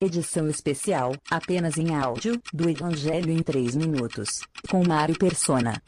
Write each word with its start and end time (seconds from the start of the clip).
edição 0.00 0.48
especial, 0.48 1.12
apenas 1.30 1.78
em 1.78 1.94
áudio, 1.94 2.40
do 2.52 2.68
Evangelho 2.68 3.30
em 3.30 3.42
3 3.42 3.76
minutos, 3.76 4.40
com 4.68 4.86
Mário 4.86 5.18
Persona. 5.18 5.82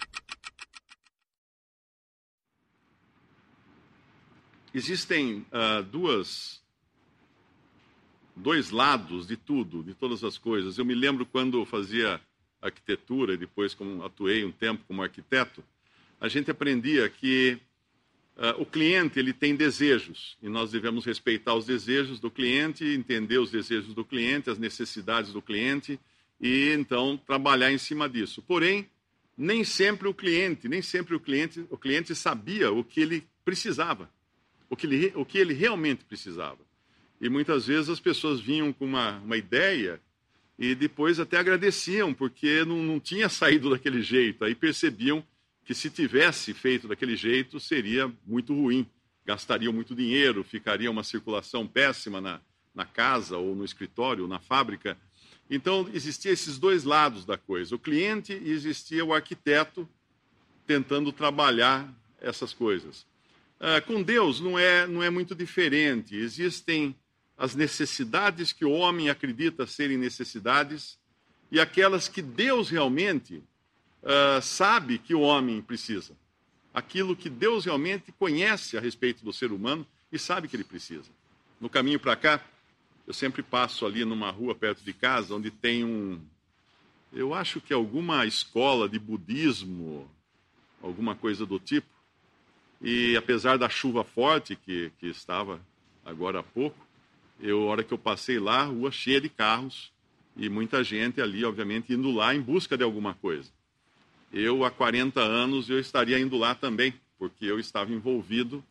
Existem 4.74 5.46
uh, 5.52 5.82
duas 5.82 6.62
dois 8.38 8.70
lados 8.70 9.26
de 9.26 9.36
tudo, 9.36 9.82
de 9.82 9.94
todas 9.94 10.22
as 10.22 10.38
coisas. 10.38 10.78
Eu 10.78 10.84
me 10.84 10.94
lembro 10.94 11.26
quando 11.26 11.64
fazia 11.64 12.20
arquitetura 12.62 13.34
e 13.34 13.36
depois 13.36 13.74
como 13.74 14.04
atuei 14.04 14.44
um 14.44 14.52
tempo 14.52 14.84
como 14.86 15.02
arquiteto, 15.02 15.62
a 16.20 16.28
gente 16.28 16.50
aprendia 16.50 17.08
que 17.08 17.60
o 18.56 18.64
cliente 18.64 19.18
ele 19.18 19.32
tem 19.32 19.56
desejos 19.56 20.36
e 20.40 20.48
nós 20.48 20.70
devemos 20.70 21.04
respeitar 21.04 21.54
os 21.54 21.66
desejos 21.66 22.20
do 22.20 22.30
cliente, 22.30 22.84
entender 22.84 23.38
os 23.38 23.50
desejos 23.50 23.92
do 23.94 24.04
cliente, 24.04 24.48
as 24.48 24.58
necessidades 24.58 25.32
do 25.32 25.42
cliente 25.42 25.98
e 26.40 26.70
então 26.70 27.16
trabalhar 27.16 27.72
em 27.72 27.78
cima 27.78 28.08
disso. 28.08 28.40
Porém, 28.42 28.88
nem 29.36 29.64
sempre 29.64 30.06
o 30.06 30.14
cliente, 30.14 30.68
nem 30.68 30.80
sempre 30.80 31.16
o 31.16 31.20
cliente, 31.20 31.66
o 31.68 31.76
cliente 31.76 32.14
sabia 32.14 32.70
o 32.70 32.84
que 32.84 33.00
ele 33.00 33.26
precisava, 33.44 34.08
o 34.70 34.76
que 34.76 34.86
ele, 34.86 35.12
o 35.16 35.24
que 35.24 35.38
ele 35.38 35.54
realmente 35.54 36.04
precisava. 36.04 36.58
E 37.20 37.28
muitas 37.28 37.66
vezes 37.66 37.88
as 37.88 37.98
pessoas 37.98 38.40
vinham 38.40 38.72
com 38.72 38.84
uma, 38.84 39.18
uma 39.18 39.36
ideia 39.36 40.00
e 40.56 40.74
depois 40.74 41.18
até 41.18 41.38
agradeciam, 41.38 42.14
porque 42.14 42.64
não, 42.64 42.82
não 42.82 43.00
tinha 43.00 43.28
saído 43.28 43.70
daquele 43.70 44.00
jeito. 44.00 44.44
Aí 44.44 44.54
percebiam 44.54 45.24
que 45.68 45.74
se 45.74 45.90
tivesse 45.90 46.54
feito 46.54 46.88
daquele 46.88 47.14
jeito 47.14 47.60
seria 47.60 48.10
muito 48.26 48.54
ruim. 48.54 48.86
Gastariam 49.26 49.70
muito 49.70 49.94
dinheiro, 49.94 50.42
ficaria 50.42 50.90
uma 50.90 51.04
circulação 51.04 51.66
péssima 51.66 52.22
na, 52.22 52.40
na 52.74 52.86
casa 52.86 53.36
ou 53.36 53.54
no 53.54 53.66
escritório, 53.66 54.22
ou 54.22 54.28
na 54.30 54.40
fábrica. 54.40 54.96
Então, 55.50 55.86
existia 55.92 56.32
esses 56.32 56.58
dois 56.58 56.84
lados 56.84 57.26
da 57.26 57.36
coisa: 57.36 57.74
o 57.74 57.78
cliente 57.78 58.32
e 58.32 58.50
existia 58.50 59.04
o 59.04 59.12
arquiteto 59.12 59.86
tentando 60.66 61.12
trabalhar 61.12 61.86
essas 62.18 62.54
coisas. 62.54 63.06
Ah, 63.60 63.82
com 63.82 64.02
Deus 64.02 64.40
não 64.40 64.58
é, 64.58 64.86
não 64.86 65.02
é 65.02 65.10
muito 65.10 65.34
diferente. 65.34 66.16
Existem 66.16 66.96
as 67.36 67.54
necessidades 67.54 68.54
que 68.54 68.64
o 68.64 68.70
homem 68.70 69.10
acredita 69.10 69.66
serem 69.66 69.98
necessidades 69.98 70.98
e 71.52 71.60
aquelas 71.60 72.08
que 72.08 72.22
Deus 72.22 72.70
realmente 72.70 73.42
uh, 74.08 74.40
sabe 74.40 74.98
que 74.98 75.14
o 75.14 75.20
homem 75.20 75.60
precisa. 75.60 76.16
Aquilo 76.72 77.14
que 77.14 77.28
Deus 77.28 77.66
realmente 77.66 78.10
conhece 78.12 78.76
a 78.76 78.80
respeito 78.80 79.24
do 79.24 79.32
ser 79.32 79.52
humano 79.52 79.86
e 80.10 80.18
sabe 80.18 80.48
que 80.48 80.56
ele 80.56 80.64
precisa. 80.64 81.10
No 81.60 81.68
caminho 81.68 82.00
para 82.00 82.16
cá, 82.16 82.42
eu 83.06 83.12
sempre 83.12 83.42
passo 83.42 83.84
ali 83.84 84.04
numa 84.04 84.30
rua 84.30 84.54
perto 84.54 84.82
de 84.82 84.92
casa 84.92 85.34
onde 85.34 85.50
tem 85.50 85.84
um. 85.84 86.20
Eu 87.12 87.34
acho 87.34 87.60
que 87.60 87.72
alguma 87.72 88.26
escola 88.26 88.88
de 88.88 88.98
budismo, 88.98 90.08
alguma 90.82 91.14
coisa 91.14 91.44
do 91.44 91.58
tipo. 91.58 91.88
E 92.80 93.16
apesar 93.16 93.58
da 93.58 93.68
chuva 93.68 94.04
forte 94.04 94.54
que, 94.54 94.92
que 95.00 95.06
estava 95.06 95.60
agora 96.04 96.40
há 96.40 96.42
pouco, 96.42 96.86
eu, 97.40 97.62
a 97.62 97.66
hora 97.66 97.84
que 97.84 97.92
eu 97.92 97.98
passei 97.98 98.38
lá, 98.38 98.64
rua 98.64 98.90
cheia 98.92 99.20
de 99.20 99.28
carros 99.28 99.90
e 100.36 100.48
muita 100.48 100.84
gente 100.84 101.20
ali, 101.20 101.44
obviamente, 101.44 101.92
indo 101.92 102.10
lá 102.12 102.34
em 102.34 102.40
busca 102.40 102.76
de 102.76 102.84
alguma 102.84 103.14
coisa. 103.14 103.50
Eu, 104.32 104.64
há 104.64 104.70
40 104.70 105.20
anos, 105.20 105.70
eu 105.70 105.78
estaria 105.78 106.18
indo 106.18 106.36
lá 106.36 106.54
também, 106.54 106.94
porque 107.18 107.46
eu 107.46 107.58
estava 107.58 107.92
envolvido 107.92 108.62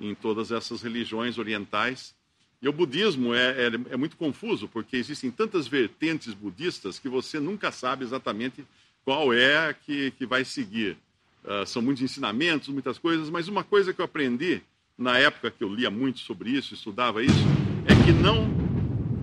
em 0.00 0.14
todas 0.14 0.50
essas 0.50 0.82
religiões 0.82 1.38
orientais. 1.38 2.14
E 2.60 2.68
o 2.68 2.72
budismo 2.72 3.34
é, 3.34 3.66
é, 3.66 3.70
é 3.90 3.96
muito 3.96 4.16
confuso, 4.16 4.66
porque 4.68 4.96
existem 4.96 5.30
tantas 5.30 5.68
vertentes 5.68 6.34
budistas 6.34 6.98
que 6.98 7.08
você 7.08 7.38
nunca 7.38 7.70
sabe 7.70 8.04
exatamente 8.04 8.64
qual 9.04 9.32
é 9.32 9.68
a 9.68 9.74
que, 9.74 10.10
que 10.12 10.26
vai 10.26 10.44
seguir. 10.44 10.96
Uh, 11.44 11.66
são 11.66 11.82
muitos 11.82 12.02
ensinamentos, 12.02 12.68
muitas 12.68 12.98
coisas, 12.98 13.28
mas 13.28 13.48
uma 13.48 13.62
coisa 13.62 13.92
que 13.92 14.00
eu 14.00 14.04
aprendi 14.04 14.62
na 14.96 15.18
época 15.18 15.50
que 15.50 15.62
eu 15.62 15.72
lia 15.72 15.90
muito 15.90 16.20
sobre 16.20 16.50
isso, 16.50 16.72
estudava 16.72 17.22
isso, 17.22 17.44
é 17.86 18.04
que 18.04 18.12
não 18.12 18.48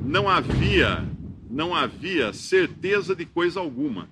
não 0.06 0.30
havia 0.30 1.08
não 1.50 1.76
havia 1.76 2.32
certeza 2.32 3.16
de 3.16 3.26
coisa 3.26 3.60
alguma. 3.60 4.08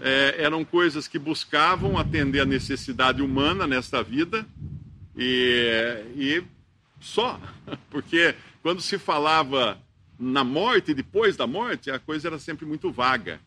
É, 0.00 0.36
eram 0.38 0.64
coisas 0.64 1.08
que 1.08 1.18
buscavam 1.18 1.98
atender 1.98 2.40
a 2.40 2.44
necessidade 2.44 3.22
humana 3.22 3.66
nesta 3.66 4.02
vida 4.02 4.46
e, 5.16 6.04
e 6.14 6.44
só, 7.00 7.40
porque 7.90 8.34
quando 8.62 8.80
se 8.82 8.98
falava 8.98 9.80
na 10.18 10.44
morte 10.44 10.90
e 10.90 10.94
depois 10.94 11.36
da 11.36 11.46
morte, 11.46 11.90
a 11.90 11.98
coisa 11.98 12.28
era 12.28 12.38
sempre 12.38 12.66
muito 12.66 12.90
vaga. 12.90 13.40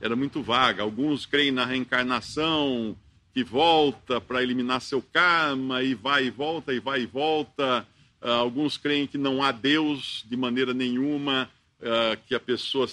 Era 0.00 0.14
muito 0.14 0.42
vaga. 0.42 0.82
Alguns 0.82 1.26
creem 1.26 1.50
na 1.50 1.64
reencarnação, 1.64 2.96
que 3.32 3.44
volta 3.44 4.20
para 4.20 4.42
eliminar 4.42 4.80
seu 4.80 5.02
karma, 5.02 5.82
e 5.82 5.94
vai 5.94 6.26
e 6.26 6.30
volta, 6.30 6.72
e 6.72 6.80
vai 6.80 7.02
e 7.02 7.06
volta. 7.06 7.86
Uh, 8.20 8.30
alguns 8.30 8.76
creem 8.76 9.06
que 9.06 9.18
não 9.18 9.42
há 9.42 9.52
Deus 9.52 10.24
de 10.28 10.36
maneira 10.36 10.74
nenhuma, 10.74 11.48
uh, 11.80 12.18
que 12.26 12.34
a 12.34 12.40
pessoa 12.40 12.86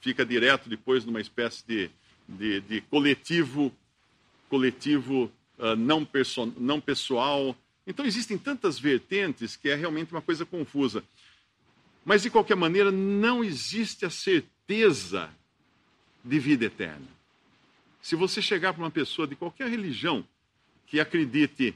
fica 0.00 0.24
direto 0.24 0.68
depois 0.68 1.04
numa 1.04 1.20
espécie 1.20 1.64
de, 1.66 1.90
de, 2.38 2.60
de 2.60 2.80
coletivo, 2.82 3.72
coletivo 4.48 5.30
uh, 5.58 5.76
não, 5.76 6.06
não 6.56 6.80
pessoal. 6.80 7.56
Então 7.86 8.04
existem 8.04 8.38
tantas 8.38 8.78
vertentes 8.78 9.56
que 9.56 9.68
é 9.68 9.74
realmente 9.74 10.12
uma 10.12 10.22
coisa 10.22 10.44
confusa. 10.44 11.02
Mas 12.04 12.22
de 12.22 12.30
qualquer 12.30 12.56
maneira, 12.56 12.90
não 12.90 13.44
existe 13.44 14.04
a 14.04 14.10
certeza 14.10 15.30
de 16.24 16.38
vida 16.38 16.64
eterna. 16.64 17.06
Se 18.00 18.16
você 18.16 18.42
chegar 18.42 18.72
para 18.72 18.82
uma 18.82 18.90
pessoa 18.90 19.26
de 19.26 19.36
qualquer 19.36 19.68
religião 19.68 20.24
que 20.86 20.98
acredite 20.98 21.74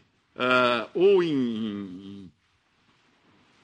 ou 0.94 1.22
em, 1.22 1.32
em 1.32 2.30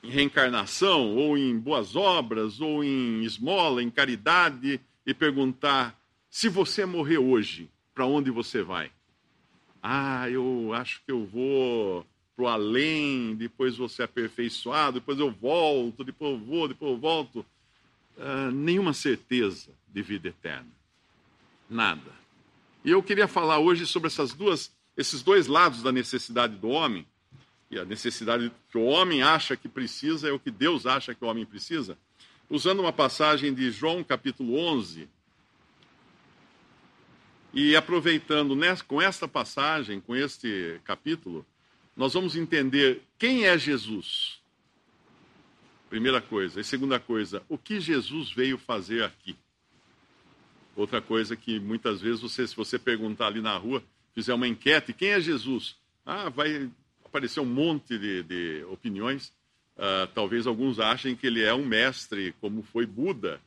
em 0.03 0.11
reencarnação, 0.11 1.15
ou 1.15 1.39
em 1.39 1.57
boas 1.57 1.95
obras, 1.95 2.61
ou 2.61 2.83
em 2.83 3.23
esmola, 3.23 3.83
em 3.83 3.91
caridade, 3.91 4.81
e 5.07 5.15
perguntar: 5.15 5.97
se 6.33 6.49
você 6.49 6.87
morrer 6.87 7.19
hoje, 7.19 7.69
para 7.95 8.07
onde 8.07 8.31
você 8.31 8.63
vai? 8.63 8.91
Ah, 9.83 10.31
eu 10.31 10.73
acho 10.73 11.03
que 11.05 11.13
eu 11.13 11.27
vou 11.27 12.07
para 12.35 12.45
o 12.47 12.49
além, 12.49 13.35
depois 13.35 13.77
vou 13.77 13.87
ser 13.87 14.05
aperfeiçoado, 14.05 14.99
depois 14.99 15.19
eu 15.19 15.31
volto, 15.31 16.03
depois 16.03 16.33
eu 16.33 16.39
vou, 16.39 16.67
depois 16.67 16.91
eu 16.91 16.97
volto. 16.97 17.45
Ah, 18.19 18.51
nenhuma 18.51 18.95
certeza 18.95 19.73
de 19.87 20.01
vida 20.01 20.29
eterna. 20.29 20.71
Nada. 21.69 22.11
E 22.83 22.91
eu 22.91 23.03
queria 23.03 23.29
falar 23.29 23.59
hoje 23.59 23.87
sobre 23.87 24.07
essas 24.07 24.33
duas, 24.33 24.73
esses 24.97 25.23
dois 25.23 25.47
lados 25.47 25.83
da 25.83 25.93
necessidade 25.93 26.57
do 26.57 26.71
homem 26.71 27.07
e 27.71 27.79
a 27.79 27.85
necessidade 27.85 28.51
que 28.71 28.79
o 28.79 28.85
homem 28.85 29.23
acha 29.23 29.55
que 29.55 29.69
precisa 29.69 30.31
é 30.31 30.33
o 30.33 30.41
que 30.41 30.51
Deus 30.51 30.87
acha 30.87 31.15
que 31.15 31.23
o 31.23 31.29
homem 31.29 31.45
precisa, 31.45 31.99
usando 32.49 32.81
uma 32.81 32.93
passagem 32.93 33.53
de 33.53 33.71
João 33.71 34.03
capítulo 34.03 34.57
11, 34.57 35.11
e 37.53 37.77
aproveitando 37.77 38.57
com 38.87 39.01
esta 39.01 39.29
passagem, 39.29 40.01
com 40.01 40.17
este 40.17 40.81
capítulo, 40.85 41.45
nós 41.97 42.15
vamos 42.15 42.35
entender 42.35 43.03
quem 43.19 43.45
é 43.45 43.59
Jesus. 43.59 44.41
Primeira 45.91 46.23
coisa. 46.23 46.61
E 46.61 46.65
segunda 46.65 46.99
coisa, 46.99 47.43
o 47.49 47.59
que 47.59 47.79
Jesus 47.79 48.33
veio 48.33 48.57
fazer 48.57 49.05
aqui. 49.05 49.37
Outra 50.75 51.03
coisa 51.03 51.37
que 51.37 51.61
muitas 51.61 52.01
vezes 52.01 52.23
você, 52.23 52.47
se 52.47 52.57
você 52.57 52.79
perguntar 52.79 53.27
ali 53.27 53.43
na 53.43 53.55
rua, 53.57 53.83
fizer 54.15 54.33
uma 54.33 54.49
enquete, 54.49 54.95
quem 54.95 55.11
é 55.11 55.21
Jesus? 55.21 55.77
Ah, 56.07 56.31
vai 56.31 56.71
apareceu 57.05 57.43
um 57.43 57.47
monte 57.47 57.99
de, 57.99 58.23
de 58.23 58.65
opiniões. 58.71 59.31
Uh, 59.77 60.07
talvez 60.15 60.47
alguns 60.47 60.81
achem 60.81 61.15
que 61.15 61.27
ele 61.27 61.43
é 61.43 61.53
um 61.53 61.65
mestre, 61.65 62.35
como 62.41 62.63
foi 62.63 62.87
Buda, 62.87 63.39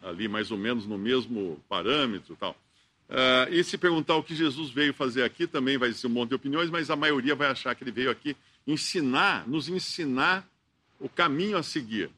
ali 0.00 0.28
mais 0.28 0.52
ou 0.52 0.58
menos 0.58 0.86
no 0.86 0.96
mesmo 0.96 1.60
parâmetro 1.68 2.36
tal. 2.36 2.56
Uh, 3.08 3.52
e 3.52 3.62
se 3.62 3.76
perguntar 3.76 4.16
o 4.16 4.22
que 4.22 4.34
Jesus 4.34 4.70
veio 4.70 4.94
fazer 4.94 5.22
aqui, 5.22 5.46
também 5.46 5.76
vai 5.76 5.92
ser 5.92 6.06
um 6.06 6.10
monte 6.10 6.30
de 6.30 6.34
opiniões, 6.34 6.70
mas 6.70 6.90
a 6.90 6.96
maioria 6.96 7.34
vai 7.34 7.48
achar 7.48 7.74
que 7.74 7.84
ele 7.84 7.92
veio 7.92 8.10
aqui 8.10 8.36
ensinar, 8.66 9.46
nos 9.46 9.68
ensinar 9.68 10.48
o 10.98 11.08
caminho 11.08 11.58
a 11.58 11.62
seguir. 11.62 12.10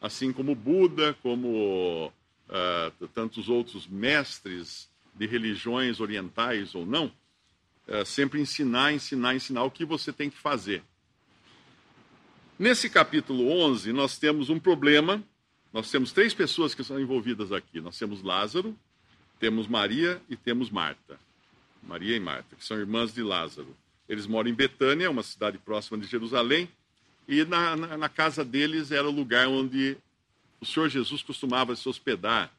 Assim 0.00 0.32
como 0.32 0.54
Buda, 0.54 1.14
como 1.22 2.06
uh, 2.48 3.08
tantos 3.08 3.48
outros 3.48 3.86
mestres 3.86 4.88
de 5.14 5.26
religiões 5.26 6.00
orientais 6.00 6.74
ou 6.74 6.84
não, 6.84 7.12
é, 7.86 8.04
sempre 8.04 8.40
ensinar, 8.40 8.92
ensinar, 8.92 9.34
ensinar 9.34 9.62
o 9.64 9.70
que 9.70 9.84
você 9.84 10.12
tem 10.12 10.30
que 10.30 10.38
fazer. 10.38 10.82
Nesse 12.58 12.88
capítulo 12.88 13.50
11, 13.50 13.92
nós 13.92 14.18
temos 14.18 14.48
um 14.48 14.58
problema. 14.58 15.22
Nós 15.72 15.90
temos 15.90 16.12
três 16.12 16.32
pessoas 16.32 16.74
que 16.74 16.84
são 16.84 17.00
envolvidas 17.00 17.52
aqui. 17.52 17.80
Nós 17.80 17.98
temos 17.98 18.22
Lázaro, 18.22 18.76
temos 19.38 19.66
Maria 19.66 20.20
e 20.28 20.36
temos 20.36 20.70
Marta. 20.70 21.18
Maria 21.82 22.16
e 22.16 22.20
Marta, 22.20 22.56
que 22.56 22.64
são 22.64 22.78
irmãs 22.78 23.12
de 23.12 23.22
Lázaro. 23.22 23.76
Eles 24.08 24.26
moram 24.26 24.50
em 24.50 24.54
Betânia, 24.54 25.10
uma 25.10 25.22
cidade 25.22 25.58
próxima 25.58 25.98
de 25.98 26.06
Jerusalém, 26.06 26.68
e 27.26 27.44
na, 27.44 27.76
na, 27.76 27.96
na 27.96 28.08
casa 28.08 28.44
deles 28.44 28.90
era 28.90 29.06
o 29.06 29.10
lugar 29.10 29.48
onde 29.48 29.96
o 30.60 30.66
Senhor 30.66 30.88
Jesus 30.88 31.22
costumava 31.22 31.74
se 31.74 31.88
hospedar. 31.88 32.52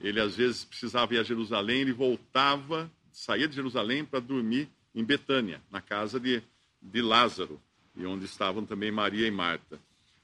Ele 0.00 0.20
às 0.20 0.36
vezes 0.36 0.64
precisava 0.64 1.14
ir 1.14 1.18
a 1.18 1.22
Jerusalém, 1.22 1.82
ele 1.82 1.92
voltava, 1.92 2.90
saía 3.12 3.46
de 3.46 3.54
Jerusalém 3.54 4.04
para 4.04 4.20
dormir 4.20 4.68
em 4.94 5.04
Betânia, 5.04 5.60
na 5.70 5.80
casa 5.80 6.18
de, 6.18 6.42
de 6.80 7.02
Lázaro, 7.02 7.60
e 7.96 8.06
onde 8.06 8.24
estavam 8.24 8.64
também 8.64 8.90
Maria 8.90 9.26
e 9.26 9.30
Marta. 9.30 9.78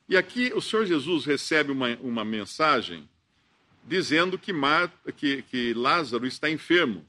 E 0.08 0.16
aqui 0.16 0.52
o 0.54 0.60
Senhor 0.60 0.86
Jesus 0.86 1.24
recebe 1.24 1.72
uma, 1.72 1.96
uma 2.00 2.24
mensagem 2.24 3.08
dizendo 3.86 4.38
que, 4.38 4.52
Marta, 4.52 5.12
que, 5.12 5.42
que 5.42 5.72
Lázaro 5.72 6.26
está 6.26 6.50
enfermo. 6.50 7.06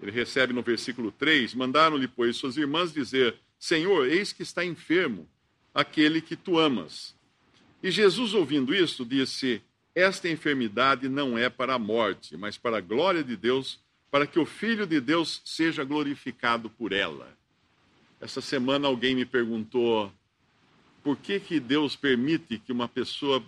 Ele 0.00 0.10
recebe 0.12 0.52
no 0.52 0.62
versículo 0.62 1.10
3: 1.10 1.54
Mandaram-lhe, 1.54 2.06
pois, 2.06 2.36
suas 2.36 2.56
irmãs 2.56 2.92
dizer: 2.92 3.36
Senhor, 3.58 4.06
eis 4.06 4.32
que 4.32 4.42
está 4.42 4.64
enfermo 4.64 5.28
aquele 5.74 6.20
que 6.20 6.36
tu 6.36 6.58
amas. 6.58 7.16
E 7.82 7.90
Jesus, 7.90 8.34
ouvindo 8.34 8.74
isso, 8.74 9.04
disse: 9.04 9.62
Esta 9.94 10.28
enfermidade 10.28 11.08
não 11.08 11.36
é 11.36 11.48
para 11.48 11.74
a 11.74 11.78
morte, 11.78 12.36
mas 12.36 12.56
para 12.56 12.78
a 12.78 12.82
glória 12.82 13.24
de 13.24 13.36
Deus, 13.36 13.80
para 14.10 14.26
que 14.26 14.38
o 14.38 14.46
Filho 14.46 14.86
de 14.86 15.00
Deus 15.00 15.40
seja 15.44 15.82
glorificado 15.84 16.70
por 16.70 16.92
ela. 16.92 17.36
Essa 18.20 18.40
semana 18.40 18.88
alguém 18.88 19.14
me 19.14 19.24
perguntou 19.24 20.12
por 21.02 21.16
que, 21.16 21.38
que 21.38 21.60
Deus 21.60 21.94
permite 21.94 22.58
que 22.58 22.72
uma 22.72 22.88
pessoa 22.88 23.42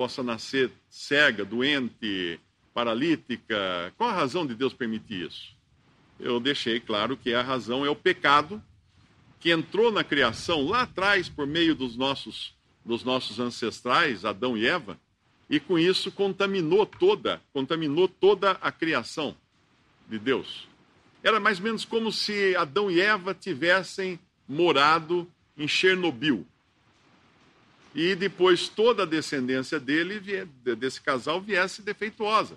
possa 0.00 0.22
nascer 0.22 0.72
cega, 0.88 1.44
doente, 1.44 2.40
paralítica. 2.72 3.92
Qual 3.98 4.08
a 4.08 4.14
razão 4.14 4.46
de 4.46 4.54
Deus 4.54 4.72
permitir 4.72 5.26
isso? 5.26 5.54
Eu 6.18 6.40
deixei 6.40 6.80
claro 6.80 7.18
que 7.18 7.34
a 7.34 7.42
razão 7.42 7.84
é 7.84 7.90
o 7.90 7.94
pecado 7.94 8.62
que 9.38 9.50
entrou 9.50 9.92
na 9.92 10.02
criação 10.02 10.64
lá 10.64 10.84
atrás 10.84 11.28
por 11.28 11.46
meio 11.46 11.74
dos 11.74 11.98
nossos, 11.98 12.56
dos 12.82 13.04
nossos 13.04 13.38
ancestrais, 13.38 14.24
Adão 14.24 14.56
e 14.56 14.66
Eva, 14.66 14.98
e 15.50 15.60
com 15.60 15.78
isso 15.78 16.10
contaminou 16.10 16.86
toda, 16.86 17.38
contaminou 17.52 18.08
toda 18.08 18.52
a 18.52 18.72
criação 18.72 19.36
de 20.08 20.18
Deus. 20.18 20.66
Era 21.22 21.38
mais 21.38 21.58
ou 21.58 21.64
menos 21.64 21.84
como 21.84 22.10
se 22.10 22.56
Adão 22.56 22.90
e 22.90 23.02
Eva 23.02 23.34
tivessem 23.34 24.18
morado 24.48 25.30
em 25.58 25.68
Chernobyl. 25.68 26.46
E 27.94 28.14
depois 28.14 28.68
toda 28.68 29.02
a 29.02 29.06
descendência 29.06 29.80
dele, 29.80 30.20
desse 30.78 31.00
casal, 31.00 31.40
viesse 31.40 31.82
defeituosa. 31.82 32.56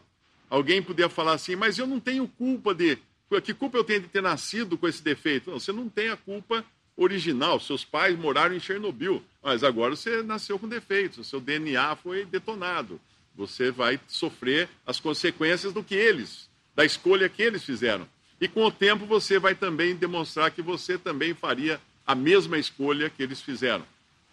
Alguém 0.50 0.82
podia 0.82 1.10
falar 1.10 1.34
assim, 1.34 1.56
mas 1.56 1.78
eu 1.78 1.88
não 1.88 2.00
tenho 2.00 2.28
culpa 2.28 2.74
de 2.76 2.98
que 3.44 3.54
culpa 3.54 3.78
eu 3.78 3.84
tenho 3.84 4.02
de 4.02 4.08
ter 4.08 4.22
nascido 4.22 4.78
com 4.78 4.88
esse 4.88 5.02
defeito? 5.02 5.50
Não, 5.50 5.60
você 5.60 5.72
não 5.72 5.90
tem 5.90 6.10
a 6.10 6.18
culpa 6.18 6.64
original. 6.96 7.60
Seus 7.60 7.84
pais 7.84 8.16
moraram 8.16 8.56
em 8.56 8.60
Chernobyl, 8.60 9.24
mas 9.42 9.64
agora 9.64 9.96
você 9.96 10.22
nasceu 10.22 10.60
com 10.60 10.68
defeitos. 10.68 11.28
Seu 11.28 11.40
DNA 11.42 11.96
foi 11.96 12.26
detonado. 12.26 13.02
Você 13.36 13.72
vai 13.72 14.00
sofrer 14.08 14.70
as 14.86 15.00
consequências 15.00 15.74
do 15.74 15.84
que 15.84 15.96
eles, 15.96 16.48
da 16.76 16.86
escolha 16.86 17.28
que 17.28 17.42
eles 17.42 17.64
fizeram. 17.64 18.08
E 18.40 18.48
com 18.48 18.64
o 18.64 18.72
tempo 18.72 19.08
você 19.08 19.40
vai 19.40 19.56
também 19.56 19.96
demonstrar 19.96 20.52
que 20.52 20.62
você 20.62 20.96
também 20.96 21.34
faria 21.34 21.82
a 22.06 22.14
mesma 22.14 22.60
escolha 22.60 23.10
que 23.10 23.24
eles 23.24 23.42
fizeram, 23.42 23.84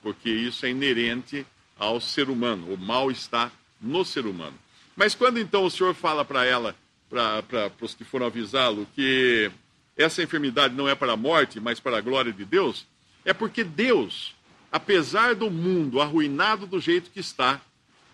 porque 0.03 0.31
isso 0.31 0.65
é 0.67 0.71
inerente 0.71 1.47
ao 1.79 2.01
ser 2.01 2.29
humano. 2.29 2.73
O 2.73 2.79
mal 2.79 3.11
está 3.11 3.51
no 3.81 4.05
ser 4.05 4.27
humano. 4.27 4.57
Mas 4.97 5.15
quando 5.15 5.39
então 5.39 5.65
o 5.65 5.71
Senhor 5.71 5.95
fala 5.95 6.25
para 6.25 6.45
ela, 6.45 6.75
para 7.09 7.73
os 7.81 7.95
que 7.95 8.05
foram 8.05 8.27
avisá-lo, 8.27 8.87
que 8.95 9.51
essa 9.97 10.23
enfermidade 10.23 10.75
não 10.75 10.89
é 10.89 10.95
para 10.95 11.13
a 11.13 11.17
morte, 11.17 11.61
mas 11.61 11.81
para 11.81 11.99
a 11.99 12.01
glória 12.01 12.33
de 12.33 12.45
Deus, 12.45 12.87
é 13.25 13.33
porque 13.33 13.65
Deus, 13.65 14.35
apesar 14.71 15.35
do 15.35 15.51
mundo 15.51 16.01
arruinado 16.01 16.67
do 16.67 16.81
jeito 16.81 17.11
que 17.11 17.21
está, 17.21 17.61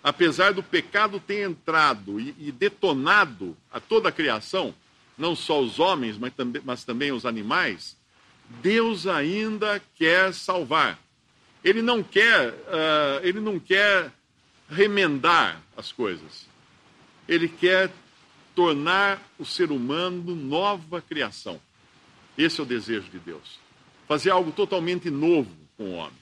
apesar 0.02 0.52
do 0.52 0.62
pecado 0.62 1.18
ter 1.18 1.48
entrado 1.48 2.20
e, 2.20 2.34
e 2.38 2.52
detonado 2.52 3.56
a 3.72 3.80
toda 3.80 4.08
a 4.08 4.12
criação, 4.12 4.74
não 5.18 5.34
só 5.34 5.60
os 5.60 5.78
homens, 5.78 6.18
mas 6.18 6.32
também, 6.34 6.62
mas 6.64 6.84
também 6.84 7.12
os 7.12 7.26
animais, 7.26 7.96
Deus 8.62 9.06
ainda 9.06 9.82
quer 9.96 10.32
salvar. 10.32 10.98
Ele 11.66 11.82
não 11.82 12.00
quer, 12.00 12.50
uh, 12.50 13.24
ele 13.24 13.40
não 13.40 13.58
quer 13.58 14.12
remendar 14.70 15.60
as 15.76 15.90
coisas. 15.90 16.46
Ele 17.26 17.48
quer 17.48 17.90
tornar 18.54 19.20
o 19.36 19.44
ser 19.44 19.72
humano 19.72 20.36
nova 20.36 21.02
criação. 21.02 21.60
Esse 22.38 22.60
é 22.60 22.62
o 22.62 22.66
desejo 22.66 23.10
de 23.10 23.18
Deus. 23.18 23.58
Fazer 24.06 24.30
algo 24.30 24.52
totalmente 24.52 25.10
novo 25.10 25.50
com 25.76 25.90
o 25.90 25.94
homem. 25.94 26.16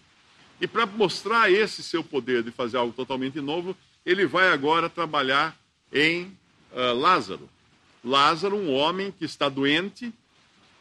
E 0.63 0.67
para 0.67 0.87
mostrar 0.87 1.53
esse 1.53 1.83
seu 1.83 2.03
poder 2.03 2.43
de 2.43 2.51
fazer 2.51 2.79
algo 2.79 2.95
totalmente 2.95 3.39
novo, 3.39 3.77
ele 4.07 4.25
vai 4.25 4.49
agora 4.49 4.89
trabalhar 4.89 5.55
em 5.93 6.35
uh, 6.73 6.95
Lázaro. 6.95 7.51
Lázaro, 8.03 8.57
um 8.57 8.73
homem 8.73 9.11
que 9.11 9.27
está 9.27 9.51
doente, 9.51 10.11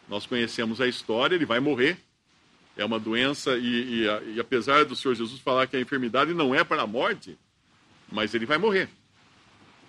nós 0.07 0.25
conhecemos 0.25 0.79
a 0.79 0.87
história, 0.87 1.35
ele 1.35 1.45
vai 1.45 1.59
morrer. 1.59 1.97
É 2.75 2.83
uma 2.83 2.99
doença, 2.99 3.55
e, 3.57 4.05
e, 4.05 4.33
e 4.35 4.39
apesar 4.39 4.83
do 4.85 4.95
Senhor 4.95 5.13
Jesus 5.13 5.39
falar 5.39 5.67
que 5.67 5.77
a 5.77 5.81
enfermidade 5.81 6.33
não 6.33 6.55
é 6.55 6.63
para 6.63 6.81
a 6.81 6.87
morte, 6.87 7.37
mas 8.11 8.33
ele 8.33 8.45
vai 8.45 8.57
morrer. 8.57 8.89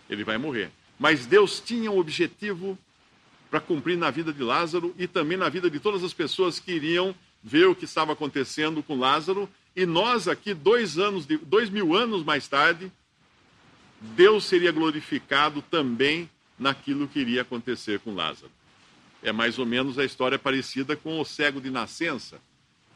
Ele 0.08 0.22
vai 0.22 0.36
morrer. 0.36 0.70
Mas 0.98 1.26
Deus 1.26 1.60
tinha 1.60 1.90
um 1.90 1.98
objetivo 1.98 2.78
para 3.50 3.60
cumprir 3.60 3.96
na 3.96 4.10
vida 4.10 4.32
de 4.32 4.42
Lázaro 4.42 4.94
e 4.98 5.06
também 5.06 5.38
na 5.38 5.48
vida 5.48 5.70
de 5.70 5.78
todas 5.78 6.02
as 6.02 6.12
pessoas 6.12 6.58
que 6.58 6.72
iriam 6.72 7.14
ver 7.42 7.66
o 7.66 7.74
que 7.74 7.84
estava 7.84 8.12
acontecendo 8.12 8.82
com 8.82 8.98
Lázaro. 8.98 9.48
E 9.76 9.86
nós 9.86 10.28
aqui, 10.28 10.52
dois 10.54 10.98
anos, 10.98 11.26
de, 11.26 11.36
dois 11.38 11.70
mil 11.70 11.94
anos 11.94 12.24
mais 12.24 12.48
tarde, 12.48 12.90
Deus 14.00 14.44
seria 14.44 14.72
glorificado 14.72 15.62
também 15.62 16.28
naquilo 16.58 17.08
que 17.08 17.20
iria 17.20 17.42
acontecer 17.42 17.98
com 18.00 18.14
Lázaro. 18.14 18.50
É 19.22 19.32
mais 19.32 19.58
ou 19.58 19.66
menos 19.66 19.98
a 19.98 20.04
história 20.04 20.38
parecida 20.38 20.96
com 20.96 21.20
o 21.20 21.24
cego 21.24 21.60
de 21.60 21.70
nascença. 21.70 22.40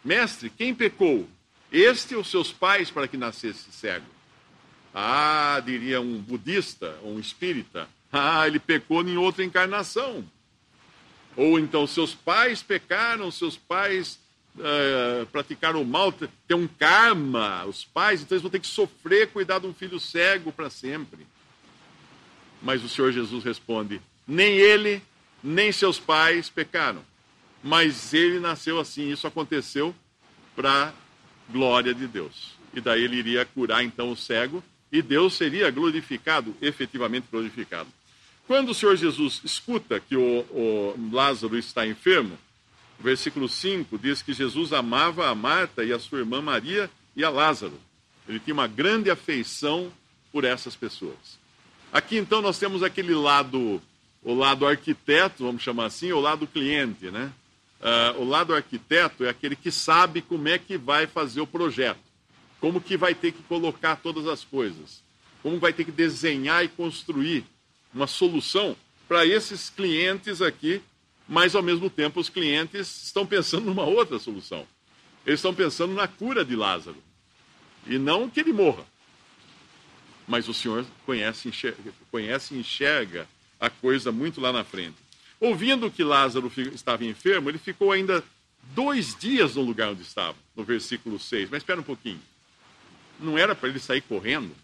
Mestre, 0.09 0.49
quem 0.49 0.75
pecou? 0.75 1.29
Este 1.71 2.15
ou 2.15 2.25
seus 2.25 2.51
pais 2.51 2.91
para 2.91 3.07
que 3.07 3.19
nascesse 3.19 3.71
cego? 3.71 4.07
Ah, 4.95 5.61
diria 5.63 6.01
um 6.01 6.19
budista 6.19 6.99
ou 7.03 7.17
um 7.17 7.21
espírita. 7.21 7.87
Ah, 8.11 8.47
ele 8.47 8.59
pecou 8.59 9.03
em 9.03 9.19
outra 9.19 9.45
encarnação. 9.45 10.25
Ou 11.37 11.59
então 11.59 11.87
seus 11.87 12.15
pais 12.15 12.63
pecaram, 12.63 13.31
seus 13.31 13.59
pais 13.59 14.19
uh, 14.57 15.27
praticaram 15.27 15.83
o 15.83 15.87
mal, 15.87 16.11
tem 16.11 16.57
um 16.57 16.67
karma, 16.67 17.67
os 17.67 17.85
pais, 17.85 18.23
então 18.23 18.35
eles 18.35 18.43
vão 18.43 18.51
ter 18.51 18.61
que 18.61 18.67
sofrer 18.67 19.29
cuidar 19.29 19.59
de 19.59 19.67
um 19.67 19.75
filho 19.75 20.01
cego 20.01 20.51
para 20.51 20.71
sempre. 20.71 21.27
Mas 22.63 22.83
o 22.83 22.89
Senhor 22.89 23.13
Jesus 23.13 23.45
responde: 23.45 24.01
nem 24.27 24.57
ele, 24.57 25.03
nem 25.45 25.71
seus 25.71 26.01
pais 26.01 26.49
pecaram, 26.49 27.05
mas 27.63 28.13
ele 28.15 28.41
nasceu 28.41 28.79
assim. 28.79 29.11
Isso 29.11 29.27
aconteceu 29.27 29.95
para 30.55 30.93
glória 31.51 31.95
de 31.95 32.07
Deus. 32.07 32.53
E 32.75 32.81
daí 32.81 33.03
ele 33.03 33.17
iria 33.17 33.45
curar 33.45 33.83
então 33.83 34.11
o 34.11 34.17
cego 34.17 34.63
e 34.91 35.03
Deus 35.03 35.35
seria 35.35 35.71
glorificado, 35.71 36.55
efetivamente 36.61 37.27
glorificado. 37.31 37.89
Quando 38.47 38.71
o 38.71 38.75
Senhor 38.75 38.97
Jesus 38.97 39.41
escuta 39.45 40.01
que 40.01 40.17
o, 40.17 40.41
o 40.51 41.11
Lázaro 41.13 41.59
está 41.59 41.87
enfermo, 41.87 42.39
o 42.99 43.03
versículo 43.03 43.49
5 43.49 43.99
diz 43.99 44.23
que 44.23 44.33
Jesus 44.33 44.73
amava 44.73 45.29
a 45.29 45.35
Marta 45.35 45.85
e 45.85 45.93
a 45.93 45.99
sua 45.99 46.21
irmã 46.21 46.41
Maria 46.41 46.91
e 47.15 47.23
a 47.23 47.31
Lázaro. 47.31 47.79
Ele 48.27 48.41
tinha 48.41 48.55
uma 48.55 48.67
grande 48.67 49.11
afeição 49.11 49.93
por 50.33 50.45
essas 50.45 50.75
pessoas. 50.75 51.39
Aqui 51.93 52.17
então 52.17 52.43
nós 52.43 52.59
temos 52.59 52.83
aquele 52.83 53.15
lado, 53.15 53.81
o 54.23 54.35
lado 54.35 54.67
arquiteto, 54.67 55.45
vamos 55.45 55.63
chamar 55.63 55.87
assim, 55.87 56.13
o 56.13 56.21
lado 56.21 56.47
cliente, 56.47 57.11
né? 57.11 57.33
Uh, 57.81 58.21
o 58.21 58.25
lado 58.25 58.55
arquiteto 58.55 59.25
é 59.25 59.29
aquele 59.29 59.55
que 59.55 59.71
sabe 59.71 60.21
como 60.21 60.49
é 60.49 60.59
que 60.59 60.77
vai 60.77 61.07
fazer 61.07 61.41
o 61.41 61.47
projeto 61.47 62.09
como 62.61 62.81
que 62.81 62.97
vai 62.97 63.15
ter 63.15 63.33
que 63.33 63.43
colocar 63.45 63.97
todas 63.97 64.27
as 64.27 64.45
coisas, 64.45 65.03
como 65.43 65.59
vai 65.59 65.73
ter 65.73 65.85
que 65.85 65.93
desenhar 65.93 66.65
e 66.65 66.69
construir 66.69 67.45
uma 67.95 68.07
solução 68.07 68.77
para 69.07 69.25
esses 69.25 69.71
clientes 69.71 70.43
aqui, 70.43 70.83
mas 71.29 71.55
ao 71.55 71.63
mesmo 71.63 71.89
tempo 71.89 72.21
os 72.21 72.29
clientes 72.29 73.05
estão 73.05 73.27
pensando 73.27 73.67
numa 73.67 73.85
outra 73.85 74.19
solução. 74.19 74.67
Eles 75.25 75.39
estão 75.39 75.55
pensando 75.55 75.95
na 75.95 76.09
cura 76.09 76.45
de 76.45 76.57
Lázaro 76.57 76.97
e 77.87 77.99
não 77.99 78.29
que 78.29 78.41
ele 78.41 78.53
morra. 78.53 78.85
Mas 80.27 80.49
o 80.49 80.55
Senhor 80.55 80.85
conhece, 81.07 81.49
enxerga, 81.49 81.93
conhece 82.11 82.55
e 82.55 82.59
enxerga 82.59 83.27
a 83.59 83.71
coisa 83.71 84.13
muito 84.13 84.41
lá 84.41 84.53
na 84.53 84.65
frente. 84.65 84.97
Ouvindo 85.41 85.91
que 85.91 86.03
Lázaro 86.03 86.51
estava 86.75 87.05
enfermo, 87.05 87.49
ele 87.49 87.59
ficou 87.59 87.93
ainda 87.93 88.25
dois 88.75 89.15
dias 89.15 89.55
no 89.55 89.63
lugar 89.63 89.91
onde 89.91 90.03
estava, 90.03 90.37
no 90.57 90.65
versículo 90.65 91.19
6. 91.19 91.51
Mas 91.51 91.59
espera 91.63 91.81
um 91.81 91.85
pouquinho 91.85 92.21
não 93.21 93.37
era 93.37 93.55
para 93.55 93.69
ele 93.69 93.79
sair 93.79 94.01
correndo, 94.03 94.55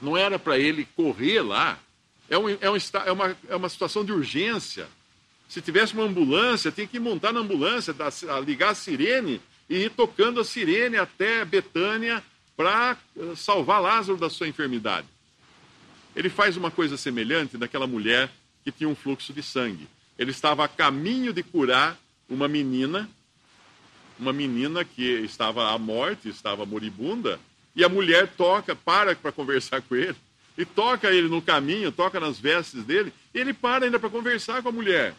não 0.00 0.16
era 0.16 0.38
para 0.38 0.58
ele 0.58 0.86
correr 0.96 1.42
lá. 1.42 1.78
É, 2.28 2.38
um, 2.38 2.48
é, 2.48 2.70
um, 2.70 2.76
é, 2.76 3.12
uma, 3.12 3.36
é 3.48 3.56
uma 3.56 3.68
situação 3.68 4.04
de 4.04 4.12
urgência. 4.12 4.86
Se 5.48 5.60
tivesse 5.60 5.94
uma 5.94 6.04
ambulância, 6.04 6.70
tinha 6.70 6.86
que 6.86 7.00
montar 7.00 7.32
na 7.32 7.40
ambulância, 7.40 7.94
ligar 8.46 8.70
a 8.70 8.74
sirene 8.74 9.40
e 9.68 9.84
ir 9.84 9.90
tocando 9.90 10.40
a 10.40 10.44
sirene 10.44 10.96
até 10.96 11.44
Betânia 11.44 12.22
para 12.56 12.96
eh, 13.16 13.34
salvar 13.34 13.80
Lázaro 13.80 14.16
da 14.16 14.30
sua 14.30 14.46
enfermidade. 14.46 15.08
Ele 16.14 16.28
faz 16.28 16.56
uma 16.56 16.70
coisa 16.70 16.96
semelhante 16.96 17.58
daquela 17.58 17.86
mulher 17.86 18.30
que 18.64 18.72
tinha 18.72 18.88
um 18.88 18.94
fluxo 18.94 19.32
de 19.32 19.42
sangue. 19.42 19.88
Ele 20.18 20.30
estava 20.30 20.64
a 20.64 20.68
caminho 20.68 21.32
de 21.32 21.42
curar 21.42 21.98
uma 22.28 22.46
menina, 22.46 23.08
uma 24.18 24.32
menina 24.32 24.84
que 24.84 25.02
estava 25.02 25.72
à 25.72 25.78
morte, 25.78 26.28
estava 26.28 26.66
moribunda, 26.66 27.40
e 27.74 27.84
a 27.84 27.88
mulher 27.88 28.28
toca, 28.36 28.76
para 28.76 29.14
para 29.16 29.32
conversar 29.32 29.80
com 29.82 29.96
ele, 29.96 30.16
e 30.58 30.64
toca 30.64 31.10
ele 31.10 31.28
no 31.28 31.40
caminho, 31.40 31.90
toca 31.90 32.20
nas 32.20 32.38
vestes 32.38 32.84
dele, 32.84 33.12
e 33.34 33.38
ele 33.38 33.54
para 33.54 33.86
ainda 33.86 33.98
para 33.98 34.10
conversar 34.10 34.62
com 34.62 34.68
a 34.68 34.72
mulher. 34.72 35.14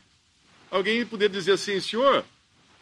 Alguém 0.70 1.06
poderia 1.06 1.36
dizer 1.36 1.54
assim, 1.54 1.80
senhor, 1.80 2.24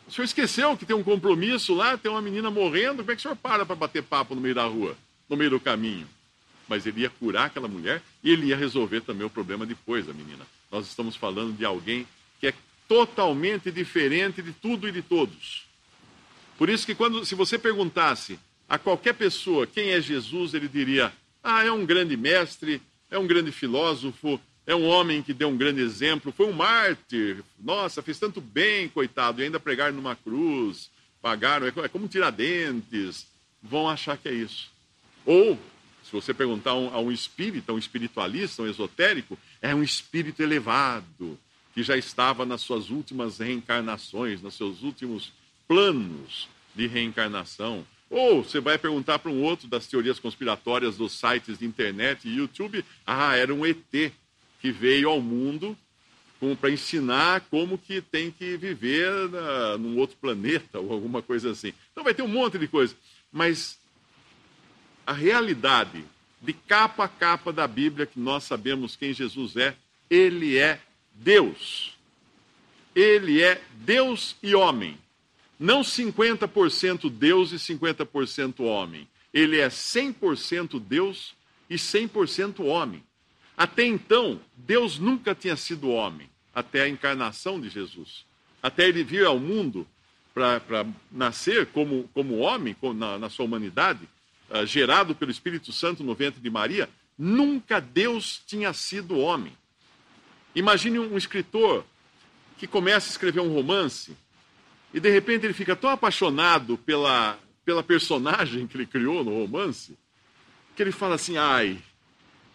o 0.08 0.12
senhor 0.12 0.26
esqueceu 0.26 0.76
que 0.76 0.86
tem 0.86 0.96
um 0.96 1.04
compromisso 1.04 1.74
lá, 1.74 1.98
tem 1.98 2.12
uma 2.12 2.22
menina 2.22 2.52
morrendo, 2.52 2.98
como 2.98 3.12
é 3.12 3.16
que 3.16 3.20
o 3.20 3.22
senhor 3.22 3.36
para 3.36 3.66
para 3.66 3.76
bater 3.76 4.04
papo 4.04 4.36
no 4.36 4.42
meio 4.42 4.56
da 4.56 4.66
rua, 4.66 4.98
no 5.30 5.38
meio 5.38 5.52
do 5.52 5.60
caminho? 5.60 6.08
Mas 6.70 6.86
ele 6.86 7.02
ia 7.02 7.10
curar 7.10 7.48
aquela 7.48 7.68
mulher 7.68 8.02
e 8.24 8.32
ele 8.32 8.48
ia 8.48 8.56
resolver 8.56 9.02
também 9.02 9.26
o 9.26 9.30
problema 9.30 9.66
depois 9.66 10.06
da 10.06 10.14
menina. 10.14 10.46
Nós 10.72 10.86
estamos 10.88 11.16
falando 11.16 11.58
de 11.58 11.66
alguém 11.66 12.08
que 12.40 12.48
é 12.48 12.54
totalmente 12.88 13.72
diferente 13.72 14.42
de 14.42 14.54
tudo 14.54 14.88
e 14.88 14.92
de 14.92 15.02
todos. 15.02 15.66
Por 16.58 16.70
isso 16.70 16.86
que 16.86 16.94
quando, 16.94 17.26
se 17.26 17.36
você 17.36 17.58
perguntasse 17.58 18.40
a 18.68 18.78
qualquer 18.78 19.14
pessoa 19.14 19.66
quem 19.66 19.90
é 19.90 20.00
Jesus, 20.00 20.54
ele 20.54 20.68
diria: 20.68 21.12
"Ah, 21.44 21.66
é 21.66 21.72
um 21.72 21.86
grande 21.86 22.16
mestre, 22.16 22.82
é 23.10 23.18
um 23.18 23.26
grande 23.26 23.52
filósofo, 23.52 24.40
é 24.70 24.76
um 24.76 24.86
homem 24.86 25.24
que 25.24 25.34
deu 25.34 25.50
um 25.50 25.58
grande 25.58 25.82
exemplo, 25.82 26.32
foi 26.32 26.46
um 26.46 26.54
mártir. 26.54 27.44
Nossa, 27.60 28.04
fez 28.04 28.20
tanto 28.20 28.40
bem, 28.40 28.88
coitado, 28.88 29.42
e 29.42 29.46
ainda 29.46 29.60
pregar 29.60 29.92
numa 29.92 30.16
cruz, 30.16 30.92
pagaram, 31.20 31.66
é, 31.66 31.74
é 31.84 31.88
como 31.88 32.08
Tiradentes. 32.08 33.26
Vão 33.64 33.90
achar 33.90 34.16
que 34.16 34.30
é 34.30 34.34
isso. 34.34 34.72
Ou, 35.26 35.58
se 36.10 36.16
você 36.16 36.34
perguntar 36.34 36.72
a 36.72 37.00
um 37.00 37.12
espírita, 37.12 37.72
um 37.72 37.78
espiritualista, 37.78 38.64
um 38.64 38.68
esotérico, 38.68 39.38
é 39.62 39.76
um 39.76 39.84
espírito 39.84 40.42
elevado, 40.42 41.38
que 41.72 41.84
já 41.84 41.96
estava 41.96 42.48
nas 42.48 42.62
suas 42.62 42.90
últimas 42.90 43.38
reencarnações, 43.38 44.42
nos 44.42 44.56
seus 44.56 44.82
últimos 44.82 45.32
planos 45.68 46.50
de 46.74 46.88
reencarnação. 46.88 47.86
Ou 48.10 48.44
você 48.44 48.60
vai 48.60 48.80
perguntar 48.80 49.20
para 49.20 49.30
um 49.30 49.44
outro 49.44 49.68
das 49.68 49.86
teorias 49.86 50.18
conspiratórias 50.18 50.98
dos 50.98 51.12
sites 51.12 51.60
de 51.60 51.66
internet 51.68 52.28
e 52.28 52.38
YouTube, 52.38 52.84
ah, 53.06 53.36
era 53.36 53.54
um 53.54 53.64
ET 53.64 54.12
que 54.60 54.72
veio 54.72 55.10
ao 55.10 55.22
mundo 55.22 55.78
para 56.60 56.72
ensinar 56.72 57.42
como 57.52 57.78
que 57.78 58.02
tem 58.02 58.32
que 58.32 58.58
viver 58.58 59.30
na, 59.30 59.78
num 59.78 59.96
outro 60.00 60.18
planeta 60.20 60.80
ou 60.82 60.92
alguma 60.92 61.22
coisa 61.22 61.52
assim. 61.52 61.72
Então 61.92 62.04
vai 62.04 62.16
ter 62.16 62.24
um 62.24 62.28
monte 62.28 62.58
de 62.58 62.68
coisa. 62.68 62.96
Mas 63.32 63.79
a 65.10 65.12
realidade 65.12 66.06
de 66.40 66.54
capa 66.54 67.06
a 67.06 67.08
capa 67.08 67.52
da 67.52 67.68
Bíblia, 67.68 68.06
que 68.06 68.20
nós 68.20 68.44
sabemos 68.44 68.96
quem 68.96 69.12
Jesus 69.12 69.56
é, 69.56 69.76
ele 70.08 70.56
é 70.56 70.80
Deus. 71.16 71.98
Ele 72.96 73.42
é 73.42 73.60
Deus 73.74 74.36
e 74.44 74.54
homem. 74.54 75.00
Não 75.60 75.82
50% 75.82 77.10
Deus 77.10 77.52
e 77.52 77.56
50% 77.56 78.60
homem. 78.60 79.08
Ele 79.34 79.60
é 79.60 79.68
100% 79.68 80.80
Deus 80.80 81.34
e 81.68 81.76
100% 81.76 82.64
homem. 82.64 83.04
Até 83.58 83.84
então, 83.88 84.40
Deus 84.56 85.00
nunca 85.00 85.34
tinha 85.34 85.56
sido 85.56 85.90
homem, 85.90 86.30
até 86.54 86.84
a 86.84 86.88
encarnação 86.88 87.60
de 87.60 87.68
Jesus. 87.68 88.26
Até 88.62 88.88
ele 88.88 89.04
vir 89.04 89.26
ao 89.26 89.40
mundo 89.40 89.88
para 90.36 90.86
nascer 91.12 91.66
como, 91.66 92.08
como 92.14 92.38
homem, 92.38 92.76
na, 92.96 93.18
na 93.18 93.28
sua 93.28 93.46
humanidade, 93.46 94.08
uh, 94.52 94.66
gerado 94.66 95.16
pelo 95.16 95.32
Espírito 95.32 95.72
Santo 95.72 96.04
no 96.04 96.16
ventre 96.16 96.42
de 96.42 96.50
Maria, 96.50 96.90
nunca 97.18 97.80
Deus 97.80 98.42
tinha 98.46 98.74
sido 98.74 99.18
homem. 99.18 99.54
Imagine 100.56 101.00
um 101.00 101.18
escritor 101.18 101.86
que 102.58 102.68
começa 102.68 103.10
a 103.10 103.12
escrever 103.12 103.40
um 103.40 103.54
romance 103.54 104.16
e 104.94 105.00
de 105.00 105.10
repente 105.10 105.46
ele 105.46 105.54
fica 105.54 105.76
tão 105.76 105.90
apaixonado 105.90 106.78
pela, 106.78 107.38
pela 107.64 107.84
personagem 107.84 108.68
que 108.68 108.76
ele 108.76 108.86
criou 108.86 109.24
no 109.24 109.32
romance 109.32 109.98
que 110.80 110.84
ele 110.84 110.92
fala 110.94 111.16
assim: 111.16 111.36
ai, 111.38 111.78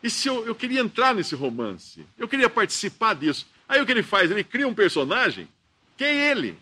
e 0.02 0.08
se 0.08 0.28
eu, 0.28 0.46
eu 0.46 0.54
queria 0.54 0.80
entrar 0.80 1.14
nesse 1.14 1.34
romance, 1.34 2.06
eu 2.16 2.26
queria 2.26 2.48
participar 2.48 3.14
disso. 3.14 3.46
Aí 3.68 3.82
o 3.82 3.86
que 3.86 3.92
ele 3.92 4.02
faz? 4.02 4.30
Ele 4.30 4.42
cria 4.42 4.66
um 4.66 4.72
personagem, 4.72 5.46
quem 5.94 6.08
é 6.08 6.30
ele? 6.30 6.56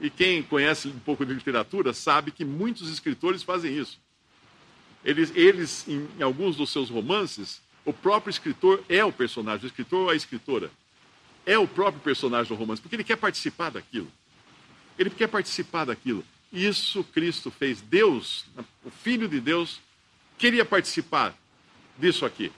E 0.00 0.08
quem 0.08 0.42
conhece 0.42 0.88
um 0.88 0.98
pouco 0.98 1.24
de 1.26 1.34
literatura 1.34 1.92
sabe 1.92 2.30
que 2.30 2.42
muitos 2.42 2.90
escritores 2.90 3.42
fazem 3.42 3.76
isso. 3.76 4.00
Eles, 5.04 5.32
eles 5.34 5.86
em, 5.86 6.08
em 6.18 6.22
alguns 6.22 6.56
dos 6.56 6.70
seus 6.70 6.88
romances, 6.90 7.60
o 7.84 7.92
próprio 7.92 8.30
escritor 8.30 8.82
é 8.88 9.04
o 9.04 9.12
personagem, 9.12 9.64
o 9.64 9.68
escritor 9.68 10.04
ou 10.04 10.10
a 10.10 10.16
escritora 10.16 10.70
é 11.46 11.58
o 11.58 11.68
próprio 11.68 12.02
personagem 12.02 12.48
do 12.48 12.58
romance, 12.58 12.80
porque 12.80 12.96
ele 12.96 13.04
quer 13.04 13.16
participar 13.16 13.70
daquilo. 13.70 14.10
Ele 14.98 15.10
quer 15.10 15.28
participar 15.28 15.84
daquilo. 15.84 16.24
Isso 16.52 17.04
Cristo 17.04 17.50
fez. 17.50 17.80
Deus, 17.80 18.46
o 18.84 18.90
Filho 18.90 19.28
de 19.28 19.40
Deus, 19.40 19.80
queria 20.38 20.64
participar 20.64 21.36
disso 21.98 22.24
aqui 22.24 22.50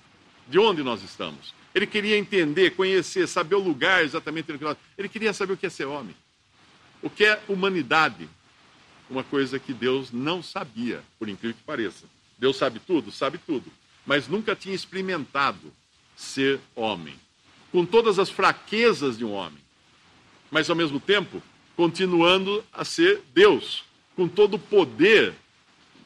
de 0.49 0.59
onde 0.59 0.83
nós 0.83 1.03
estamos. 1.03 1.55
Ele 1.75 1.87
queria 1.87 2.17
entender, 2.17 2.71
conhecer, 2.71 3.27
saber 3.27 3.57
o 3.57 3.61
lugar 3.61 4.05
exatamente 4.05 4.51
no 4.51 4.59
que 4.59 4.65
nós. 4.65 4.77
Ele 4.97 5.09
queria 5.09 5.33
saber 5.33 5.55
o 5.55 5.57
que 5.57 5.67
é 5.67 5.71
ser 5.71 5.85
homem. 5.85 6.15
O 7.03 7.11
que 7.11 7.25
é 7.25 7.43
humanidade. 7.49 8.29
Uma 9.11 9.23
coisa 9.23 9.59
que 9.59 9.73
Deus 9.73 10.11
não 10.11 10.43
sabia, 10.43 11.03
por 11.19 11.29
incrível 11.29 11.57
que 11.57 11.63
pareça. 11.65 12.07
Deus 12.39 12.57
sabe 12.57 12.79
tudo? 12.79 13.11
Sabe 13.11 13.39
tudo. 13.39 13.71
Mas 14.05 14.29
nunca 14.29 14.55
tinha 14.55 14.75
experimentado 14.75 15.73
ser 16.17 16.61
homem. 16.75 17.15
Com 17.73 17.85
todas 17.85 18.19
as 18.19 18.31
fraquezas 18.31 19.19
de 19.19 19.25
um 19.25 19.33
homem. 19.33 19.59
Mas 20.51 20.71
ao 20.71 20.77
mesmo 20.77 21.01
tempo, 21.01 21.43
continuando 21.77 22.65
a 22.73 22.85
ser 22.85 23.23
Deus. 23.35 23.85
Com 24.15 24.29
todo 24.29 24.55
o 24.55 24.59
poder 24.59 25.35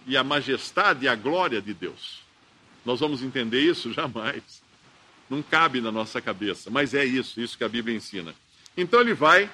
e 0.07 0.17
a 0.17 0.25
majestade 0.25 1.05
e 1.05 1.09
a 1.09 1.15
glória 1.15 1.61
de 1.61 1.75
Deus. 1.75 2.21
Nós 2.85 3.01
vamos 3.01 3.23
entender 3.23 3.61
isso? 3.61 3.93
Jamais. 3.95 4.63
Não 5.29 5.43
cabe 5.43 5.81
na 5.81 5.93
nossa 5.93 6.21
cabeça, 6.21 6.71
mas 6.71 6.93
é 6.93 7.05
isso, 7.05 7.41
isso 7.41 7.57
que 7.57 7.63
a 7.63 7.69
Bíblia 7.69 7.97
ensina. 7.97 8.35
Então 8.77 9.01
ele 9.01 9.15
vai, 9.15 9.49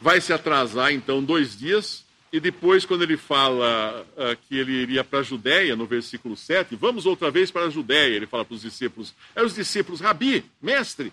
vai 0.00 0.22
se 0.22 0.32
atrasar 0.32 0.90
então 0.90 1.22
dois 1.22 1.58
dias, 1.58 2.02
e 2.32 2.40
depois, 2.40 2.86
quando 2.86 3.02
ele 3.02 3.18
fala 3.18 4.06
uh, 4.16 4.36
que 4.48 4.56
ele 4.56 4.72
iria 4.72 5.04
para 5.04 5.18
a 5.18 5.22
Judéia, 5.22 5.76
no 5.76 5.84
versículo 5.84 6.34
7, 6.34 6.74
vamos 6.76 7.04
outra 7.04 7.30
vez 7.30 7.50
para 7.50 7.66
a 7.66 7.70
Judéia, 7.70 8.16
ele 8.16 8.26
fala 8.26 8.42
para 8.42 8.54
os 8.54 8.62
discípulos, 8.62 9.12
é 9.36 9.42
os 9.42 9.54
discípulos, 9.54 10.00
Rabi, 10.00 10.42
mestre, 10.60 11.12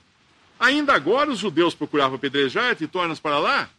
ainda 0.57 0.93
agora 0.93 1.29
os 1.29 1.39
judeus 1.39 1.75
procuravam 1.75 2.15
apedrejar-te 2.15 2.85
e 2.85 2.87
tornas 2.87 3.19
para 3.19 3.37
lá? 3.37 3.69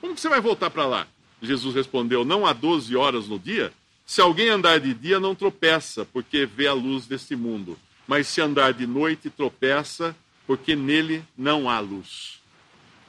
Como 0.00 0.14
que 0.14 0.20
você 0.20 0.30
vai 0.30 0.40
voltar 0.40 0.70
para 0.70 0.86
lá? 0.86 1.06
Jesus 1.42 1.74
respondeu, 1.74 2.24
não 2.24 2.46
há 2.46 2.54
12 2.54 2.96
horas 2.96 3.28
no 3.28 3.38
dia? 3.38 3.70
Se 4.06 4.22
alguém 4.22 4.48
andar 4.48 4.80
de 4.80 4.94
dia, 4.94 5.20
não 5.20 5.34
tropeça, 5.34 6.06
porque 6.06 6.46
vê 6.46 6.66
a 6.66 6.72
luz 6.72 7.06
deste 7.06 7.36
mundo. 7.36 7.78
Mas 8.06 8.26
se 8.26 8.40
andar 8.40 8.72
de 8.72 8.86
noite, 8.86 9.28
tropeça, 9.28 10.16
porque 10.46 10.74
nele 10.74 11.22
não 11.36 11.68
há 11.68 11.78
luz. 11.78 12.40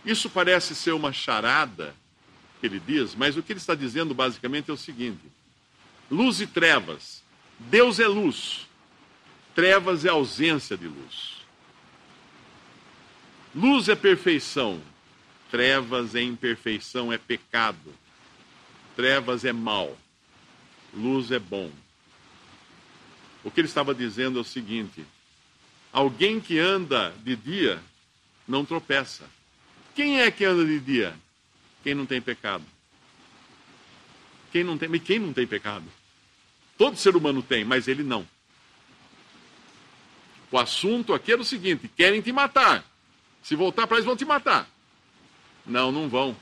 Isso 0.06 0.30
parece 0.30 0.76
ser 0.76 0.92
uma 0.92 1.14
charada, 1.14 1.96
que 2.60 2.68
ele 2.68 2.80
diz, 2.80 3.16
mas 3.16 3.38
o 3.38 3.44
que 3.44 3.54
ele 3.54 3.60
está 3.60 3.76
dizendo 3.76 4.14
basicamente 4.14 4.70
é 4.70 4.74
o 4.74 4.78
seguinte: 4.78 5.24
luz 6.10 6.42
e 6.42 6.48
trevas. 6.48 7.24
Deus 7.60 8.00
é 8.00 8.08
luz, 8.08 8.68
trevas 9.54 10.06
é 10.06 10.10
ausência 10.10 10.78
de 10.78 10.88
luz. 10.88 11.40
Luz 13.54 13.90
é 13.90 13.96
perfeição, 13.96 14.82
trevas 15.52 16.16
é 16.16 16.22
imperfeição, 16.22 17.12
é 17.12 17.18
pecado. 17.18 17.94
Trevas 18.96 19.44
é 19.44 19.52
mal 19.52 19.98
luz 20.94 21.32
é 21.32 21.40
bom. 21.40 21.72
O 23.44 23.52
que 23.52 23.62
ele 23.62 23.68
estava 23.68 23.94
dizendo 23.94 24.40
é 24.40 24.42
o 24.42 24.46
seguinte: 24.46 25.06
alguém 25.92 26.40
que 26.40 26.60
anda 26.60 27.14
de 27.24 27.36
dia 27.36 27.82
não 28.48 28.66
tropeça. 28.66 29.30
Quem 29.96 30.22
é 30.22 30.32
que 30.32 30.46
anda 30.46 30.66
de 30.66 30.80
dia? 30.80 31.16
Quem 31.90 31.96
não 31.96 32.06
tem 32.06 32.22
pecado. 32.22 32.64
Quem 34.52 34.64
não 34.64 34.78
tem, 34.78 34.92
quem 35.00 35.18
não 35.18 35.34
tem 35.34 35.48
pecado? 35.48 35.86
Todo 36.78 36.96
ser 36.96 37.16
humano 37.16 37.42
tem, 37.42 37.66
mas 37.66 37.88
ele 37.88 38.04
não. 38.04 38.28
O 40.52 40.60
assunto 40.60 41.16
aqui 41.16 41.32
era 41.32 41.42
o 41.42 41.44
seguinte: 41.44 41.88
querem 41.88 42.22
te 42.22 42.32
matar. 42.32 42.86
Se 43.42 43.56
voltar 43.56 43.88
para 43.88 43.98
eles, 43.98 44.06
vão 44.06 44.16
te 44.16 44.24
matar. 44.24 44.70
Não, 45.66 45.92
não 45.92 46.08
vão. 46.08 46.38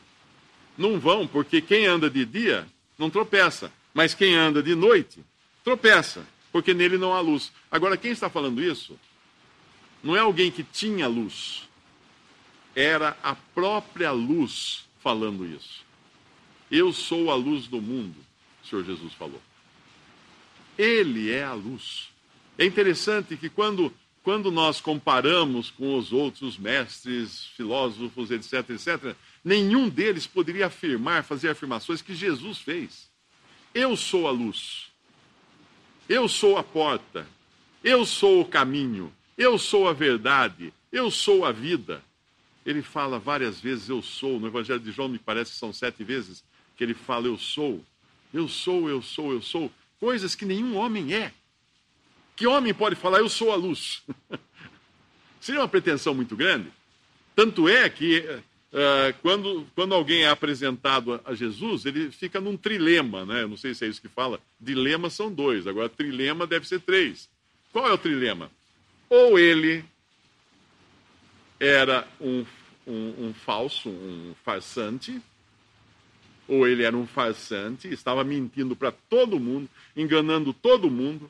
Não 0.77 0.99
vão, 0.99 1.25
porque 1.25 1.61
quem 1.61 1.85
anda 1.87 2.09
de 2.09 2.25
dia 2.25 2.67
não 2.97 3.09
tropeça. 3.09 3.71
Mas 3.93 4.13
quem 4.13 4.35
anda 4.35 4.61
de 4.61 4.75
noite 4.75 5.23
tropeça, 5.63 6.27
porque 6.51 6.73
nele 6.73 6.97
não 6.97 7.13
há 7.13 7.21
luz. 7.21 7.53
Agora, 7.71 7.95
quem 7.95 8.11
está 8.11 8.29
falando 8.29 8.61
isso 8.61 8.99
não 10.03 10.13
é 10.13 10.19
alguém 10.19 10.51
que 10.51 10.61
tinha 10.61 11.07
luz, 11.07 11.69
era 12.75 13.17
a 13.23 13.33
própria 13.33 14.11
luz 14.11 14.86
falando 15.07 15.45
isso. 15.45 15.85
Eu 16.69 16.91
sou 16.91 17.31
a 17.31 17.35
luz 17.35 17.65
do 17.65 17.81
mundo, 17.81 18.17
o 18.61 18.67
Senhor 18.67 18.83
Jesus 18.83 19.13
falou. 19.13 19.41
Ele 20.77 21.31
é 21.31 21.45
a 21.45 21.53
luz. 21.53 22.09
É 22.57 22.65
interessante 22.65 23.37
que 23.37 23.47
quando, 23.47 23.93
quando 24.21 24.51
nós 24.51 24.81
comparamos 24.81 25.71
com 25.71 25.97
os 25.97 26.11
outros 26.11 26.57
mestres, 26.57 27.45
filósofos, 27.55 28.31
etc., 28.31 28.69
etc., 28.71 29.15
nenhum 29.45 29.87
deles 29.87 30.27
poderia 30.27 30.65
afirmar, 30.65 31.23
fazer 31.23 31.51
afirmações 31.51 32.01
que 32.01 32.13
Jesus 32.13 32.57
fez. 32.57 33.09
Eu 33.73 33.95
sou 33.95 34.27
a 34.27 34.31
luz. 34.31 34.87
Eu 36.09 36.27
sou 36.27 36.57
a 36.57 36.63
porta. 36.63 37.25
Eu 37.81 38.05
sou 38.05 38.41
o 38.41 38.45
caminho. 38.45 39.13
Eu 39.37 39.57
sou 39.57 39.87
a 39.87 39.93
verdade. 39.93 40.73
Eu 40.91 41.09
sou 41.09 41.45
a 41.45 41.53
vida. 41.53 42.03
Ele 42.67 42.81
fala 42.81 43.17
várias 43.17 43.61
vezes 43.61 43.87
eu 43.87 44.01
sou. 44.01 44.41
No 44.41 44.47
Evangelho 44.47 44.81
de 44.81 44.91
João, 44.91 45.07
me 45.07 45.17
parece 45.17 45.53
que 45.53 45.57
são 45.57 45.71
sete 45.71 46.03
vezes 46.03 46.43
que 46.75 46.83
ele 46.83 46.93
fala 46.93 47.25
eu 47.25 47.37
sou. 47.37 47.81
Eu 48.33 48.49
sou, 48.49 48.89
eu 48.89 49.01
sou, 49.01 49.31
eu 49.31 49.41
sou. 49.41 49.71
Coisas 50.01 50.35
que 50.35 50.45
nenhum 50.45 50.75
homem 50.75 51.13
é. 51.13 51.31
Que 52.35 52.45
homem 52.45 52.73
pode 52.73 52.97
falar 52.97 53.19
eu 53.19 53.29
sou 53.29 53.53
a 53.53 53.55
luz? 53.55 54.03
Seria 55.39 55.61
uma 55.61 55.67
pretensão 55.69 56.13
muito 56.13 56.35
grande. 56.35 56.67
Tanto 57.33 57.69
é 57.69 57.89
que 57.89 58.19
uh, 58.19 59.17
quando, 59.21 59.65
quando 59.73 59.95
alguém 59.95 60.23
é 60.23 60.29
apresentado 60.29 61.21
a 61.23 61.33
Jesus, 61.33 61.85
ele 61.85 62.11
fica 62.11 62.41
num 62.41 62.57
trilema, 62.57 63.25
né? 63.25 63.47
Não 63.47 63.55
sei 63.55 63.73
se 63.73 63.85
é 63.85 63.87
isso 63.87 64.01
que 64.01 64.09
fala. 64.09 64.41
Dilema 64.59 65.09
são 65.09 65.31
dois, 65.31 65.65
agora 65.67 65.87
trilema 65.87 66.45
deve 66.45 66.67
ser 66.67 66.81
três. 66.81 67.29
Qual 67.71 67.87
é 67.87 67.93
o 67.93 67.97
trilema? 67.97 68.51
Ou 69.09 69.39
ele 69.39 69.85
era 71.59 72.05
um, 72.19 72.45
um, 72.87 73.27
um 73.27 73.33
falso, 73.33 73.89
um 73.89 74.33
farsante, 74.43 75.21
ou 76.47 76.67
ele 76.67 76.83
era 76.83 76.95
um 76.95 77.05
farsante, 77.05 77.87
estava 77.89 78.23
mentindo 78.23 78.75
para 78.75 78.91
todo 78.91 79.39
mundo, 79.39 79.69
enganando 79.95 80.53
todo 80.53 80.89
mundo, 80.89 81.29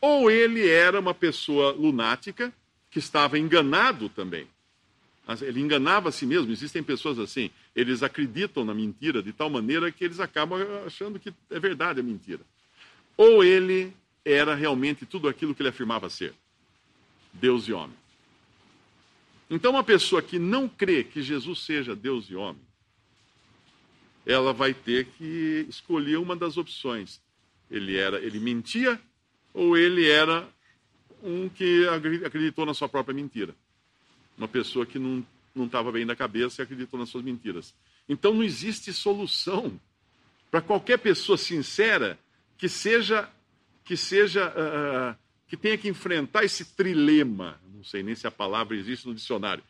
ou 0.00 0.30
ele 0.30 0.68
era 0.68 0.98
uma 0.98 1.14
pessoa 1.14 1.72
lunática 1.72 2.52
que 2.90 2.98
estava 2.98 3.38
enganado 3.38 4.08
também. 4.08 4.46
Ele 5.42 5.60
enganava 5.60 6.08
a 6.08 6.12
si 6.12 6.24
mesmo. 6.24 6.50
Existem 6.50 6.82
pessoas 6.82 7.18
assim, 7.18 7.50
eles 7.76 8.02
acreditam 8.02 8.64
na 8.64 8.72
mentira 8.72 9.22
de 9.22 9.32
tal 9.32 9.50
maneira 9.50 9.92
que 9.92 10.04
eles 10.04 10.20
acabam 10.20 10.60
achando 10.86 11.18
que 11.18 11.32
é 11.50 11.60
verdade 11.60 12.00
a 12.00 12.02
mentira. 12.02 12.40
Ou 13.16 13.44
ele 13.44 13.92
era 14.24 14.54
realmente 14.54 15.04
tudo 15.04 15.28
aquilo 15.28 15.54
que 15.54 15.60
ele 15.60 15.68
afirmava 15.68 16.08
ser: 16.08 16.32
Deus 17.32 17.68
e 17.68 17.72
homem. 17.72 17.97
Então, 19.50 19.72
uma 19.72 19.84
pessoa 19.84 20.20
que 20.20 20.38
não 20.38 20.68
crê 20.68 21.02
que 21.02 21.22
Jesus 21.22 21.60
seja 21.60 21.96
Deus 21.96 22.28
e 22.28 22.34
homem, 22.34 22.62
ela 24.26 24.52
vai 24.52 24.74
ter 24.74 25.06
que 25.06 25.66
escolher 25.68 26.18
uma 26.18 26.36
das 26.36 26.56
opções. 26.56 27.20
Ele 27.70 27.96
era, 27.96 28.18
ele 28.20 28.38
mentia 28.38 29.00
ou 29.54 29.76
ele 29.76 30.08
era 30.08 30.46
um 31.22 31.48
que 31.48 31.86
acreditou 32.24 32.66
na 32.66 32.74
sua 32.74 32.88
própria 32.88 33.14
mentira. 33.14 33.54
Uma 34.36 34.46
pessoa 34.46 34.84
que 34.84 34.98
não 34.98 35.24
não 35.58 35.66
estava 35.66 35.90
bem 35.92 36.06
da 36.06 36.16
cabeça 36.16 36.62
e 36.62 36.64
acreditou 36.64 36.98
nas 36.98 37.08
suas 37.08 37.24
mentiras. 37.24 37.74
Então 38.08 38.32
não 38.32 38.42
existe 38.42 38.92
solução 38.92 39.78
para 40.50 40.62
qualquer 40.62 40.98
pessoa 40.98 41.36
sincera 41.36 42.18
que 42.56 42.68
seja 42.68 43.28
que 43.84 43.96
seja 43.96 44.48
uh, 44.48 45.18
que 45.48 45.56
tenha 45.56 45.78
que 45.78 45.88
enfrentar 45.88 46.44
esse 46.44 46.64
trilema. 46.64 47.58
Não 47.74 47.82
sei 47.82 48.02
nem 48.02 48.14
se 48.14 48.26
a 48.26 48.30
palavra 48.30 48.76
existe 48.76 49.08
no 49.08 49.14
dicionário. 49.14 49.64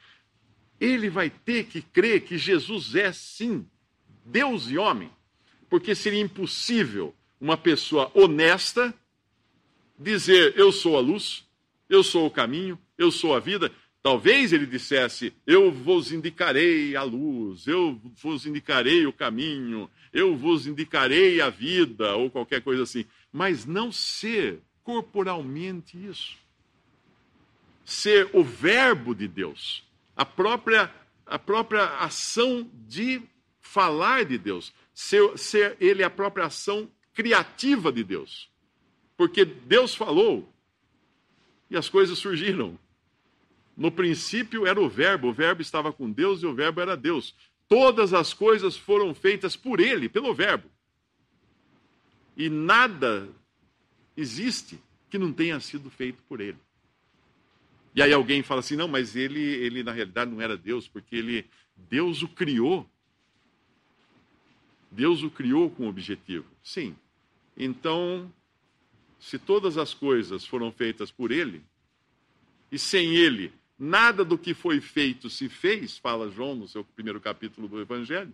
Ele 0.80 1.08
vai 1.08 1.30
ter 1.30 1.64
que 1.64 1.80
crer 1.80 2.22
que 2.22 2.36
Jesus 2.36 2.94
é 2.94 3.12
sim 3.12 3.66
Deus 4.24 4.68
e 4.70 4.76
homem, 4.76 5.10
porque 5.70 5.94
seria 5.94 6.20
impossível 6.20 7.14
uma 7.40 7.56
pessoa 7.56 8.10
honesta 8.14 8.94
dizer: 9.98 10.54
Eu 10.56 10.70
sou 10.70 10.96
a 10.96 11.00
luz, 11.00 11.46
eu 11.88 12.02
sou 12.02 12.26
o 12.26 12.30
caminho, 12.30 12.78
eu 12.96 13.10
sou 13.10 13.34
a 13.34 13.40
vida. 13.40 13.72
Talvez 14.02 14.52
ele 14.52 14.66
dissesse: 14.66 15.32
Eu 15.46 15.72
vos 15.72 16.12
indicarei 16.12 16.94
a 16.94 17.02
luz, 17.02 17.66
eu 17.66 18.00
vos 18.22 18.46
indicarei 18.46 19.06
o 19.06 19.12
caminho, 19.12 19.90
eu 20.12 20.36
vos 20.36 20.66
indicarei 20.66 21.40
a 21.40 21.48
vida, 21.48 22.14
ou 22.16 22.30
qualquer 22.30 22.62
coisa 22.62 22.82
assim. 22.82 23.04
Mas 23.32 23.64
não 23.64 23.90
ser 23.90 24.60
corporalmente 24.88 26.02
isso. 26.02 26.38
Ser 27.84 28.30
o 28.32 28.42
Verbo 28.42 29.14
de 29.14 29.28
Deus, 29.28 29.84
a 30.16 30.24
própria, 30.24 30.90
a 31.26 31.38
própria 31.38 31.84
ação 31.98 32.66
de 32.86 33.20
falar 33.60 34.24
de 34.24 34.38
Deus, 34.38 34.72
ser, 34.94 35.36
ser 35.36 35.76
ele 35.78 36.02
a 36.02 36.08
própria 36.08 36.46
ação 36.46 36.90
criativa 37.12 37.92
de 37.92 38.02
Deus. 38.02 38.50
Porque 39.14 39.44
Deus 39.44 39.94
falou 39.94 40.50
e 41.68 41.76
as 41.76 41.90
coisas 41.90 42.18
surgiram. 42.18 42.78
No 43.76 43.92
princípio 43.92 44.66
era 44.66 44.80
o 44.80 44.88
Verbo, 44.88 45.28
o 45.28 45.34
Verbo 45.34 45.60
estava 45.60 45.92
com 45.92 46.10
Deus 46.10 46.42
e 46.42 46.46
o 46.46 46.54
Verbo 46.54 46.80
era 46.80 46.96
Deus. 46.96 47.34
Todas 47.68 48.14
as 48.14 48.32
coisas 48.32 48.74
foram 48.74 49.14
feitas 49.14 49.54
por 49.54 49.80
Ele, 49.80 50.08
pelo 50.08 50.32
Verbo. 50.32 50.70
E 52.34 52.48
nada 52.48 53.28
existe 54.18 54.78
que 55.08 55.18
não 55.18 55.32
tenha 55.32 55.58
sido 55.60 55.88
feito 55.88 56.22
por 56.28 56.40
Ele. 56.40 56.58
E 57.94 58.02
aí 58.02 58.12
alguém 58.12 58.42
fala 58.42 58.60
assim: 58.60 58.76
não, 58.76 58.88
mas 58.88 59.16
ele, 59.16 59.40
ele 59.40 59.82
na 59.82 59.92
realidade 59.92 60.30
não 60.30 60.40
era 60.40 60.56
Deus, 60.56 60.86
porque 60.86 61.16
ele, 61.16 61.46
Deus 61.76 62.22
o 62.22 62.28
criou. 62.28 62.88
Deus 64.90 65.22
o 65.22 65.30
criou 65.30 65.70
com 65.70 65.88
objetivo. 65.88 66.46
Sim. 66.62 66.96
Então, 67.56 68.32
se 69.18 69.38
todas 69.38 69.76
as 69.76 69.92
coisas 69.92 70.44
foram 70.44 70.70
feitas 70.70 71.10
por 71.10 71.30
Ele, 71.30 71.62
e 72.70 72.78
sem 72.78 73.16
Ele 73.16 73.52
nada 73.78 74.24
do 74.24 74.38
que 74.38 74.54
foi 74.54 74.80
feito 74.80 75.28
se 75.30 75.48
fez, 75.48 75.98
fala 75.98 76.30
João 76.30 76.54
no 76.54 76.66
seu 76.66 76.84
primeiro 76.84 77.20
capítulo 77.20 77.68
do 77.68 77.80
Evangelho, 77.80 78.32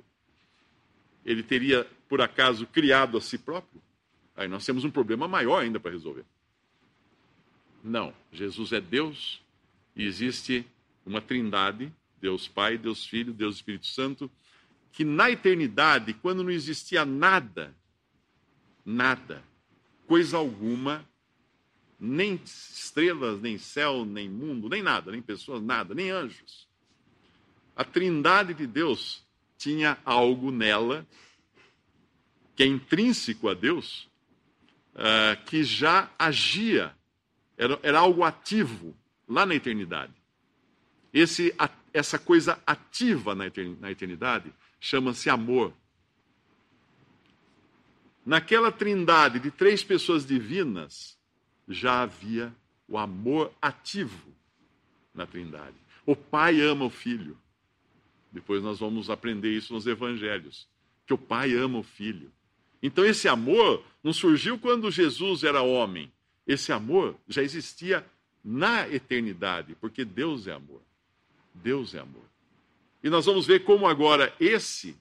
ele 1.24 1.42
teria, 1.42 1.86
por 2.08 2.20
acaso, 2.20 2.66
criado 2.66 3.16
a 3.16 3.20
si 3.20 3.38
próprio? 3.38 3.80
Aí 4.36 4.48
nós 4.48 4.64
temos 4.64 4.84
um 4.84 4.90
problema 4.90 5.28
maior 5.28 5.62
ainda 5.62 5.78
para 5.78 5.92
resolver. 5.92 6.24
Não, 7.82 8.14
Jesus 8.32 8.72
é 8.72 8.80
Deus 8.80 9.42
e 9.94 10.04
existe 10.04 10.66
uma 11.04 11.20
trindade, 11.20 11.92
Deus 12.20 12.48
Pai, 12.48 12.78
Deus 12.78 13.06
Filho, 13.06 13.32
Deus 13.32 13.56
Espírito 13.56 13.86
Santo, 13.86 14.30
que 14.90 15.04
na 15.04 15.30
eternidade, 15.30 16.14
quando 16.14 16.42
não 16.42 16.50
existia 16.50 17.04
nada, 17.04 17.74
nada, 18.84 19.44
coisa 20.06 20.36
alguma, 20.36 21.06
nem 21.98 22.40
estrelas, 22.44 23.40
nem 23.40 23.58
céu, 23.58 24.04
nem 24.04 24.28
mundo, 24.28 24.68
nem 24.68 24.82
nada, 24.82 25.10
nem 25.10 25.20
pessoas, 25.20 25.62
nada, 25.62 25.94
nem 25.94 26.10
anjos. 26.10 26.68
A 27.76 27.84
trindade 27.84 28.54
de 28.54 28.66
Deus 28.66 29.24
tinha 29.58 29.98
algo 30.04 30.50
nela 30.50 31.06
que 32.54 32.62
é 32.62 32.66
intrínseco 32.66 33.48
a 33.48 33.54
Deus, 33.54 34.08
uh, 34.94 35.44
que 35.44 35.62
já 35.64 36.10
agia, 36.18 36.94
era, 37.56 37.78
era 37.82 37.98
algo 37.98 38.24
ativo 38.24 38.96
lá 39.28 39.44
na 39.44 39.54
eternidade. 39.54 40.12
Esse, 41.12 41.54
essa 41.92 42.18
coisa 42.18 42.58
ativa 42.66 43.34
na 43.34 43.90
eternidade 43.90 44.52
chama-se 44.80 45.30
amor. 45.30 45.72
Naquela 48.26 48.72
trindade 48.72 49.38
de 49.38 49.50
três 49.50 49.84
pessoas 49.84 50.26
divinas, 50.26 51.16
já 51.68 52.02
havia 52.02 52.54
o 52.88 52.98
amor 52.98 53.52
ativo 53.60 54.34
na 55.14 55.26
trindade. 55.26 55.76
O 56.04 56.16
pai 56.16 56.60
ama 56.60 56.84
o 56.84 56.90
filho. 56.90 57.38
Depois 58.32 58.62
nós 58.62 58.80
vamos 58.80 59.08
aprender 59.08 59.50
isso 59.50 59.72
nos 59.72 59.86
evangelhos. 59.86 60.68
Que 61.06 61.14
o 61.14 61.18
pai 61.18 61.54
ama 61.54 61.78
o 61.78 61.82
filho. 61.82 62.32
Então 62.84 63.02
esse 63.02 63.26
amor 63.26 63.82
não 64.02 64.12
surgiu 64.12 64.58
quando 64.58 64.90
Jesus 64.90 65.42
era 65.42 65.62
homem. 65.62 66.12
Esse 66.46 66.70
amor 66.70 67.16
já 67.26 67.42
existia 67.42 68.04
na 68.44 68.86
eternidade, 68.86 69.74
porque 69.80 70.04
Deus 70.04 70.46
é 70.46 70.52
amor. 70.52 70.82
Deus 71.54 71.94
é 71.94 72.00
amor. 72.00 72.26
E 73.02 73.08
nós 73.08 73.24
vamos 73.24 73.46
ver 73.46 73.64
como 73.64 73.86
agora 73.86 74.34
esse, 74.38 74.94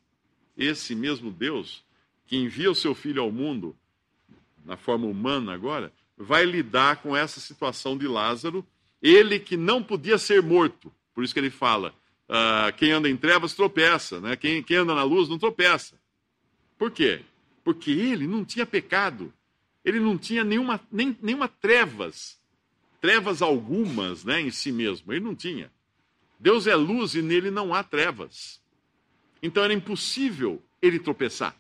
esse 0.58 0.96
mesmo 0.96 1.30
Deus 1.30 1.84
que 2.26 2.38
envia 2.38 2.72
o 2.72 2.76
seu 2.76 2.96
filho 2.96 3.22
ao 3.22 3.30
mundo, 3.30 3.76
na 4.64 4.78
forma 4.78 5.06
humana 5.06 5.54
agora, 5.54 5.92
vai 6.18 6.46
lidar 6.46 7.02
com 7.02 7.14
essa 7.14 7.42
situação 7.42 7.98
de 7.98 8.08
Lázaro, 8.08 8.66
ele 9.02 9.38
que 9.38 9.58
não 9.58 9.84
podia 9.84 10.18
ser 10.18 10.42
morto. 10.42 10.90
Por 11.14 11.22
isso 11.22 11.34
que 11.34 11.40
ele 11.42 11.50
fala: 11.50 11.94
uh, 12.30 12.72
quem 12.78 12.94
anda 12.94 13.10
em 13.10 13.18
trevas 13.18 13.54
tropeça, 13.54 14.22
né? 14.22 14.38
quem, 14.38 14.64
quem 14.64 14.78
anda 14.78 14.96
na 14.96 15.04
luz 15.04 15.28
não 15.28 15.38
tropeça. 15.38 16.00
Por 16.78 16.90
quê? 16.90 17.22
Porque 17.64 17.92
ele 17.92 18.28
não 18.28 18.44
tinha 18.44 18.66
pecado, 18.66 19.34
ele 19.84 20.00
não 20.00 20.18
tinha 20.18 20.44
nenhuma, 20.44 20.80
nem, 20.92 21.18
nenhuma 21.22 21.48
trevas, 21.48 22.40
trevas 23.00 23.42
algumas 23.42 24.24
né, 24.24 24.42
em 24.42 24.52
si 24.52 24.72
mesmo, 24.72 25.12
ele 25.14 25.24
não 25.24 25.36
tinha. 25.36 25.72
Deus 26.40 26.68
é 26.68 26.76
luz 26.76 27.16
e 27.16 27.22
nele 27.22 27.50
não 27.50 27.74
há 27.74 27.84
trevas. 27.84 28.62
Então 29.42 29.64
era 29.64 29.74
impossível 29.74 30.62
ele 30.82 31.00
tropeçar 31.00 31.56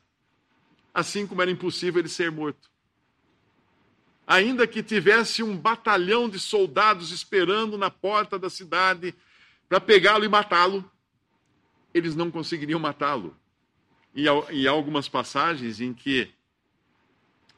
assim 0.94 1.26
como 1.26 1.42
era 1.42 1.50
impossível 1.50 2.00
ele 2.00 2.10
ser 2.10 2.32
morto. 2.32 2.70
Ainda 4.28 4.68
que 4.68 4.84
tivesse 4.84 5.42
um 5.42 5.58
batalhão 5.58 6.30
de 6.30 6.40
soldados 6.40 7.12
esperando 7.12 7.78
na 7.78 7.90
porta 7.90 8.38
da 8.38 8.50
cidade 8.50 9.14
para 9.68 9.82
pegá-lo 9.82 10.24
e 10.24 10.30
matá-lo, 10.30 10.90
eles 11.94 12.16
não 12.16 12.30
conseguiriam 12.30 12.80
matá-lo. 12.80 13.36
E 14.14 14.28
há 14.28 14.72
algumas 14.72 15.10
passagens 15.10 15.82
em 15.82 15.94
que 15.94 16.30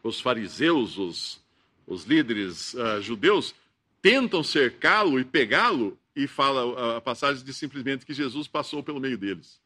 os 0.02 0.22
fariseus, 0.22 0.98
os, 0.98 1.42
os 1.86 2.06
líderes 2.06 2.74
uh, 2.76 3.02
judeus, 3.02 3.54
tentam 4.02 4.44
cercá-lo 4.44 5.20
e 5.20 5.26
pegá-lo, 5.26 5.98
e 6.16 6.28
fala 6.28 6.96
a 6.98 7.02
passagem 7.02 7.44
de 7.44 7.54
simplesmente 7.54 8.06
que 8.06 8.14
Jesus 8.14 8.48
passou 8.48 8.82
pelo 8.82 9.02
meio 9.02 9.18
deles. 9.18 9.60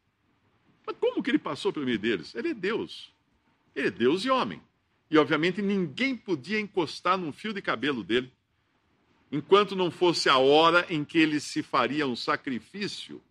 Mas 0.85 0.95
como 0.97 1.21
que 1.21 1.29
ele 1.29 1.37
passou 1.37 1.71
pelo 1.71 1.85
meio 1.85 1.99
deles? 1.99 2.33
Ele 2.33 2.49
é 2.49 2.53
Deus. 2.55 3.13
Ele 3.75 3.89
é 3.89 3.91
Deus 3.91 4.25
e 4.25 4.31
homem. 4.31 4.59
E, 5.11 5.17
obviamente, 5.17 5.61
ninguém 5.61 6.15
podia 6.15 6.59
encostar 6.59 7.17
num 7.17 7.31
fio 7.31 7.53
de 7.53 7.61
cabelo 7.61 8.03
dele, 8.03 8.31
enquanto 9.31 9.75
não 9.75 9.91
fosse 9.91 10.27
a 10.27 10.39
hora 10.39 10.87
em 10.89 11.05
que 11.05 11.19
ele 11.19 11.39
se 11.39 11.61
faria 11.61 12.07
um 12.07 12.15
sacrifício 12.15 13.21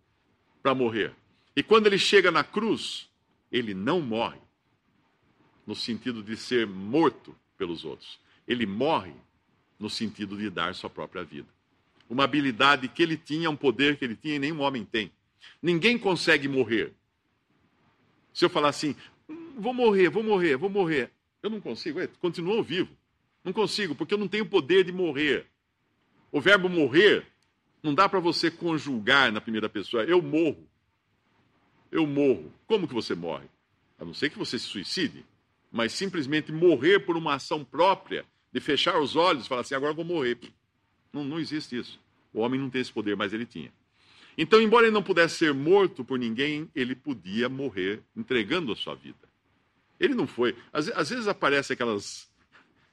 para 0.63 0.73
morrer. 0.73 1.13
E 1.55 1.61
quando 1.61 1.87
ele 1.87 1.97
chega 1.97 2.31
na 2.31 2.43
cruz, 2.43 3.08
ele 3.51 3.73
não 3.73 4.01
morre, 4.01 4.39
no 5.65 5.75
sentido 5.75 6.23
de 6.23 6.35
ser 6.35 6.65
morto 6.67 7.35
pelos 7.57 7.83
outros. 7.83 8.19
Ele 8.47 8.65
morre 8.65 9.13
no 9.77 9.89
sentido 9.89 10.37
de 10.37 10.49
dar 10.49 10.73
sua 10.75 10.89
própria 10.89 11.23
vida. 11.23 11.47
Uma 12.09 12.23
habilidade 12.23 12.87
que 12.87 13.03
ele 13.03 13.15
tinha, 13.15 13.49
um 13.49 13.55
poder 13.55 13.97
que 13.97 14.05
ele 14.05 14.15
tinha 14.15 14.35
e 14.35 14.39
nenhum 14.39 14.61
homem 14.61 14.83
tem. 14.83 15.11
Ninguém 15.61 15.97
consegue 15.97 16.47
morrer. 16.47 16.93
Se 18.33 18.43
eu 18.43 18.49
falar 18.49 18.69
assim, 18.69 18.95
hum, 19.27 19.53
vou 19.57 19.73
morrer, 19.73 20.09
vou 20.09 20.23
morrer, 20.23 20.57
vou 20.57 20.69
morrer. 20.69 21.11
Eu 21.41 21.49
não 21.49 21.61
consigo, 21.61 22.05
continuo 22.19 22.63
vivo. 22.63 22.89
Não 23.43 23.53
consigo, 23.53 23.95
porque 23.95 24.13
eu 24.13 24.17
não 24.17 24.27
tenho 24.27 24.45
poder 24.45 24.83
de 24.83 24.91
morrer. 24.91 25.45
O 26.31 26.41
verbo 26.41 26.67
morrer 26.67 27.25
não 27.81 27.93
dá 27.93 28.09
para 28.09 28.19
você 28.19 28.51
conjugar 28.51 29.31
na 29.31 29.39
primeira 29.39 29.69
pessoa. 29.69 30.03
Eu 30.03 30.21
morro. 30.21 30.67
Eu 31.91 32.05
morro. 32.05 32.53
Como 32.67 32.87
que 32.87 32.93
você 32.93 33.15
morre? 33.15 33.47
A 33.97 34.05
não 34.05 34.13
ser 34.13 34.29
que 34.29 34.37
você 34.37 34.57
se 34.57 34.65
suicide, 34.65 35.25
mas 35.71 35.93
simplesmente 35.93 36.51
morrer 36.51 36.99
por 36.99 37.17
uma 37.17 37.35
ação 37.35 37.63
própria, 37.63 38.25
de 38.51 38.59
fechar 38.59 38.99
os 38.99 39.15
olhos 39.15 39.45
e 39.45 39.47
falar 39.47 39.61
assim, 39.61 39.75
agora 39.75 39.93
vou 39.93 40.05
morrer. 40.05 40.37
Não, 41.13 41.23
não 41.23 41.39
existe 41.39 41.77
isso. 41.77 41.99
O 42.33 42.41
homem 42.41 42.59
não 42.59 42.69
tem 42.69 42.81
esse 42.81 42.91
poder, 42.91 43.15
mas 43.15 43.33
ele 43.33 43.45
tinha. 43.45 43.71
Então, 44.37 44.61
embora 44.61 44.85
ele 44.85 44.93
não 44.93 45.03
pudesse 45.03 45.37
ser 45.37 45.53
morto 45.53 46.03
por 46.03 46.17
ninguém, 46.17 46.69
ele 46.73 46.95
podia 46.95 47.49
morrer 47.49 48.01
entregando 48.15 48.71
a 48.71 48.75
sua 48.75 48.95
vida. 48.95 49.17
Ele 49.99 50.15
não 50.15 50.25
foi. 50.25 50.55
Às, 50.71 50.87
às 50.89 51.09
vezes 51.09 51.27
aparecem 51.27 51.73
aquelas 51.73 52.29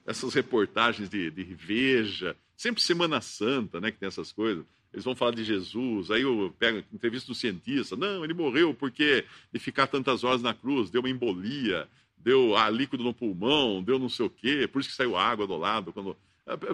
essas 0.06 0.32
reportagens 0.34 1.08
de, 1.08 1.30
de 1.30 1.42
Veja, 1.42 2.36
sempre 2.56 2.80
Semana 2.80 3.20
Santa, 3.20 3.80
né, 3.80 3.90
que 3.90 3.98
tem 3.98 4.06
essas 4.06 4.32
coisas. 4.32 4.64
Eles 4.96 5.04
vão 5.04 5.14
falar 5.14 5.32
de 5.32 5.44
Jesus, 5.44 6.10
aí 6.10 6.22
eu 6.22 6.54
pego 6.58 6.82
entrevista 6.90 7.30
do 7.30 7.34
cientista. 7.34 7.94
Não, 7.94 8.24
ele 8.24 8.32
morreu 8.32 8.72
porque 8.72 9.26
de 9.52 9.58
ficar 9.58 9.86
tantas 9.86 10.24
horas 10.24 10.40
na 10.40 10.54
cruz, 10.54 10.88
deu 10.88 11.02
uma 11.02 11.10
embolia, 11.10 11.86
deu 12.16 12.56
ah, 12.56 12.70
líquido 12.70 13.04
no 13.04 13.12
pulmão, 13.12 13.82
deu 13.82 13.98
não 13.98 14.08
sei 14.08 14.24
o 14.24 14.30
quê, 14.30 14.66
por 14.66 14.80
isso 14.80 14.88
que 14.88 14.96
saiu 14.96 15.14
água 15.14 15.46
do 15.46 15.54
lado. 15.54 15.92
Quando... 15.92 16.16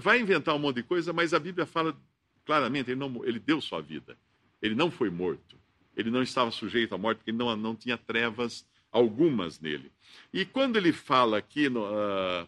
Vai 0.01 0.21
inventar 0.21 0.55
um 0.55 0.61
monte 0.61 0.77
de 0.77 0.83
coisa, 0.85 1.13
mas 1.13 1.35
a 1.35 1.41
Bíblia 1.41 1.67
fala 1.67 1.99
claramente, 2.45 2.93
ele, 2.93 3.01
não, 3.01 3.25
ele 3.25 3.41
deu 3.41 3.61
sua 3.61 3.81
vida. 3.81 4.17
Ele 4.63 4.77
não 4.77 4.89
foi 4.89 5.11
morto. 5.11 5.57
Ele 5.97 6.09
não 6.09 6.23
estava 6.23 6.53
sujeito 6.53 6.95
à 6.95 6.99
morte, 6.99 7.19
porque 7.19 7.33
não, 7.33 7.57
não 7.57 7.75
tinha 7.75 7.99
trevas 7.99 8.65
algumas 8.93 9.59
nele. 9.59 9.91
E 10.33 10.45
quando 10.45 10.77
ele 10.77 10.93
fala 10.93 11.39
aqui 11.39 11.69
no, 11.69 11.83
uh, 11.83 12.47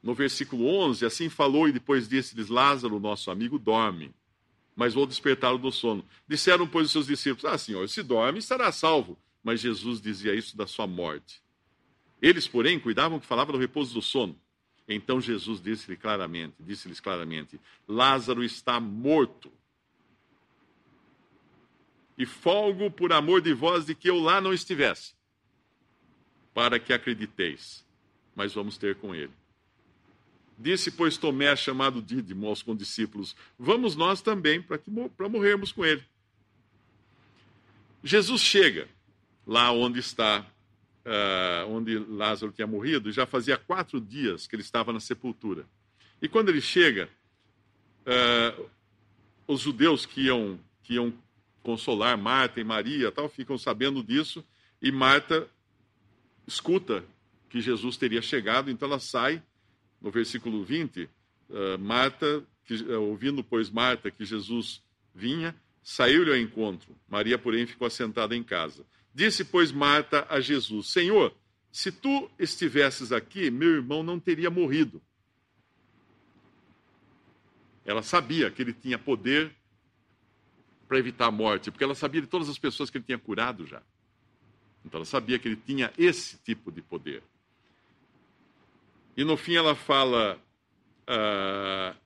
no 0.00 0.14
versículo 0.14 0.64
11, 0.64 1.04
assim 1.04 1.28
falou 1.28 1.68
e 1.68 1.72
depois 1.72 2.08
disse-lhes: 2.08 2.48
Lázaro, 2.48 3.00
nosso 3.00 3.32
amigo, 3.32 3.58
dorme, 3.58 4.14
mas 4.82 4.94
vou 4.94 5.06
despertá-lo 5.06 5.58
do 5.58 5.70
sono. 5.70 6.04
Disseram, 6.26 6.66
pois, 6.66 6.86
os 6.86 6.90
seus 6.92 7.06
discípulos: 7.06 7.44
Ah, 7.44 7.56
senhor, 7.56 7.88
se 7.88 8.02
dorme, 8.02 8.40
estará 8.40 8.72
salvo. 8.72 9.16
Mas 9.40 9.60
Jesus 9.60 10.00
dizia 10.00 10.34
isso 10.34 10.56
da 10.56 10.66
sua 10.66 10.88
morte. 10.88 11.40
Eles, 12.20 12.48
porém, 12.48 12.80
cuidavam 12.80 13.20
que 13.20 13.26
falava 13.26 13.52
do 13.52 13.58
repouso 13.58 13.94
do 13.94 14.02
sono. 14.02 14.36
Então 14.88 15.20
Jesus 15.20 15.62
disse-lhe 15.62 15.96
claramente, 15.96 16.56
disse-lhes 16.58 16.98
claramente: 16.98 17.60
Lázaro 17.86 18.42
está 18.42 18.80
morto. 18.80 19.52
E 22.18 22.26
folgo 22.26 22.90
por 22.90 23.12
amor 23.12 23.40
de 23.40 23.54
vós 23.54 23.86
de 23.86 23.94
que 23.94 24.10
eu 24.10 24.18
lá 24.18 24.40
não 24.40 24.52
estivesse 24.52 25.14
para 26.52 26.80
que 26.80 26.92
acrediteis, 26.92 27.86
mas 28.34 28.52
vamos 28.52 28.76
ter 28.76 28.96
com 28.96 29.14
ele. 29.14 29.32
Disse, 30.58 30.90
pois, 30.90 31.16
Tomé, 31.16 31.54
chamado 31.56 32.00
Dídimo, 32.00 32.46
aos 32.46 32.62
condiscípulos: 32.62 33.34
Vamos 33.58 33.96
nós 33.96 34.20
também 34.20 34.62
para, 34.62 34.78
morrermos 35.28 35.72
com 35.72 35.84
ele. 35.84 36.04
Jesus 38.04 38.40
chega 38.40 38.88
lá 39.46 39.72
onde 39.72 40.00
está, 40.00 40.40
uh, 40.40 41.68
onde 41.68 41.98
Lázaro 41.98 42.52
tinha 42.52 42.66
morrido, 42.66 43.08
e 43.08 43.12
já 43.12 43.26
fazia 43.26 43.56
quatro 43.56 44.00
dias 44.00 44.46
que 44.46 44.54
ele 44.54 44.62
estava 44.62 44.92
na 44.92 45.00
sepultura. 45.00 45.66
E 46.20 46.28
quando 46.28 46.48
ele 46.48 46.60
chega, 46.60 47.08
uh, 48.06 48.68
os 49.46 49.60
judeus 49.60 50.06
que 50.06 50.22
iam, 50.22 50.58
que 50.82 50.94
iam 50.94 51.12
consolar 51.62 52.16
Marta 52.18 52.60
e 52.60 52.64
Maria 52.64 53.10
tal, 53.10 53.28
ficam 53.28 53.56
sabendo 53.58 54.02
disso, 54.02 54.44
e 54.80 54.90
Marta 54.90 55.48
escuta 56.46 57.04
que 57.48 57.60
Jesus 57.60 57.96
teria 57.96 58.22
chegado, 58.22 58.70
então 58.70 58.88
ela 58.88 58.98
sai, 58.98 59.42
no 60.02 60.10
versículo 60.10 60.64
20, 60.64 61.04
uh, 61.04 61.08
eh, 61.50 61.76
Marta, 61.76 62.44
que, 62.64 62.74
uh, 62.74 63.00
ouvindo, 63.02 63.44
pois, 63.44 63.70
Marta 63.70 64.10
que 64.10 64.24
Jesus 64.24 64.82
vinha, 65.14 65.54
saiu-lhe 65.82 66.30
ao 66.30 66.36
encontro. 66.36 66.96
Maria, 67.08 67.38
porém, 67.38 67.66
ficou 67.66 67.86
assentada 67.86 68.34
em 68.34 68.42
casa. 68.42 68.84
Disse, 69.14 69.44
pois, 69.44 69.70
Marta 69.70 70.26
a 70.28 70.40
Jesus: 70.40 70.88
Senhor, 70.88 71.34
se 71.70 71.92
tu 71.92 72.30
estivesses 72.38 73.12
aqui, 73.12 73.50
meu 73.50 73.70
irmão 73.70 74.02
não 74.02 74.18
teria 74.18 74.50
morrido. 74.50 75.00
Ela 77.84 78.02
sabia 78.02 78.50
que 78.50 78.62
ele 78.62 78.72
tinha 78.72 78.98
poder 78.98 79.54
para 80.86 80.98
evitar 80.98 81.26
a 81.26 81.30
morte, 81.30 81.70
porque 81.70 81.82
ela 81.82 81.94
sabia 81.94 82.20
de 82.20 82.26
todas 82.26 82.48
as 82.48 82.58
pessoas 82.58 82.90
que 82.90 82.98
ele 82.98 83.04
tinha 83.04 83.18
curado 83.18 83.66
já. 83.66 83.82
Então 84.84 84.98
ela 84.98 85.04
sabia 85.04 85.38
que 85.38 85.48
ele 85.48 85.56
tinha 85.56 85.92
esse 85.96 86.36
tipo 86.38 86.70
de 86.70 86.82
poder. 86.82 87.22
E 89.16 89.24
no 89.24 89.36
fim 89.36 89.54
ela 89.54 89.74
fala, 89.74 90.40
uh, 91.02 91.96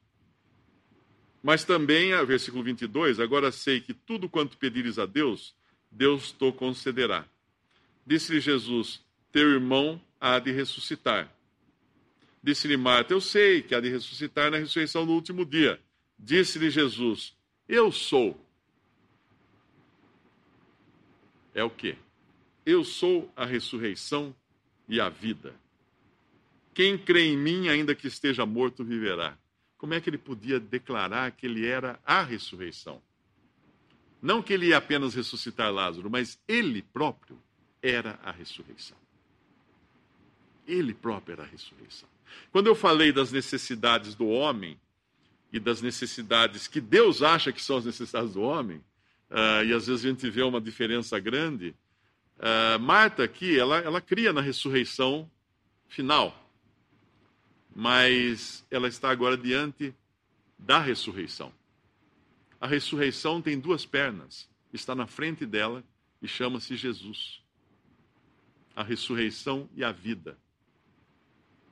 mas 1.42 1.64
também, 1.64 2.10
versículo 2.26 2.64
22, 2.64 3.20
agora 3.20 3.52
sei 3.52 3.80
que 3.80 3.94
tudo 3.94 4.28
quanto 4.28 4.58
pedires 4.58 4.98
a 4.98 5.06
Deus, 5.06 5.54
Deus 5.90 6.32
te 6.32 6.50
concederá. 6.52 7.24
Disse-lhe 8.04 8.40
Jesus, 8.40 9.00
teu 9.30 9.50
irmão 9.50 10.00
há 10.20 10.38
de 10.38 10.50
ressuscitar. 10.50 11.32
Disse-lhe 12.42 12.76
Marta, 12.76 13.12
eu 13.12 13.20
sei 13.20 13.62
que 13.62 13.74
há 13.74 13.80
de 13.80 13.88
ressuscitar 13.88 14.50
na 14.50 14.58
ressurreição 14.58 15.06
no 15.06 15.12
último 15.12 15.44
dia. 15.44 15.80
Disse-lhe 16.18 16.70
Jesus, 16.70 17.36
eu 17.68 17.90
sou. 17.92 18.40
É 21.54 21.62
o 21.64 21.70
quê? 21.70 21.96
Eu 22.64 22.84
sou 22.84 23.32
a 23.36 23.44
ressurreição 23.44 24.34
e 24.88 25.00
a 25.00 25.08
vida. 25.08 25.54
Quem 26.76 26.98
crê 26.98 27.28
em 27.28 27.38
mim, 27.38 27.70
ainda 27.70 27.94
que 27.94 28.06
esteja 28.06 28.44
morto, 28.44 28.84
viverá. 28.84 29.34
Como 29.78 29.94
é 29.94 30.00
que 30.00 30.10
ele 30.10 30.18
podia 30.18 30.60
declarar 30.60 31.32
que 31.32 31.46
ele 31.46 31.66
era 31.66 31.98
a 32.04 32.22
ressurreição? 32.22 33.00
Não 34.20 34.42
que 34.42 34.52
ele 34.52 34.66
ia 34.66 34.76
apenas 34.76 35.14
ressuscitar 35.14 35.72
Lázaro, 35.72 36.10
mas 36.10 36.38
ele 36.46 36.82
próprio 36.82 37.42
era 37.82 38.20
a 38.22 38.30
ressurreição. 38.30 38.98
Ele 40.68 40.92
próprio 40.92 41.32
era 41.32 41.44
a 41.44 41.46
ressurreição. 41.46 42.10
Quando 42.52 42.66
eu 42.66 42.74
falei 42.74 43.10
das 43.10 43.32
necessidades 43.32 44.14
do 44.14 44.26
homem 44.26 44.78
e 45.50 45.58
das 45.58 45.80
necessidades 45.80 46.68
que 46.68 46.78
Deus 46.78 47.22
acha 47.22 47.52
que 47.52 47.62
são 47.62 47.78
as 47.78 47.86
necessidades 47.86 48.34
do 48.34 48.42
homem, 48.42 48.84
uh, 49.30 49.64
e 49.64 49.72
às 49.72 49.86
vezes 49.86 50.04
a 50.04 50.08
gente 50.10 50.28
vê 50.28 50.42
uma 50.42 50.60
diferença 50.60 51.18
grande, 51.18 51.74
Uh, 52.38 52.78
Marta 52.78 53.24
aqui, 53.24 53.58
ela, 53.58 53.78
ela 53.78 53.98
cria 53.98 54.30
na 54.30 54.42
ressurreição 54.42 55.30
final, 55.88 56.45
mas 57.78 58.66
ela 58.70 58.88
está 58.88 59.10
agora 59.10 59.36
diante 59.36 59.94
da 60.58 60.78
ressurreição. 60.78 61.52
A 62.58 62.66
ressurreição 62.66 63.42
tem 63.42 63.60
duas 63.60 63.84
pernas, 63.84 64.48
está 64.72 64.94
na 64.94 65.06
frente 65.06 65.44
dela 65.44 65.84
e 66.22 66.26
chama-se 66.26 66.74
Jesus. 66.74 67.42
A 68.74 68.82
ressurreição 68.82 69.68
e 69.76 69.84
a 69.84 69.92
vida. 69.92 70.38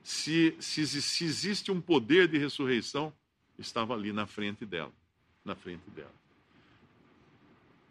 Se, 0.03 0.55
se, 0.59 0.85
se 0.85 1.25
existe 1.25 1.71
um 1.71 1.81
poder 1.81 2.27
de 2.27 2.37
ressurreição, 2.37 3.11
estava 3.57 3.95
ali 3.95 4.13
na 4.13 4.27
frente 4.27 4.63
dela, 4.63 4.93
na 5.43 5.55
frente 5.55 5.89
dela. 5.89 6.13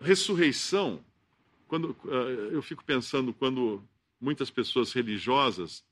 Ressurreição 0.00 1.04
quando 1.66 1.96
uh, 2.04 2.12
eu 2.52 2.62
fico 2.62 2.84
pensando 2.84 3.34
quando 3.34 3.82
muitas 4.20 4.50
pessoas 4.50 4.92
religiosas 4.92 5.84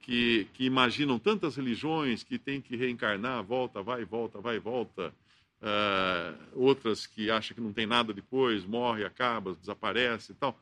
que, 0.00 0.46
que 0.54 0.64
imaginam 0.64 1.18
tantas 1.18 1.56
religiões 1.56 2.22
que 2.22 2.38
tem 2.38 2.60
que 2.60 2.76
reencarnar, 2.76 3.42
volta, 3.44 3.82
vai, 3.82 4.04
volta, 4.04 4.40
vai, 4.40 4.58
volta. 4.58 5.14
Uh, 5.60 6.38
outras 6.54 7.06
que 7.06 7.30
acham 7.30 7.54
que 7.54 7.60
não 7.60 7.72
tem 7.72 7.86
nada 7.86 8.14
depois, 8.14 8.64
morre, 8.64 9.04
acaba, 9.04 9.54
desaparece 9.54 10.32
e 10.32 10.34
tal. 10.34 10.58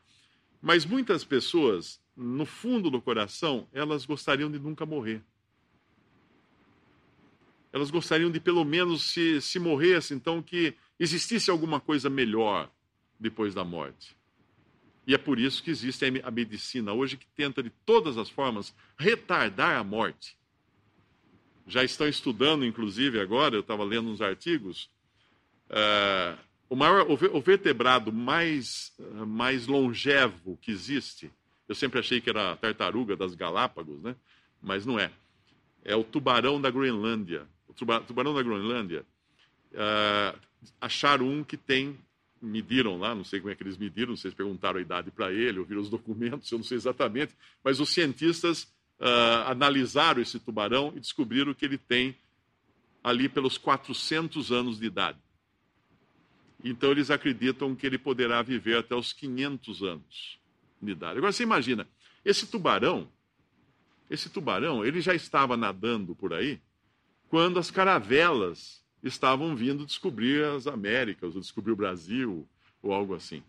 Mas 0.61 0.85
muitas 0.85 1.25
pessoas, 1.25 2.01
no 2.17 2.45
fundo 2.45 2.91
do 2.91 3.01
coração, 3.01 3.69
elas 3.73 4.05
gostariam 4.05 4.51
de 4.51 4.59
nunca 4.59 4.85
morrer. 4.85 5.23
Elas 7.73 7.91
gostariam 7.91 8.31
de, 8.31 8.41
pelo 8.41 8.65
menos, 8.65 9.11
se, 9.13 9.41
se 9.41 9.59
morresse, 9.61 10.15
então, 10.15 10.43
que 10.43 10.75
existisse 10.99 11.49
alguma 11.49 11.79
coisa 11.79 12.11
melhor 12.11 12.69
depois 13.21 13.55
da 13.55 13.63
morte. 13.63 14.18
E 15.09 15.15
é 15.15 15.19
por 15.19 15.39
isso 15.41 15.63
que 15.63 15.71
existe 15.71 16.05
a 16.05 16.31
medicina 16.31 16.93
hoje 16.93 17.17
que 17.17 17.27
tenta, 17.35 17.63
de 17.63 17.71
todas 17.87 18.19
as 18.19 18.29
formas, 18.29 18.75
retardar 18.99 19.79
a 19.79 19.83
morte. 19.83 20.37
Já 21.67 21.83
estão 21.83 22.07
estudando, 22.07 22.63
inclusive, 22.63 23.19
agora, 23.19 23.55
eu 23.55 23.61
estava 23.61 23.83
lendo 23.85 24.11
uns 24.11 24.21
artigos, 24.21 24.91
uh, 25.71 26.39
o, 26.69 26.77
maior, 26.77 27.07
o 27.11 27.41
vertebrado 27.41 28.13
mais, 28.13 28.95
mais 29.27 29.67
longevo 29.67 30.59
que 30.61 30.71
existe, 30.71 31.31
eu 31.67 31.75
sempre 31.75 32.01
achei 32.01 32.21
que 32.21 32.29
era 32.29 32.53
a 32.53 32.57
tartaruga 32.57 33.17
das 33.17 33.35
Galápagos, 33.35 34.03
né? 34.03 34.15
mas 34.61 34.85
não 34.85 35.01
é. 35.01 35.11
É 35.87 35.97
o 35.97 36.05
tubarão 36.05 36.61
da 36.61 36.71
Groenlândia. 36.71 37.47
O 37.67 37.73
tubarão 37.73 38.35
da 38.35 38.43
Groenlândia, 38.43 39.07
uh, 39.73 40.39
acharam 40.79 41.27
um 41.27 41.43
que 41.43 41.57
tem, 41.57 41.99
mediram 42.41 42.99
lá, 42.99 43.15
não 43.15 43.25
sei 43.25 43.41
como 43.41 43.53
é 43.53 43.55
que 43.55 43.63
eles 43.63 43.77
mediram, 43.77 44.11
não 44.11 44.17
sei 44.17 44.31
se 44.31 44.37
perguntaram 44.37 44.79
a 44.79 44.83
idade 44.83 45.11
para 45.11 45.33
ele, 45.33 45.59
ouviram 45.59 45.81
os 45.81 45.91
documentos, 45.91 46.51
eu 46.51 46.59
não 46.59 46.65
sei 46.65 46.77
exatamente, 46.77 47.35
mas 47.63 47.81
os 47.81 47.91
cientistas 47.91 48.65
uh, 49.01 49.47
analisaram 49.47 50.21
esse 50.21 50.39
tubarão 50.39 50.93
e 50.97 51.01
descobriram 51.01 51.55
que 51.55 51.65
ele 51.65 51.79
tem 51.79 52.17
ali 53.03 53.29
pelos 53.29 53.57
400 53.57 54.53
anos 54.53 54.79
de 54.79 54.87
idade. 54.87 55.19
Então 56.63 56.91
eles 56.91 57.11
acreditam 57.11 57.75
que 57.75 57.87
ele 57.87 57.99
poderá 57.99 58.43
viver 58.43 58.79
até 58.79 58.95
os 58.95 59.13
500 59.13 59.83
anos 59.83 60.39
de 60.83 60.93
idade. 60.93 61.19
Agora 61.19 61.33
você 61.33 61.43
imagina, 61.43 61.87
esse 62.25 62.47
tubarão, 62.47 63.09
esse 64.11 64.29
tubarão, 64.29 64.85
ele 64.85 65.01
já 65.01 65.15
estava 65.15 65.57
nadando 65.57 66.15
por 66.15 66.33
aí 66.35 66.61
quando 67.29 67.59
as 67.59 67.71
caravelas 67.71 68.83
estavam 69.03 69.55
vindo 69.55 69.87
descobrir 69.87 70.45
as 70.45 70.67
Américas, 70.67 71.35
ou 71.35 71.41
descobrir 71.41 71.73
o 71.73 71.77
Brasil, 71.77 72.47
ou 72.83 72.93
algo 72.93 73.15
assim. 73.15 73.43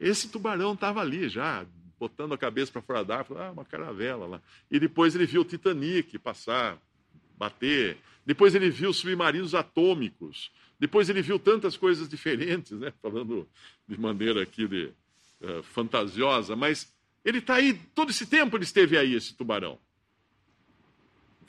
Esse 0.00 0.28
tubarão 0.28 0.74
estava 0.74 1.00
ali 1.00 1.28
já, 1.28 1.64
botando 1.98 2.34
a 2.34 2.38
cabeça 2.38 2.72
para 2.72 2.82
fora 2.82 3.04
d'água, 3.04 3.46
ah, 3.46 3.52
uma 3.52 3.64
caravela 3.64 4.26
lá. 4.26 4.42
E 4.70 4.80
depois 4.80 5.14
ele 5.14 5.26
viu 5.26 5.42
o 5.42 5.44
Titanic 5.44 6.18
passar, 6.18 6.76
bater. 7.38 7.96
Depois 8.26 8.54
ele 8.54 8.70
viu 8.70 8.92
submarinos 8.92 9.54
atômicos. 9.54 10.50
Depois 10.78 11.08
ele 11.08 11.22
viu 11.22 11.38
tantas 11.38 11.76
coisas 11.76 12.08
diferentes, 12.08 12.72
né? 12.72 12.92
falando 13.00 13.48
de 13.86 13.96
maneira 13.96 14.42
aqui 14.42 14.66
de, 14.66 14.90
uh, 15.40 15.62
fantasiosa, 15.62 16.56
mas 16.56 16.92
ele 17.24 17.38
está 17.38 17.54
aí, 17.54 17.74
todo 17.94 18.10
esse 18.10 18.26
tempo 18.26 18.56
ele 18.56 18.64
esteve 18.64 18.98
aí, 18.98 19.14
esse 19.14 19.34
tubarão. 19.34 19.78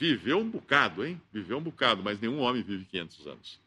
Viveu 0.04 0.39
um 0.39 0.50
bocado, 0.50 1.06
hein? 1.06 1.22
Viveu 1.32 1.60
um 1.60 1.62
bocado, 1.62 2.04
mas 2.04 2.20
nenhum 2.20 2.39
homem 2.42 2.62
vive 2.62 2.84
500 2.84 3.28
anos. 3.28 3.62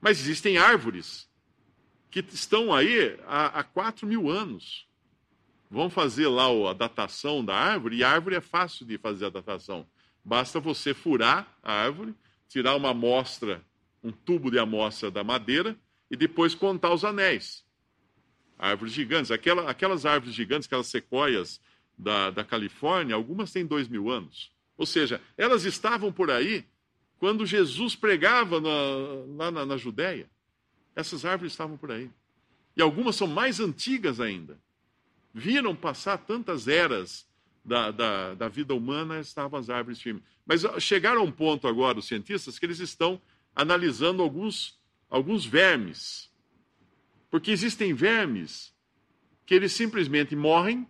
Mas 0.00 0.20
existem 0.20 0.56
árvores 0.56 1.28
que 2.12 2.20
estão 2.20 2.72
aí 2.72 3.18
há, 3.26 3.58
há 3.58 3.64
4 3.64 4.06
mil 4.06 4.30
anos. 4.30 4.86
Vão 5.68 5.90
fazer 5.90 6.28
lá 6.28 6.44
a 6.70 6.72
datação 6.72 7.44
da 7.44 7.56
árvore, 7.56 7.96
e 7.96 8.04
a 8.04 8.10
árvore 8.10 8.36
é 8.36 8.40
fácil 8.40 8.86
de 8.86 8.98
fazer 8.98 9.26
a 9.26 9.30
datação. 9.30 9.84
Basta 10.24 10.60
você 10.60 10.94
furar 10.94 11.52
a 11.60 11.72
árvore, 11.72 12.14
tirar 12.48 12.76
uma 12.76 12.90
amostra 12.90 13.60
um 14.00 14.12
tubo 14.12 14.52
de 14.52 14.60
amostra 14.60 15.10
da 15.10 15.24
madeira 15.24 15.76
e 16.08 16.16
depois 16.16 16.54
contar 16.54 16.94
os 16.94 17.04
anéis. 17.04 17.64
Árvores 18.56 18.92
gigantes. 18.92 19.32
Aquela, 19.32 19.68
aquelas 19.68 20.06
árvores 20.06 20.36
gigantes, 20.36 20.66
aquelas 20.66 20.86
sequoias 20.86 21.60
da, 21.98 22.30
da 22.30 22.44
Califórnia, 22.44 23.16
algumas 23.16 23.50
têm 23.50 23.66
dois 23.66 23.88
mil 23.88 24.08
anos. 24.08 24.56
Ou 24.78 24.86
seja, 24.86 25.20
elas 25.36 25.64
estavam 25.64 26.10
por 26.10 26.30
aí 26.30 26.64
quando 27.18 27.44
Jesus 27.44 27.96
pregava 27.96 28.60
na, 28.60 28.70
lá 29.36 29.50
na, 29.50 29.66
na 29.66 29.76
Judéia. 29.76 30.30
Essas 30.94 31.24
árvores 31.24 31.52
estavam 31.52 31.76
por 31.76 31.90
aí. 31.90 32.08
E 32.76 32.80
algumas 32.80 33.16
são 33.16 33.26
mais 33.26 33.58
antigas 33.58 34.20
ainda. 34.20 34.56
Viram 35.34 35.74
passar 35.74 36.16
tantas 36.18 36.68
eras 36.68 37.28
da, 37.64 37.90
da, 37.90 38.34
da, 38.34 38.48
vida 38.48 38.74
humana, 38.74 39.20
estavam 39.20 39.58
as 39.58 39.68
árvores 39.68 40.00
firmes. 40.00 40.22
Mas 40.46 40.62
chegaram 40.80 41.20
a 41.20 41.24
um 41.24 41.32
ponto 41.32 41.66
agora, 41.66 41.98
os 41.98 42.06
cientistas, 42.06 42.58
que 42.58 42.64
eles 42.64 42.78
estão 42.78 43.20
analisando 43.54 44.22
alguns, 44.22 44.78
alguns 45.10 45.44
vermes. 45.44 46.30
Porque 47.30 47.50
existem 47.50 47.92
vermes 47.92 48.72
que 49.44 49.54
eles 49.54 49.72
simplesmente 49.72 50.34
morrem. 50.36 50.86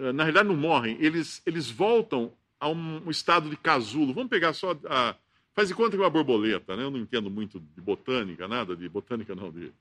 Eh, 0.00 0.12
na 0.12 0.24
realidade, 0.24 0.48
não 0.48 0.56
morrem, 0.56 0.96
eles, 0.98 1.42
eles 1.44 1.70
voltam 1.70 2.32
a 2.58 2.68
um 2.68 3.10
estado 3.10 3.50
de 3.50 3.56
casulo. 3.56 4.14
Vamos 4.14 4.30
pegar 4.30 4.54
só 4.54 4.76
a. 4.88 5.14
Faz 5.52 5.68
de 5.68 5.74
conta 5.74 5.90
que 5.90 5.96
é 5.96 6.00
uma 6.00 6.08
borboleta, 6.10 6.76
né? 6.76 6.84
Eu 6.84 6.90
não 6.90 6.98
entendo 6.98 7.28
muito 7.28 7.60
de 7.60 7.80
botânica, 7.80 8.46
nada 8.46 8.74
de 8.76 8.88
botânica, 8.88 9.34
não, 9.34 9.50
de, 9.50 9.72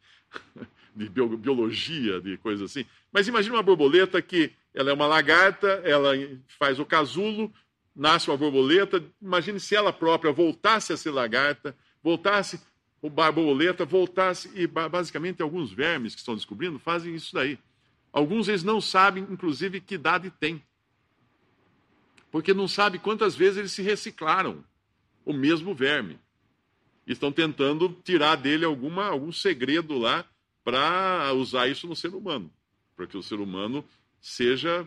de 0.95 1.08
biologia, 1.10 2.19
de 2.19 2.38
coisas 2.38 2.69
assim. 2.69 2.86
Mas 3.12 3.27
imagine 3.27 3.55
uma 3.55 3.63
borboleta 3.63 4.21
que 4.21 4.51
ela 4.73 4.89
é 4.89 4.93
uma 4.93 5.05
lagarta, 5.05 5.67
ela 5.86 6.13
faz 6.58 6.79
o 6.79 6.86
casulo, 6.86 7.53
nasce 7.95 8.29
uma 8.29 8.36
borboleta, 8.36 9.01
imagine 9.21 9.60
se 9.60 9.75
ela 9.75 9.93
própria 9.93 10.34
voltasse 10.34 10.91
a 10.91 10.97
ser 10.97 11.12
lagarta, 11.12 11.75
voltasse 12.03 12.60
o 13.01 13.10
borboleta, 13.10 13.86
voltasse, 13.86 14.49
e 14.55 14.65
basicamente 14.67 15.41
alguns 15.41 15.71
vermes 15.71 16.13
que 16.13 16.19
estão 16.19 16.36
descobrindo 16.36 16.79
fazem 16.79 17.13
isso 17.13 17.34
daí. 17.34 17.60
Alguns 18.12 18.48
eles 18.48 18.63
não 18.63 18.82
sabem, 18.82 19.26
inclusive, 19.30 19.80
que 19.80 19.95
idade 19.95 20.32
tem. 20.32 20.63
Porque 22.32 22.54
não 22.54 22.67
sabem 22.67 23.00
quantas 23.00 23.36
vezes 23.36 23.58
eles 23.58 23.72
se 23.72 23.82
reciclaram, 23.82 24.63
o 25.26 25.34
mesmo 25.34 25.74
verme. 25.74 26.19
Estão 27.06 27.32
tentando 27.32 27.89
tirar 28.04 28.36
dele 28.36 28.65
alguma, 28.65 29.08
algum 29.08 29.32
segredo 29.32 29.98
lá 29.98 30.26
para 30.63 31.34
usar 31.34 31.67
isso 31.67 31.88
no 31.88 31.95
ser 31.95 32.13
humano. 32.13 32.52
Para 32.95 33.08
que 33.08 33.17
o 33.17 33.24
ser 33.24 33.39
humano 33.39 33.84
seja, 34.22 34.86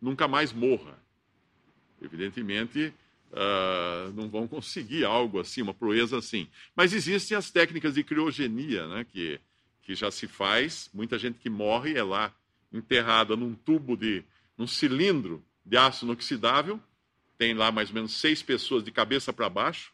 nunca 0.00 0.28
mais 0.28 0.52
morra. 0.52 0.98
Evidentemente, 2.00 2.92
uh, 3.32 4.12
não 4.12 4.28
vão 4.28 4.46
conseguir 4.46 5.04
algo 5.04 5.40
assim, 5.40 5.62
uma 5.62 5.74
proeza 5.74 6.18
assim. 6.18 6.48
Mas 6.76 6.92
existem 6.92 7.36
as 7.36 7.50
técnicas 7.50 7.94
de 7.94 8.04
criogenia, 8.04 8.86
né, 8.86 9.04
que, 9.04 9.40
que 9.82 9.94
já 9.94 10.10
se 10.10 10.28
faz. 10.28 10.88
Muita 10.94 11.18
gente 11.18 11.38
que 11.38 11.50
morre 11.50 11.96
é 11.96 12.02
lá 12.02 12.32
enterrada 12.78 13.36
num 13.36 13.54
tubo 13.54 13.96
de, 13.96 14.24
num 14.56 14.66
cilindro 14.66 15.44
de 15.64 15.76
aço 15.76 16.04
inoxidável. 16.04 16.80
Tem 17.38 17.54
lá 17.54 17.72
mais 17.72 17.88
ou 17.88 17.94
menos 17.94 18.12
seis 18.12 18.42
pessoas 18.42 18.84
de 18.84 18.90
cabeça 18.90 19.32
para 19.32 19.48
baixo, 19.48 19.92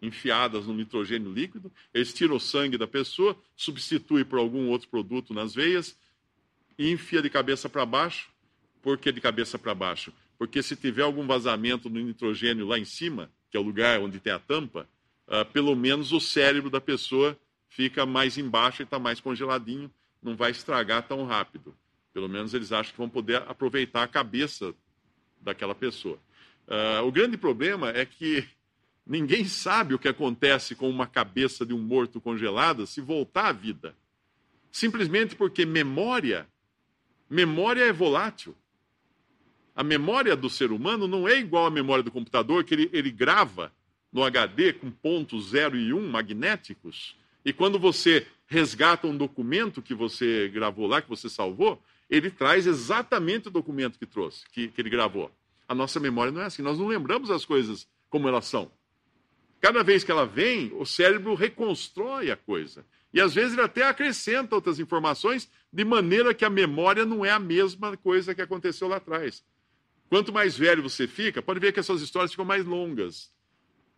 enfiadas 0.00 0.66
no 0.66 0.74
nitrogênio 0.74 1.32
líquido. 1.32 1.72
Eles 1.92 2.12
tiram 2.14 2.36
o 2.36 2.40
sangue 2.40 2.78
da 2.78 2.86
pessoa, 2.86 3.36
substituem 3.56 4.24
por 4.24 4.38
algum 4.38 4.68
outro 4.68 4.88
produto 4.88 5.34
nas 5.34 5.54
veias 5.54 5.98
e 6.78 6.90
enfia 6.90 7.20
de 7.20 7.28
cabeça 7.28 7.68
para 7.68 7.84
baixo. 7.84 8.30
Por 8.80 8.96
que 8.96 9.10
de 9.10 9.20
cabeça 9.20 9.58
para 9.58 9.74
baixo? 9.74 10.12
porque 10.38 10.62
se 10.62 10.76
tiver 10.76 11.02
algum 11.02 11.26
vazamento 11.26 11.90
no 11.90 11.98
nitrogênio 11.98 12.66
lá 12.66 12.78
em 12.78 12.84
cima, 12.84 13.28
que 13.50 13.56
é 13.56 13.60
o 13.60 13.62
lugar 13.62 14.00
onde 14.00 14.20
tem 14.20 14.32
a 14.32 14.38
tampa, 14.38 14.88
uh, 15.26 15.44
pelo 15.52 15.74
menos 15.74 16.12
o 16.12 16.20
cérebro 16.20 16.70
da 16.70 16.80
pessoa 16.80 17.36
fica 17.68 18.06
mais 18.06 18.38
embaixo 18.38 18.80
e 18.80 18.84
está 18.84 18.98
mais 18.98 19.20
congeladinho, 19.20 19.90
não 20.22 20.36
vai 20.36 20.52
estragar 20.52 21.06
tão 21.06 21.26
rápido. 21.26 21.74
Pelo 22.18 22.28
menos 22.28 22.52
eles 22.52 22.72
acham 22.72 22.90
que 22.90 22.98
vão 22.98 23.08
poder 23.08 23.36
aproveitar 23.46 24.02
a 24.02 24.08
cabeça 24.08 24.74
daquela 25.40 25.72
pessoa. 25.72 26.18
Uh, 26.66 27.06
o 27.06 27.12
grande 27.12 27.36
problema 27.36 27.90
é 27.90 28.04
que 28.04 28.44
ninguém 29.06 29.44
sabe 29.44 29.94
o 29.94 29.98
que 30.00 30.08
acontece 30.08 30.74
com 30.74 30.90
uma 30.90 31.06
cabeça 31.06 31.64
de 31.64 31.72
um 31.72 31.78
morto 31.78 32.20
congelada 32.20 32.86
se 32.86 33.00
voltar 33.00 33.46
à 33.46 33.52
vida. 33.52 33.94
Simplesmente 34.72 35.36
porque 35.36 35.64
memória, 35.64 36.44
memória 37.30 37.84
é 37.84 37.92
volátil 37.92 38.56
a 39.78 39.84
memória 39.84 40.34
do 40.34 40.50
ser 40.50 40.72
humano 40.72 41.06
não 41.06 41.28
é 41.28 41.38
igual 41.38 41.64
à 41.64 41.70
memória 41.70 42.02
do 42.02 42.10
computador, 42.10 42.64
que 42.64 42.74
ele, 42.74 42.90
ele 42.92 43.12
grava 43.12 43.72
no 44.12 44.24
HD 44.24 44.72
com 44.72 44.90
pontos 44.90 45.50
0 45.50 45.76
e 45.76 45.92
1 45.92 45.96
um, 45.96 46.10
magnéticos, 46.10 47.14
e 47.44 47.52
quando 47.52 47.78
você 47.78 48.26
resgata 48.48 49.06
um 49.06 49.16
documento 49.16 49.80
que 49.80 49.94
você 49.94 50.48
gravou 50.52 50.88
lá, 50.88 51.00
que 51.00 51.08
você 51.08 51.28
salvou, 51.28 51.80
ele 52.08 52.30
traz 52.30 52.66
exatamente 52.66 53.48
o 53.48 53.50
documento 53.50 53.98
que 53.98 54.06
trouxe, 54.06 54.44
que, 54.50 54.68
que 54.68 54.80
ele 54.80 54.90
gravou. 54.90 55.30
A 55.68 55.74
nossa 55.74 56.00
memória 56.00 56.32
não 56.32 56.40
é 56.40 56.46
assim, 56.46 56.62
nós 56.62 56.78
não 56.78 56.86
lembramos 56.86 57.30
as 57.30 57.44
coisas 57.44 57.86
como 58.08 58.28
elas 58.28 58.46
são. 58.46 58.70
Cada 59.60 59.82
vez 59.82 60.04
que 60.04 60.10
ela 60.10 60.24
vem, 60.24 60.72
o 60.74 60.86
cérebro 60.86 61.34
reconstrói 61.34 62.30
a 62.30 62.36
coisa. 62.36 62.86
E 63.12 63.20
às 63.20 63.34
vezes 63.34 63.52
ele 63.52 63.62
até 63.62 63.82
acrescenta 63.82 64.54
outras 64.54 64.78
informações, 64.78 65.50
de 65.72 65.84
maneira 65.84 66.32
que 66.32 66.44
a 66.44 66.50
memória 66.50 67.04
não 67.04 67.24
é 67.24 67.30
a 67.30 67.38
mesma 67.38 67.96
coisa 67.96 68.34
que 68.34 68.42
aconteceu 68.42 68.88
lá 68.88 68.96
atrás. 68.96 69.44
Quanto 70.08 70.32
mais 70.32 70.56
velho 70.56 70.82
você 70.82 71.06
fica, 71.06 71.42
pode 71.42 71.60
ver 71.60 71.72
que 71.72 71.80
essas 71.80 72.00
histórias 72.00 72.30
ficam 72.30 72.44
mais 72.44 72.64
longas. 72.64 73.30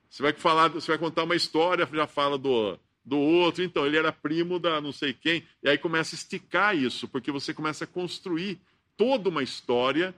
Você 0.09 0.23
vai 0.23 0.33
falar, 0.33 0.69
você 0.69 0.91
vai 0.91 0.99
contar 0.99 1.23
uma 1.23 1.37
história, 1.37 1.89
já 1.93 2.07
fala 2.07 2.37
do, 2.37 2.77
do 3.05 3.19
outro, 3.19 3.63
então 3.63 3.87
ele 3.87 3.97
era 3.97 4.13
primo 4.13 4.59
da 4.59 4.81
não 4.81 4.93
sei 4.93 5.13
quem, 5.13 5.43
e 5.63 5.69
aí 5.69 5.79
começa 5.79 6.15
a 6.15 6.19
esticar 6.19 6.77
isso, 6.77 7.09
porque 7.09 7.33
você 7.33 7.55
começa 7.55 7.85
a 7.85 7.87
construir 7.87 8.61
toda 8.97 9.29
uma 9.29 9.43
história 9.43 10.15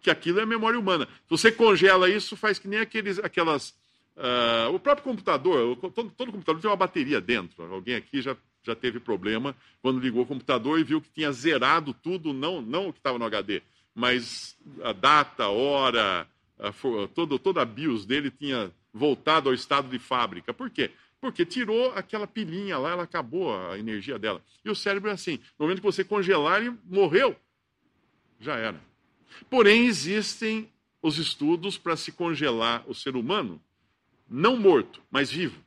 que 0.00 0.10
aquilo 0.10 0.40
é 0.40 0.46
memória 0.46 0.78
humana. 0.78 1.06
Se 1.24 1.30
você 1.30 1.52
congela 1.52 2.08
isso, 2.08 2.36
faz 2.36 2.58
que 2.58 2.68
nem 2.68 2.80
aqueles, 2.80 3.18
aquelas. 3.18 3.70
Uh, 4.16 4.74
o 4.74 4.80
próprio 4.80 5.04
computador, 5.04 5.76
todo, 5.76 6.10
todo, 6.10 6.32
computador 6.32 6.60
tem 6.60 6.70
uma 6.70 6.76
bateria 6.76 7.20
dentro. 7.20 7.62
Alguém 7.72 7.94
aqui 7.94 8.20
já, 8.20 8.36
já 8.64 8.74
teve 8.74 8.98
problema 8.98 9.54
quando 9.80 10.00
ligou 10.00 10.22
o 10.22 10.26
computador 10.26 10.78
e 10.78 10.84
viu 10.84 11.00
que 11.00 11.10
tinha 11.10 11.30
zerado 11.30 11.92
tudo, 11.92 12.32
não, 12.32 12.60
não 12.60 12.88
o 12.88 12.92
que 12.92 12.98
estava 12.98 13.18
no 13.18 13.24
HD, 13.24 13.62
mas 13.94 14.56
a 14.82 14.92
data, 14.92 15.44
a 15.44 15.50
hora, 15.50 16.26
a, 16.58 16.72
todo, 17.14 17.38
toda 17.38 17.62
a 17.62 17.64
BIOS 17.64 18.06
dele 18.06 18.30
tinha 18.30 18.72
voltado 18.92 19.48
ao 19.48 19.54
estado 19.54 19.88
de 19.88 19.98
fábrica. 19.98 20.52
Por 20.52 20.70
quê? 20.70 20.90
Porque 21.20 21.44
tirou 21.44 21.92
aquela 21.92 22.26
pilinha 22.26 22.78
lá, 22.78 22.90
ela 22.90 23.02
acabou 23.02 23.54
a 23.54 23.78
energia 23.78 24.18
dela. 24.18 24.42
E 24.64 24.70
o 24.70 24.74
cérebro 24.74 25.10
é 25.10 25.12
assim: 25.12 25.40
no 25.58 25.64
momento 25.64 25.78
que 25.78 25.86
você 25.86 26.04
congelar, 26.04 26.60
ele 26.60 26.76
morreu. 26.84 27.36
Já 28.38 28.56
era. 28.56 28.80
Porém, 29.50 29.86
existem 29.86 30.70
os 31.02 31.18
estudos 31.18 31.76
para 31.76 31.96
se 31.96 32.12
congelar 32.12 32.84
o 32.88 32.94
ser 32.94 33.16
humano, 33.16 33.60
não 34.28 34.56
morto, 34.56 35.02
mas 35.10 35.30
vivo. 35.30 35.60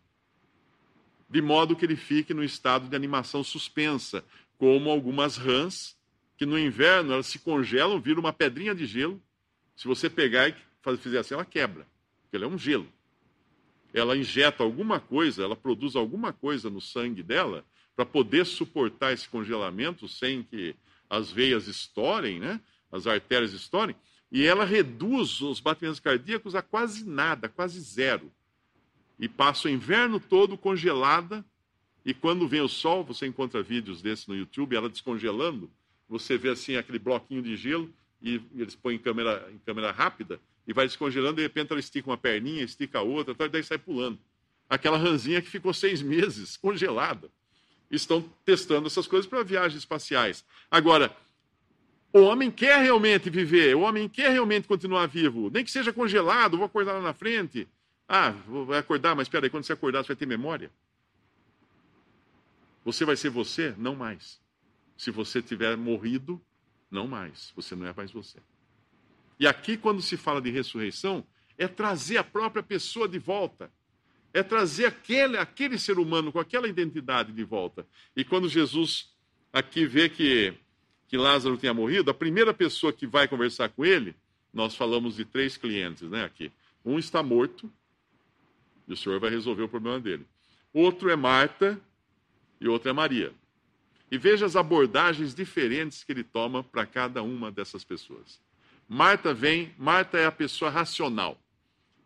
De 1.30 1.42
modo 1.42 1.76
que 1.76 1.86
ele 1.86 1.96
fique 1.96 2.34
no 2.34 2.44
estado 2.44 2.88
de 2.88 2.96
animação 2.96 3.44
suspensa, 3.44 4.24
como 4.58 4.90
algumas 4.90 5.38
rãs, 5.38 5.98
que 6.38 6.46
no 6.46 6.58
inverno 6.58 7.14
elas 7.14 7.28
se 7.28 7.40
congelam, 7.40 8.00
viram 8.00 8.20
uma 8.20 8.34
pedrinha 8.34 8.76
de 8.76 8.86
gelo. 8.86 9.22
Se 9.76 9.88
você 9.88 10.10
pegar 10.10 10.50
e 10.50 10.98
fizer 10.98 11.20
assim, 11.20 11.34
ela 11.34 11.46
quebra, 11.46 11.88
porque 12.24 12.36
ela 12.36 12.46
é 12.46 12.48
um 12.48 12.58
gelo 12.58 12.88
ela 13.94 14.18
injeta 14.18 14.64
alguma 14.64 15.00
coisa, 15.00 15.44
ela 15.44 15.56
produz 15.56 15.96
alguma 15.96 16.32
coisa 16.32 16.70
no 16.70 16.80
sangue 16.80 17.22
dela 17.24 17.66
para 17.96 18.06
poder 18.06 18.46
suportar 18.46 19.14
esse 19.14 19.28
congelamento 19.28 20.08
sem 20.08 20.44
que 20.44 20.76
as 21.10 21.32
veias 21.32 21.68
estourem, 21.68 22.40
né? 22.40 22.60
as 22.92 23.08
artérias 23.08 23.54
estourem, 23.54 23.96
e 24.32 24.46
ela 24.46 24.64
reduz 24.64 25.42
os 25.42 25.60
batimentos 25.60 26.00
cardíacos 26.00 26.56
a 26.56 26.62
quase 26.62 27.06
nada, 27.06 27.50
quase 27.50 27.80
zero. 27.82 28.32
E 29.20 29.28
passa 29.28 29.68
o 29.68 29.72
inverno 29.72 30.20
todo 30.20 30.58
congelada, 30.58 31.44
e 32.06 32.14
quando 32.14 32.48
vem 32.48 32.62
o 32.62 32.70
sol, 32.70 33.04
você 33.04 33.28
encontra 33.28 33.62
vídeos 33.62 34.02
desses 34.02 34.26
no 34.26 34.36
YouTube, 34.36 34.76
ela 34.76 34.90
descongelando, 34.90 35.70
você 36.08 36.38
vê 36.38 36.50
assim 36.50 36.76
aquele 36.76 36.98
bloquinho 36.98 37.42
de 37.42 37.56
gelo, 37.56 37.94
e 38.22 38.42
eles 38.56 38.76
põem 38.76 38.96
em 38.96 39.00
câmera, 39.00 39.50
em 39.54 39.58
câmera 39.60 39.92
rápida, 39.92 40.40
e 40.68 40.74
vai 40.74 40.86
descongelando, 40.86 41.36
de 41.36 41.42
repente 41.42 41.72
ela 41.72 41.80
estica 41.80 42.10
uma 42.10 42.18
perninha, 42.18 42.64
estica 42.64 43.00
a 43.00 43.02
outra, 43.02 43.34
tal, 43.34 43.48
e 43.48 43.50
daí 43.50 43.64
sai 43.64 43.78
pulando. 43.78 44.20
Aquela 44.70 44.98
ranzinha 44.98 45.42
que 45.42 45.50
ficou 45.50 45.74
seis 45.74 46.02
meses 46.02 46.56
congelada. 46.56 47.30
Estão 47.90 48.22
testando 48.46 48.88
essas 48.88 49.06
coisas 49.06 49.28
para 49.28 49.44
viagens 49.44 49.80
espaciais. 49.80 50.46
Agora, 50.70 51.16
o 52.14 52.22
homem 52.22 52.50
quer 52.50 52.82
realmente 52.82 53.30
viver, 53.30 53.76
o 53.76 53.82
homem 53.82 54.08
quer 54.08 54.32
realmente 54.32 54.68
continuar 54.68 55.08
vivo, 55.08 55.50
nem 55.50 55.64
que 55.64 55.72
seja 55.72 55.92
congelado, 55.92 56.58
vou 56.58 56.66
acordar 56.66 56.94
lá 56.94 57.02
na 57.02 57.14
frente. 57.14 57.68
Ah, 58.08 58.32
vai 58.66 58.80
acordar, 58.80 59.16
mas 59.16 59.28
espera 59.28 59.46
aí, 59.46 59.50
quando 59.50 59.64
você 59.64 59.74
acordar, 59.74 60.04
você 60.04 60.10
vai 60.10 60.16
ter 60.18 60.26
memória? 60.26 60.72
Você 62.84 63.06
vai 63.06 63.16
ser 63.16 63.30
você? 63.30 63.74
Não 63.78 63.96
mais. 63.96 64.42
Se 64.98 65.12
você 65.12 65.42
tiver 65.42 65.78
morrido, 65.78 66.42
não 66.90 67.08
mais. 67.08 67.52
Você 67.56 67.76
não 67.76 67.88
é 67.88 67.94
mais 67.94 68.12
você. 68.12 68.40
E 69.42 69.48
aqui, 69.48 69.76
quando 69.76 70.04
se 70.04 70.18
fala 70.18 70.40
de 70.40 70.52
ressurreição, 70.52 71.26
é 71.58 71.68
trazer 71.68 72.18
a 72.18 72.24
própria 72.24 72.62
pessoa 72.62 73.08
de 73.08 73.18
volta. 73.18 73.72
É 74.32 74.44
trazer 74.44 74.86
aquele, 74.86 75.36
aquele 75.36 75.80
ser 75.80 75.98
humano 75.98 76.32
com 76.32 76.40
aquela 76.40 76.68
identidade 76.68 77.34
de 77.34 77.44
volta. 77.44 77.84
E 78.16 78.24
quando 78.24 78.48
Jesus 78.48 79.12
aqui 79.52 79.88
vê 79.88 80.08
que, 80.08 80.54
que 81.08 81.18
Lázaro 81.18 81.58
tinha 81.58 81.74
morrido, 81.74 82.12
a 82.12 82.14
primeira 82.14 82.54
pessoa 82.54 82.94
que 82.94 83.08
vai 83.08 83.28
conversar 83.28 83.70
com 83.70 83.84
ele, 83.84 84.16
nós 84.54 84.76
falamos 84.76 85.16
de 85.16 85.26
três 85.26 85.58
clientes 85.58 86.08
né, 86.08 86.24
aqui. 86.24 86.52
Um 86.86 87.00
está 87.00 87.24
morto, 87.24 87.68
e 88.88 88.94
o 88.94 88.96
Senhor 88.96 89.20
vai 89.20 89.32
resolver 89.32 89.64
o 89.64 89.70
problema 89.70 90.00
dele. 90.00 90.24
Outro 90.72 91.10
é 91.10 91.16
Marta, 91.16 91.82
e 92.60 92.68
outro 92.68 92.92
é 92.92 92.94
Maria. 92.94 93.34
E 94.12 94.20
veja 94.20 94.46
as 94.46 94.56
abordagens 94.56 95.34
diferentes 95.34 96.04
que 96.04 96.12
ele 96.12 96.24
toma 96.24 96.64
para 96.64 96.86
cada 96.86 97.24
uma 97.24 97.52
dessas 97.52 97.84
pessoas. 97.84 98.40
Marta 98.94 99.34
vem, 99.34 99.74
Marta 99.78 100.18
é 100.18 100.26
a 100.26 100.32
pessoa 100.34 100.70
racional. 100.70 101.42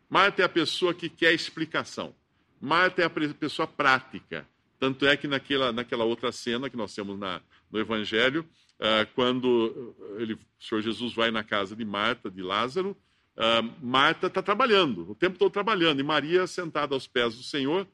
Marta 0.08 0.42
é 0.42 0.44
a 0.44 0.48
pessoa 0.48 0.94
que 0.94 1.08
quer 1.08 1.34
explicação. 1.34 2.14
Marta 2.60 3.02
é 3.02 3.04
a 3.06 3.10
pessoa 3.10 3.66
prática. 3.66 4.46
Tanto 4.78 5.04
é 5.04 5.16
que 5.16 5.26
naquela, 5.26 5.72
naquela 5.72 6.04
outra 6.04 6.30
cena 6.30 6.70
que 6.70 6.76
nós 6.76 6.94
temos 6.94 7.18
na, 7.18 7.40
no 7.72 7.80
Evangelho, 7.80 8.46
uh, 8.78 9.14
quando 9.16 9.96
ele, 10.16 10.34
o 10.34 10.38
Senhor 10.60 10.80
Jesus 10.80 11.12
vai 11.12 11.32
na 11.32 11.42
casa 11.42 11.74
de 11.74 11.84
Marta, 11.84 12.30
de 12.30 12.40
Lázaro, 12.40 12.96
uh, 13.36 13.84
Marta 13.84 14.28
está 14.28 14.40
trabalhando, 14.40 15.10
o 15.10 15.14
tempo 15.16 15.40
todo 15.40 15.50
trabalhando, 15.50 15.98
e 15.98 16.04
Maria 16.04 16.46
sentada 16.46 16.94
aos 16.94 17.08
pés 17.08 17.34
do 17.34 17.42
Senhor, 17.42 17.84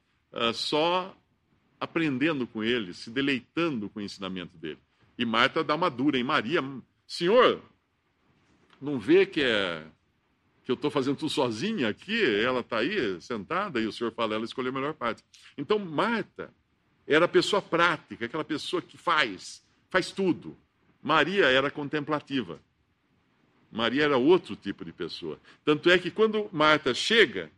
só 0.53 1.17
aprendendo 1.81 2.47
com 2.47 2.63
ele, 2.63 2.93
se 2.93 3.11
deleitando 3.11 3.89
com 3.89 4.01
o 4.01 4.03
ensinamento 4.03 4.59
dele. 4.59 4.81
E 5.17 5.25
Marta 5.25 5.65
dá 5.65 5.75
uma 5.75 5.89
dura 5.89 6.19
em 6.19 6.23
Maria, 6.23 6.63
Senhor, 7.07 7.63
não 8.83 8.99
vê 8.99 9.25
que 9.25 9.41
é 9.41 9.87
que 10.65 10.71
eu 10.71 10.75
estou 10.75 10.91
fazendo 10.91 11.17
tudo 11.17 11.31
sozinha 11.31 11.89
aqui, 11.89 12.23
ela 12.41 12.61
está 12.61 12.79
aí 12.79 13.21
sentada 13.21 13.81
e 13.81 13.87
o 13.87 13.93
senhor 13.93 14.13
fala, 14.13 14.35
ela 14.35 14.45
escolheu 14.45 14.71
a 14.71 14.75
melhor 14.75 14.95
parte. 14.95 15.25
Então, 15.59 15.79
Marta 15.79 16.55
era 17.07 17.25
a 17.25 17.29
pessoa 17.29 17.61
prática, 17.61 18.27
aquela 18.27 18.45
pessoa 18.45 18.81
que 18.81 18.97
faz, 18.97 19.65
faz 19.91 20.13
tudo. 20.13 20.57
Maria 21.03 21.47
era 21.47 21.69
contemplativa. 21.69 22.61
Maria 23.73 24.05
era 24.05 24.17
outro 24.17 24.55
tipo 24.55 24.85
de 24.85 24.93
pessoa. 24.93 25.41
Tanto 25.65 25.91
é 25.91 25.99
que 25.99 26.13
quando 26.13 26.49
Marta 26.53 26.95
chega, 26.95 27.51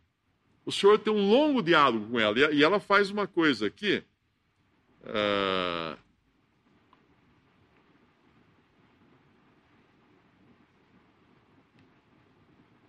o 0.65 0.71
senhor 0.71 0.97
tem 0.97 1.13
um 1.13 1.29
longo 1.29 1.61
diálogo 1.61 2.07
com 2.09 2.19
ela, 2.19 2.53
e 2.53 2.63
ela 2.63 2.79
faz 2.79 3.11
uma 3.11 3.27
coisa 3.27 3.67
aqui. 3.67 4.03
Uh, 5.01 5.95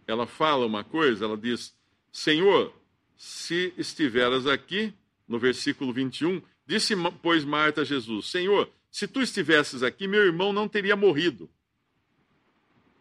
ela 0.07 0.27
fala 0.27 0.67
uma 0.67 0.85
coisa, 0.85 1.25
ela 1.25 1.37
diz: 1.37 1.75
Senhor, 2.13 2.73
se 3.17 3.73
estiveras 3.77 4.47
aqui, 4.47 4.93
no 5.27 5.39
versículo 5.39 5.93
21, 5.93 6.41
disse, 6.67 6.95
pois, 7.23 7.45
Marta 7.45 7.83
a 7.83 7.85
Jesus: 7.85 8.27
Senhor, 8.27 8.71
se 8.91 9.09
tu 9.09 9.21
estivesses 9.21 9.83
aqui, 9.83 10.07
meu 10.07 10.23
irmão 10.23 10.53
não 10.53 10.69
teria 10.69 10.97
morrido. 10.97 11.51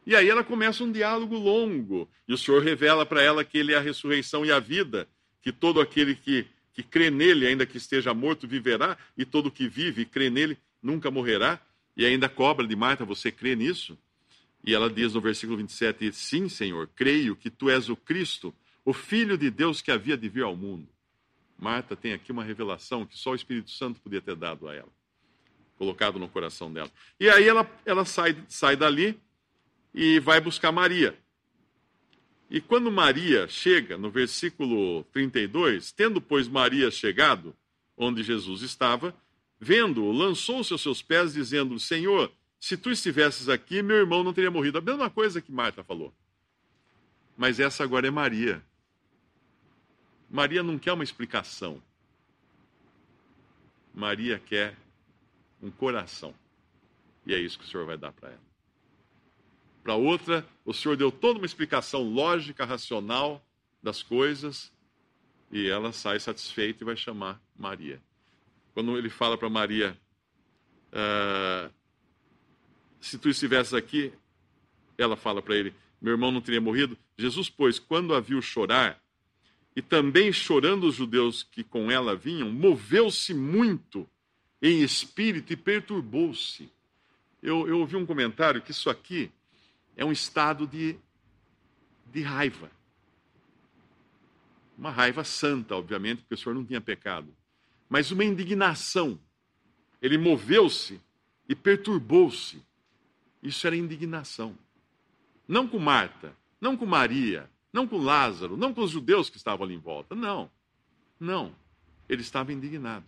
E 0.05 0.15
aí 0.15 0.29
ela 0.29 0.43
começa 0.43 0.83
um 0.83 0.91
diálogo 0.91 1.35
longo, 1.35 2.09
e 2.27 2.33
o 2.33 2.37
Senhor 2.37 2.61
revela 2.61 3.05
para 3.05 3.21
ela 3.21 3.43
que 3.43 3.57
Ele 3.57 3.73
é 3.73 3.77
a 3.77 3.81
ressurreição 3.81 4.45
e 4.45 4.51
a 4.51 4.59
vida, 4.59 5.07
que 5.41 5.51
todo 5.51 5.81
aquele 5.81 6.15
que, 6.15 6.45
que 6.73 6.83
crê 6.83 7.09
nele, 7.09 7.47
ainda 7.47 7.65
que 7.65 7.77
esteja 7.77 8.13
morto, 8.13 8.47
viverá, 8.47 8.97
e 9.17 9.25
todo 9.25 9.51
que 9.51 9.67
vive 9.67 10.03
e 10.03 10.05
crê 10.05 10.29
nele 10.29 10.57
nunca 10.81 11.09
morrerá. 11.09 11.59
E 11.97 12.05
ainda 12.05 12.29
cobra 12.29 12.67
de 12.67 12.75
Marta: 12.75 13.05
Você 13.05 13.31
crê 13.31 13.55
nisso? 13.55 13.97
E 14.65 14.73
ela 14.73 14.89
diz 14.89 15.13
no 15.13 15.21
versículo 15.21 15.58
27: 15.58 16.12
Sim, 16.12 16.49
Senhor, 16.49 16.89
creio 16.95 17.36
que 17.36 17.51
tu 17.51 17.69
és 17.69 17.88
o 17.88 17.95
Cristo, 17.95 18.54
o 18.84 18.93
Filho 18.93 19.38
de 19.38 19.51
Deus 19.51 19.80
que 19.80 19.91
havia 19.91 20.17
de 20.17 20.28
vir 20.28 20.43
ao 20.43 20.56
mundo. 20.56 20.89
Marta 21.58 21.95
tem 21.95 22.13
aqui 22.13 22.32
uma 22.32 22.43
revelação 22.43 23.06
que 23.06 23.17
só 23.17 23.32
o 23.32 23.36
Espírito 23.36 23.69
Santo 23.69 24.01
podia 24.01 24.21
ter 24.21 24.36
dado 24.36 24.67
a 24.67 24.73
ela, 24.73 24.89
colocado 25.78 26.17
no 26.17 26.28
coração 26.28 26.73
dela. 26.73 26.91
E 27.19 27.30
aí 27.30 27.47
ela, 27.47 27.70
ela 27.86 28.03
sai, 28.05 28.36
sai 28.49 28.76
dali 28.76 29.18
e 29.93 30.20
vai 30.20 30.41
buscar 30.41 30.72
Maria. 30.72 31.18
E 32.49 32.59
quando 32.59 32.91
Maria 32.91 33.47
chega, 33.47 33.97
no 33.97 34.09
versículo 34.09 35.03
32, 35.13 35.91
tendo, 35.91 36.20
pois, 36.20 36.47
Maria 36.47 36.89
chegado 36.89 37.55
onde 37.95 38.24
Jesus 38.24 38.61
estava, 38.63 39.16
vendo-o, 39.59 40.11
lançou-se 40.11 40.74
aos 40.74 40.82
seus 40.82 41.01
pés, 41.01 41.34
dizendo: 41.34 41.80
Senhor, 41.80 42.32
se 42.66 42.76
tu 42.76 42.89
estivesses 42.89 43.47
aqui, 43.47 43.84
meu 43.84 43.95
irmão 43.95 44.24
não 44.24 44.34
teria 44.34 44.49
morrido. 44.49 44.80
A 44.80 44.82
mesma 44.82 45.07
coisa 45.07 45.39
que 45.39 45.51
Marta 45.51 45.84
falou. 45.84 46.11
Mas 47.38 47.59
essa 47.59 47.84
agora 47.84 48.07
é 48.07 48.09
Maria. 48.09 48.59
Maria 50.28 50.63
não 50.63 50.80
quer 50.80 50.93
uma 50.93 51.03
explicação. 51.03 51.80
Maria 53.93 54.39
quer 54.39 54.76
um 55.61 55.70
coração. 55.70 56.34
E 57.24 57.36
é 57.36 57.38
isso 57.38 57.59
que 57.59 57.66
o 57.66 57.68
Senhor 57.68 57.86
vai 57.86 57.99
dar 57.99 58.11
para 58.11 58.30
ela. 58.30 58.47
Para 59.84 59.93
outra, 59.93 60.43
o 60.66 60.74
Senhor 60.74 60.97
deu 60.97 61.11
toda 61.11 61.38
uma 61.38 61.45
explicação 61.45 62.01
lógica, 62.01 62.66
racional 62.66 63.45
das 63.84 64.01
coisas, 64.01 64.74
e 65.51 65.70
ela 65.70 65.93
sai 65.93 66.20
satisfeita 66.20 66.84
e 66.84 66.86
vai 66.86 66.97
chamar 66.97 67.39
Maria. 67.55 68.01
Quando 68.74 68.97
ele 68.97 69.11
fala 69.11 69.38
para 69.38 69.51
Maria, 69.51 69.95
uh, 70.91 71.72
se 73.06 73.18
tu 73.18 73.30
estivesses 73.30 73.74
aqui, 73.74 74.12
ela 74.97 75.16
fala 75.16 75.41
para 75.41 75.56
ele, 75.56 75.74
meu 76.01 76.14
irmão 76.14 76.32
não 76.32 76.41
teria 76.41 76.62
morrido. 76.62 76.97
Jesus, 77.18 77.49
pois, 77.49 77.78
quando 77.78 78.14
a 78.14 78.20
viu 78.20 78.41
chorar, 78.41 78.99
e 79.76 79.82
também 79.82 80.32
chorando 80.32 80.88
os 80.88 80.95
judeus 80.95 81.43
que 81.43 81.64
com 81.64 81.91
ela 81.91 82.16
vinham, 82.16 82.49
moveu-se 82.51 83.34
muito 83.34 84.10
em 84.62 84.82
espírito 84.82 85.51
e 85.51 85.58
perturbou-se. 85.58 86.70
Eu, 87.43 87.68
eu 87.68 87.80
ouvi 87.80 87.95
um 87.95 88.06
comentário 88.06 88.62
que 88.62 88.72
isso 88.72 88.89
aqui 88.89 89.30
é 89.97 90.03
um 90.03 90.12
estado 90.12 90.66
de, 90.66 90.95
de 92.12 92.22
raiva. 92.22 92.72
Uma 94.78 94.91
raiva 94.91 95.24
santa, 95.24 95.76
obviamente, 95.76 96.20
porque 96.22 96.36
o 96.36 96.38
Senhor 96.38 96.56
não 96.56 96.66
tinha 96.66 96.82
pecado. 96.82 97.28
Mas 97.89 98.12
uma 98.12 98.24
indignação. 98.24 99.20
Ele 100.01 100.18
moveu-se 100.18 100.99
e 101.47 101.53
perturbou-se. 101.53 102.64
Isso 103.45 103.67
era 103.67 103.77
indignação. 103.77 104.57
Não 105.47 105.67
com 105.67 105.77
Marta, 105.77 106.35
não 106.59 106.75
com 106.75 106.87
Maria, 106.87 107.47
não 107.71 107.87
com 107.87 107.97
Lázaro, 107.97 108.57
não 108.57 108.73
com 108.73 108.81
os 108.81 108.89
judeus 108.89 109.29
que 109.29 109.37
estavam 109.37 109.63
ali 109.63 109.75
em 109.75 109.79
volta. 109.79 110.15
Não. 110.15 110.49
Não. 111.19 111.55
Ele 112.09 112.21
estava 112.21 112.51
indignado. 112.51 113.05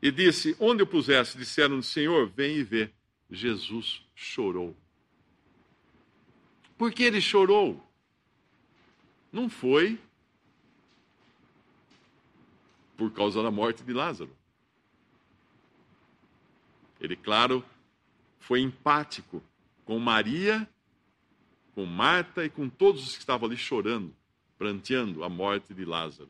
E 0.00 0.10
disse: 0.10 0.56
Onde 0.58 0.82
eu 0.82 0.86
pusesse? 0.86 1.36
Disseram: 1.36 1.82
Senhor, 1.82 2.30
vem 2.30 2.56
e 2.56 2.62
vê. 2.62 2.90
Jesus 3.30 4.02
chorou. 4.14 4.74
Por 6.78 6.90
que 6.90 7.02
ele 7.02 7.20
chorou? 7.20 7.86
Não 9.30 9.50
foi 9.50 10.00
por 12.96 13.12
causa 13.12 13.42
da 13.42 13.50
morte 13.50 13.82
de 13.82 13.92
Lázaro. 13.92 14.34
Ele, 17.00 17.16
claro, 17.16 17.64
foi 18.46 18.60
empático 18.60 19.42
com 19.86 19.98
Maria, 19.98 20.68
com 21.74 21.86
Marta 21.86 22.44
e 22.44 22.50
com 22.50 22.68
todos 22.68 23.02
os 23.02 23.14
que 23.14 23.20
estavam 23.20 23.48
ali 23.48 23.56
chorando, 23.56 24.14
pranteando 24.58 25.24
a 25.24 25.30
morte 25.30 25.72
de 25.72 25.82
Lázaro. 25.84 26.28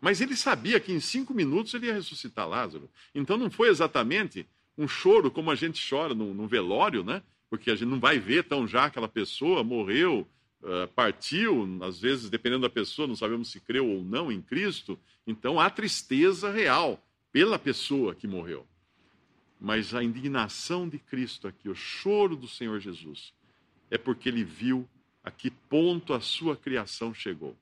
Mas 0.00 0.20
ele 0.20 0.36
sabia 0.36 0.78
que 0.78 0.92
em 0.92 1.00
cinco 1.00 1.34
minutos 1.34 1.74
ele 1.74 1.86
ia 1.86 1.94
ressuscitar 1.94 2.48
Lázaro. 2.48 2.88
Então 3.12 3.36
não 3.36 3.50
foi 3.50 3.68
exatamente 3.68 4.46
um 4.78 4.86
choro 4.86 5.32
como 5.32 5.50
a 5.50 5.56
gente 5.56 5.84
chora 5.88 6.14
no, 6.14 6.32
no 6.32 6.46
velório, 6.46 7.02
né? 7.02 7.22
Porque 7.50 7.72
a 7.72 7.74
gente 7.74 7.88
não 7.88 7.98
vai 7.98 8.20
ver 8.20 8.44
tão 8.44 8.66
já 8.66 8.84
aquela 8.84 9.08
pessoa 9.08 9.64
morreu, 9.64 10.26
uh, 10.62 10.86
partiu, 10.94 11.78
às 11.82 12.00
vezes, 12.00 12.30
dependendo 12.30 12.62
da 12.62 12.70
pessoa, 12.70 13.08
não 13.08 13.16
sabemos 13.16 13.50
se 13.50 13.58
creu 13.58 13.88
ou 13.88 14.02
não 14.04 14.30
em 14.30 14.40
Cristo. 14.40 14.96
Então 15.26 15.58
há 15.58 15.68
tristeza 15.68 16.52
real 16.52 17.04
pela 17.32 17.58
pessoa 17.58 18.14
que 18.14 18.28
morreu. 18.28 18.64
Mas 19.64 19.94
a 19.94 20.02
indignação 20.02 20.88
de 20.88 20.98
Cristo 20.98 21.46
aqui, 21.46 21.68
o 21.68 21.74
choro 21.74 22.34
do 22.34 22.48
Senhor 22.48 22.80
Jesus, 22.80 23.32
é 23.88 23.96
porque 23.96 24.28
ele 24.28 24.42
viu 24.42 24.88
a 25.22 25.30
que 25.30 25.52
ponto 25.52 26.12
a 26.12 26.20
sua 26.20 26.56
criação 26.56 27.14
chegou. 27.14 27.56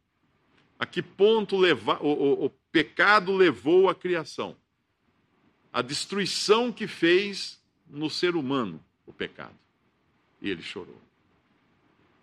A 0.79 0.87
que 0.87 1.03
ponto 1.03 1.59
leva, 1.59 2.03
o, 2.03 2.09
o, 2.09 2.45
o 2.47 2.51
pecado 2.73 3.37
levou 3.37 3.91
a 3.91 3.95
criação. 3.95 4.57
A 5.71 5.83
destruição 5.83 6.73
que 6.73 6.87
fez 6.87 7.61
no 7.87 8.09
ser 8.09 8.35
humano 8.35 8.83
o 9.07 9.13
pecado. 9.13 9.59
E 10.41 10.49
ele 10.49 10.63
chorou. 10.63 10.99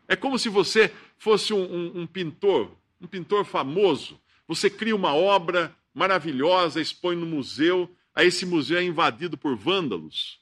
É 0.08 0.16
como 0.16 0.40
se 0.40 0.50
você 0.50 0.92
fosse 1.20 1.54
um, 1.54 1.62
um, 1.62 2.02
um 2.02 2.08
pintor, 2.08 2.72
um 3.00 3.06
pintor 3.06 3.46
famoso. 3.46 4.20
Você 4.48 4.72
cria 4.72 4.96
uma 4.96 5.14
obra 5.14 5.72
maravilhosa, 5.94 6.82
expõe 6.82 7.16
no 7.16 7.28
museu, 7.28 7.88
Aí 8.18 8.30
esse 8.30 8.48
museu 8.48 8.80
é 8.80 8.84
invadido 8.84 9.38
por 9.38 9.56
vândalos. 9.56 10.40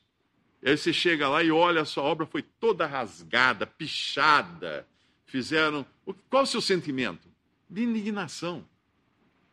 Aí 0.63 0.77
você 0.77 0.93
chega 0.93 1.27
lá 1.27 1.43
e 1.43 1.51
olha, 1.51 1.81
a 1.81 1.85
sua 1.85 2.03
obra 2.03 2.25
foi 2.25 2.41
toda 2.41 2.87
rasgada, 2.87 3.67
pichada. 3.67 4.87
Fizeram. 5.25 5.85
Qual 6.29 6.43
o 6.43 6.47
seu 6.47 6.61
sentimento? 6.61 7.27
De 7.69 7.83
indignação. 7.83 8.65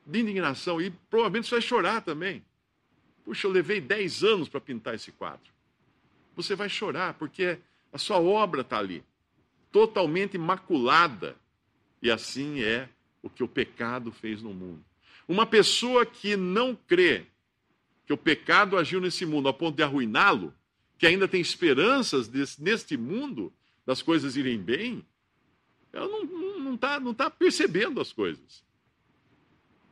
De 0.07 0.21
indignação. 0.21 0.81
E 0.81 0.91
provavelmente 1.11 1.49
você 1.49 1.57
vai 1.57 1.63
chorar 1.63 2.01
também. 2.03 2.45
Puxa, 3.25 3.49
eu 3.49 3.51
levei 3.51 3.81
10 3.81 4.23
anos 4.23 4.49
para 4.49 4.61
pintar 4.61 4.95
esse 4.95 5.11
quadro. 5.11 5.53
Você 6.37 6.55
vai 6.55 6.69
chorar, 6.69 7.15
porque 7.15 7.59
a 7.93 7.99
sua 7.99 8.21
obra 8.21 8.61
está 8.61 8.79
ali, 8.79 9.03
totalmente 9.73 10.39
maculada. 10.39 11.35
E 12.01 12.09
assim 12.09 12.63
é 12.63 12.89
o 13.21 13.29
que 13.29 13.43
o 13.43 13.49
pecado 13.49 14.13
fez 14.13 14.41
no 14.41 14.55
mundo. 14.55 14.85
Uma 15.27 15.45
pessoa 15.45 16.07
que 16.07 16.37
não 16.37 16.77
crê 16.77 17.27
que 18.07 18.13
o 18.13 18.17
pecado 18.17 18.77
agiu 18.77 19.01
nesse 19.01 19.25
mundo 19.25 19.49
a 19.49 19.53
ponto 19.53 19.77
de 19.77 19.83
arruiná-lo, 19.83 20.53
que 20.99 21.07
ainda 21.07 21.27
tem 21.27 21.41
esperanças 21.41 22.29
desse, 22.29 22.63
neste 22.63 22.97
mundo 22.97 23.53
das 23.87 24.03
coisas 24.03 24.37
irem 24.37 24.59
bem, 24.59 25.05
ela 25.93 26.09
não 26.09 26.23
está 26.23 26.61
não 26.61 26.77
tá, 26.77 27.01
não 27.01 27.15
tá 27.15 27.31
percebendo 27.31 28.01
as 28.01 28.13
coisas. 28.13 28.65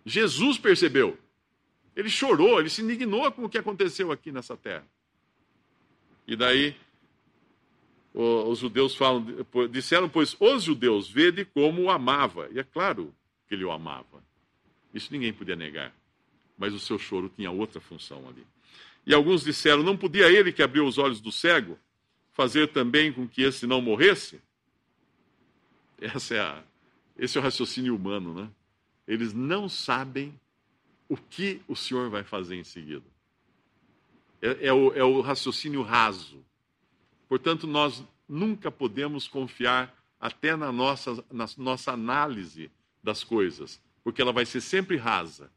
Jesus 0.04 0.58
percebeu. 0.58 1.18
Ele 1.94 2.08
chorou, 2.08 2.60
ele 2.60 2.70
se 2.70 2.82
indignou 2.82 3.30
com 3.32 3.44
o 3.44 3.48
que 3.48 3.58
aconteceu 3.58 4.10
aqui 4.10 4.32
nessa 4.32 4.56
terra. 4.56 4.86
E 6.26 6.36
daí 6.36 6.74
os 8.14 8.58
judeus 8.58 8.94
falam, 8.94 9.26
disseram, 9.70 10.08
pois, 10.08 10.36
os 10.38 10.62
judeus, 10.62 11.08
vede 11.08 11.44
como 11.44 11.82
o 11.82 11.90
amava. 11.90 12.48
E 12.52 12.58
é 12.58 12.64
claro 12.64 13.14
que 13.46 13.54
ele 13.54 13.64
o 13.64 13.70
amava. 13.70 14.24
Isso 14.94 15.12
ninguém 15.12 15.32
podia 15.32 15.56
negar 15.56 15.99
mas 16.60 16.74
o 16.74 16.78
seu 16.78 16.98
choro 16.98 17.32
tinha 17.34 17.50
outra 17.50 17.80
função 17.80 18.28
ali. 18.28 18.46
E 19.06 19.14
alguns 19.14 19.42
disseram: 19.42 19.82
não 19.82 19.96
podia 19.96 20.30
ele 20.30 20.52
que 20.52 20.62
abriu 20.62 20.86
os 20.86 20.98
olhos 20.98 21.20
do 21.20 21.32
cego 21.32 21.78
fazer 22.32 22.68
também 22.68 23.10
com 23.10 23.26
que 23.26 23.42
esse 23.42 23.66
não 23.66 23.80
morresse? 23.80 24.40
Essa 25.98 26.34
é 26.34 26.40
a, 26.40 26.62
esse 27.18 27.38
é 27.38 27.40
o 27.40 27.44
raciocínio 27.44 27.96
humano, 27.96 28.34
né? 28.34 28.50
Eles 29.08 29.32
não 29.32 29.68
sabem 29.68 30.38
o 31.08 31.16
que 31.16 31.62
o 31.66 31.74
Senhor 31.74 32.10
vai 32.10 32.22
fazer 32.22 32.56
em 32.56 32.64
seguida. 32.64 33.04
É, 34.42 34.68
é, 34.68 34.72
o, 34.72 34.92
é 34.92 35.02
o 35.02 35.20
raciocínio 35.20 35.82
raso. 35.82 36.44
Portanto, 37.28 37.66
nós 37.66 38.04
nunca 38.28 38.70
podemos 38.70 39.26
confiar 39.26 39.94
até 40.20 40.54
na 40.54 40.70
nossa, 40.70 41.24
na 41.30 41.46
nossa 41.56 41.92
análise 41.92 42.70
das 43.02 43.24
coisas, 43.24 43.80
porque 44.04 44.20
ela 44.20 44.32
vai 44.32 44.44
ser 44.44 44.60
sempre 44.60 44.96
rasa. 44.96 45.50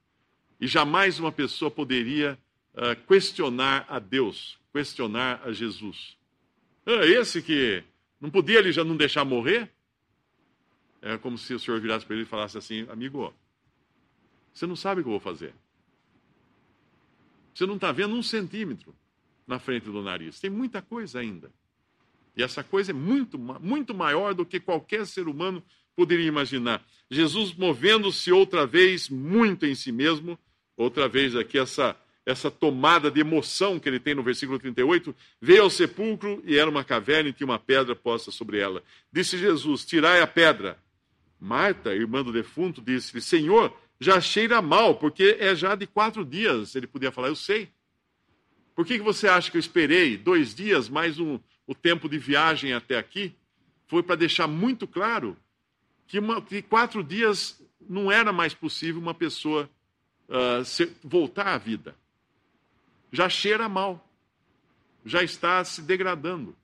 E 0.63 0.67
jamais 0.67 1.19
uma 1.19 1.29
pessoa 1.29 1.69
poderia 1.69 2.39
uh, 2.73 2.95
questionar 3.05 3.85
a 3.89 3.99
Deus, 3.99 4.57
questionar 4.71 5.41
a 5.43 5.51
Jesus. 5.51 6.17
Ah, 6.85 7.05
esse 7.05 7.41
que 7.41 7.83
não 8.17 8.29
podia 8.29 8.59
ele 8.59 8.71
já 8.71 8.81
não 8.81 8.95
deixar 8.95 9.25
morrer? 9.25 9.69
É 11.01 11.17
como 11.17 11.37
se 11.37 11.53
o 11.53 11.59
Senhor 11.59 11.81
virasse 11.81 12.05
para 12.05 12.15
ele 12.15 12.23
e 12.23 12.25
falasse 12.25 12.57
assim: 12.57 12.87
amigo, 12.89 13.33
você 14.53 14.65
não 14.65 14.77
sabe 14.77 15.01
o 15.01 15.03
que 15.03 15.09
eu 15.09 15.11
vou 15.11 15.19
fazer. 15.19 15.53
Você 17.53 17.65
não 17.65 17.75
está 17.75 17.91
vendo 17.91 18.15
um 18.15 18.23
centímetro 18.23 18.95
na 19.45 19.59
frente 19.59 19.87
do 19.87 20.01
nariz. 20.01 20.39
Tem 20.39 20.49
muita 20.49 20.81
coisa 20.81 21.19
ainda. 21.19 21.51
E 22.37 22.41
essa 22.41 22.63
coisa 22.63 22.91
é 22.91 22.93
muito, 22.93 23.37
muito 23.37 23.93
maior 23.93 24.33
do 24.33 24.45
que 24.45 24.61
qualquer 24.61 25.05
ser 25.07 25.27
humano 25.27 25.61
poderia 25.93 26.25
imaginar. 26.25 26.81
Jesus, 27.11 27.53
movendo-se 27.53 28.31
outra 28.31 28.65
vez 28.65 29.09
muito 29.09 29.65
em 29.65 29.75
si 29.75 29.91
mesmo, 29.91 30.39
outra 30.77 31.07
vez 31.07 31.35
aqui 31.35 31.57
essa, 31.57 31.95
essa 32.25 32.49
tomada 32.49 33.11
de 33.11 33.19
emoção 33.19 33.79
que 33.79 33.87
ele 33.87 33.99
tem 33.99 34.15
no 34.15 34.23
versículo 34.23 34.59
38, 34.59 35.15
veio 35.41 35.63
ao 35.63 35.69
sepulcro 35.69 36.41
e 36.45 36.57
era 36.57 36.69
uma 36.69 36.83
caverna 36.83 37.29
e 37.29 37.33
tinha 37.33 37.47
uma 37.47 37.59
pedra 37.59 37.95
posta 37.95 38.31
sobre 38.31 38.59
ela. 38.59 38.83
Disse 39.11 39.37
Jesus: 39.37 39.85
Tirai 39.85 40.21
a 40.21 40.27
pedra. 40.27 40.77
Marta, 41.39 41.93
irmã 41.93 42.23
do 42.23 42.31
defunto, 42.31 42.81
disse-lhe: 42.81 43.21
Senhor, 43.21 43.75
já 43.99 44.19
cheira 44.21 44.61
mal, 44.61 44.95
porque 44.95 45.37
é 45.39 45.53
já 45.55 45.75
de 45.75 45.85
quatro 45.85 46.25
dias. 46.25 46.75
Ele 46.75 46.87
podia 46.87 47.11
falar: 47.11 47.27
Eu 47.27 47.35
sei. 47.35 47.69
Por 48.75 48.85
que, 48.85 48.97
que 48.97 49.03
você 49.03 49.27
acha 49.27 49.51
que 49.51 49.57
eu 49.57 49.59
esperei 49.59 50.17
dois 50.17 50.55
dias 50.55 50.89
mais 50.89 51.19
um, 51.19 51.39
o 51.67 51.75
tempo 51.75 52.09
de 52.09 52.17
viagem 52.17 52.73
até 52.73 52.97
aqui? 52.97 53.35
Foi 53.87 54.01
para 54.01 54.15
deixar 54.15 54.47
muito 54.47 54.87
claro 54.87 55.37
que, 56.07 56.17
uma, 56.17 56.41
que 56.41 56.61
quatro 56.61 57.03
dias 57.03 57.61
não 57.87 58.11
era 58.11 58.33
mais 58.33 58.53
possível 58.53 58.99
uma 58.99 59.13
pessoa 59.13 59.69
uh, 60.29 60.63
se, 60.65 60.91
voltar 61.03 61.47
à 61.47 61.57
vida. 61.57 61.95
Já 63.11 63.29
cheira 63.29 63.67
mal. 63.69 64.07
Já 65.05 65.23
está 65.23 65.63
se 65.63 65.81
degradando 65.81 66.55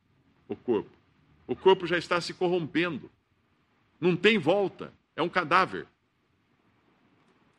o 0.48 0.56
corpo. 0.56 0.92
O 1.46 1.56
corpo 1.56 1.86
já 1.86 1.98
está 1.98 2.20
se 2.22 2.34
corrompendo. 2.34 3.10
Não 4.00 4.16
tem 4.16 4.38
volta. 4.38 4.94
É 5.16 5.22
um 5.22 5.30
cadáver. 5.30 5.88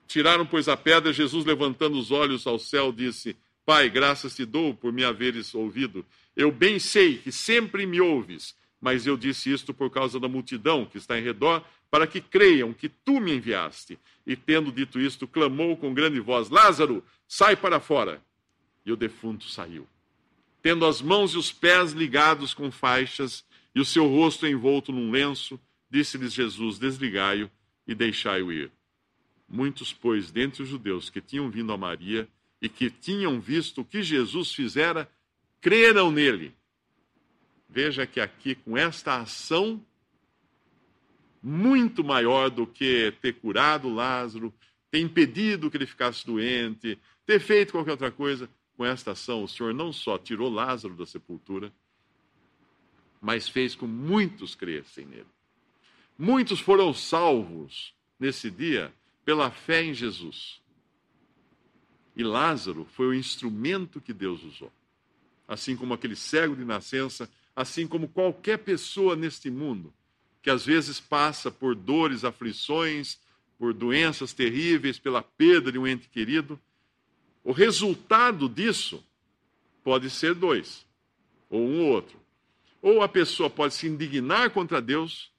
Tiraram, 0.07 0.46
pois, 0.46 0.68
a 0.68 0.76
pedra. 0.76 1.12
Jesus, 1.12 1.44
levantando 1.44 1.98
os 1.98 2.11
olhos 2.11 2.46
ao 2.46 2.59
céu, 2.59 2.90
disse: 2.90 3.36
Pai, 3.64 3.88
graças 3.88 4.34
te 4.34 4.44
dou 4.44 4.74
por 4.74 4.92
me 4.92 5.05
haveres 5.05 5.55
ouvido. 5.55 6.05
Eu 6.34 6.51
bem 6.51 6.78
sei 6.78 7.18
que 7.18 7.30
sempre 7.30 7.86
me 7.86 8.01
ouves, 8.01 8.55
mas 8.80 9.07
eu 9.07 9.16
disse 9.16 9.53
isto 9.53 9.74
por 9.74 9.90
causa 9.90 10.18
da 10.18 10.26
multidão 10.26 10.86
que 10.86 10.98
está 10.98 11.18
em 11.18 11.22
redor, 11.22 11.64
para 11.91 12.07
que 12.07 12.20
creiam 12.20 12.72
que 12.72 12.88
tu 12.88 13.20
me 13.20 13.32
enviaste. 13.32 13.99
E 14.26 14.36
tendo 14.36 14.70
dito 14.70 15.01
isto, 15.01 15.26
clamou 15.26 15.76
com 15.76 15.93
grande 15.93 16.20
voz: 16.20 16.49
Lázaro, 16.49 17.05
sai 17.26 17.57
para 17.57 17.80
fora. 17.80 18.22
E 18.86 18.93
o 18.93 18.97
defunto 18.97 19.45
saiu. 19.47 19.86
Tendo 20.62 20.86
as 20.86 21.03
mãos 21.03 21.32
e 21.32 21.38
os 21.38 21.53
pés 21.53 21.93
ligados 21.93 22.55
com 22.55 22.70
faixas 22.70 23.45
e 23.74 23.80
o 23.80 23.84
seu 23.84 24.07
rosto 24.07 24.47
envolto 24.47 24.93
num 24.93 25.11
lenço, 25.11 25.59
disse-lhes 25.91 26.32
Jesus: 26.32 26.78
Desligai-o 26.78 27.51
e 27.86 27.95
deixai-o 27.95 28.53
ir. 28.53 28.70
Muitos, 29.49 29.93
pois, 29.93 30.30
dentre 30.30 30.62
os 30.62 30.68
judeus 30.68 31.11
que 31.11 31.20
tinham 31.20 31.51
vindo 31.51 31.72
a 31.72 31.76
Maria 31.76 32.28
e 32.62 32.68
que 32.68 32.88
tinham 32.88 33.41
visto 33.41 33.80
o 33.80 33.84
que 33.84 34.03
Jesus 34.03 34.53
fizera, 34.55 35.11
creram 35.61 36.12
nele. 36.12 36.55
Veja 37.68 38.07
que 38.07 38.20
aqui, 38.20 38.55
com 38.55 38.76
esta 38.76 39.20
ação, 39.20 39.84
muito 41.43 42.05
maior 42.05 42.51
do 42.51 42.66
que 42.66 43.12
ter 43.20 43.34
curado 43.34 43.88
Lázaro, 43.88 44.53
ter 44.91 45.01
impedido 45.01 45.70
que 45.70 45.76
ele 45.76 45.86
ficasse 45.86 46.26
doente, 46.26 46.99
ter 47.24 47.41
feito 47.41 47.72
qualquer 47.72 47.93
outra 47.93 48.11
coisa, 48.11 48.49
com 48.76 48.84
esta 48.84 49.12
ação, 49.12 49.45
o 49.45 49.49
Senhor 49.49 49.74
não 49.74 49.93
só 49.93 50.18
tirou 50.18 50.51
Lázaro 50.51 50.95
da 50.95 51.05
sepultura, 51.05 51.72
mas 53.20 53.49
fez 53.49 53.74
com 53.74 53.86
muitos 53.86 54.55
crescem 54.55 55.05
nele. 55.05 55.26
Muitos 56.18 56.61
foram 56.61 56.93
salvos 56.93 57.95
nesse 58.18 58.51
dia 58.51 58.93
pela 59.24 59.51
fé 59.51 59.82
em 59.82 59.95
Jesus. 59.95 60.61
E 62.16 62.22
Lázaro 62.22 62.86
foi 62.93 63.07
o 63.07 63.14
instrumento 63.14 64.01
que 64.01 64.12
Deus 64.12 64.43
usou. 64.43 64.72
Assim 65.47 65.76
como 65.76 65.95
aquele 65.95 66.16
cego 66.16 66.57
de 66.57 66.64
nascença, 66.64 67.30
assim 67.55 67.86
como 67.86 68.09
qualquer 68.09 68.59
pessoa 68.59 69.14
neste 69.14 69.51
mundo 69.51 69.93
que 70.43 70.51
às 70.51 70.64
vezes 70.64 71.01
passa 71.01 71.51
por 71.51 71.74
dores, 71.74 72.24
aflições, 72.24 73.18
por 73.59 73.74
doenças 73.74 74.32
terríveis, 74.32 74.99
pela 74.99 75.22
perda 75.22 75.70
de 75.70 75.78
um 75.78 75.86
ente 75.86 76.09
querido, 76.09 76.59
o 77.45 77.53
resultado 77.53 78.49
disso 78.49 79.05
pode 79.82 80.09
ser 80.11 80.34
dois, 80.34 80.86
ou 81.49 81.61
um 81.61 81.80
ou 81.82 81.88
outro. 81.88 82.18
Ou 82.82 83.03
a 83.03 83.09
pessoa 83.09 83.51
pode 83.51 83.74
se 83.74 83.86
indignar 83.86 84.51
contra 84.51 84.80
Deus, 84.80 85.30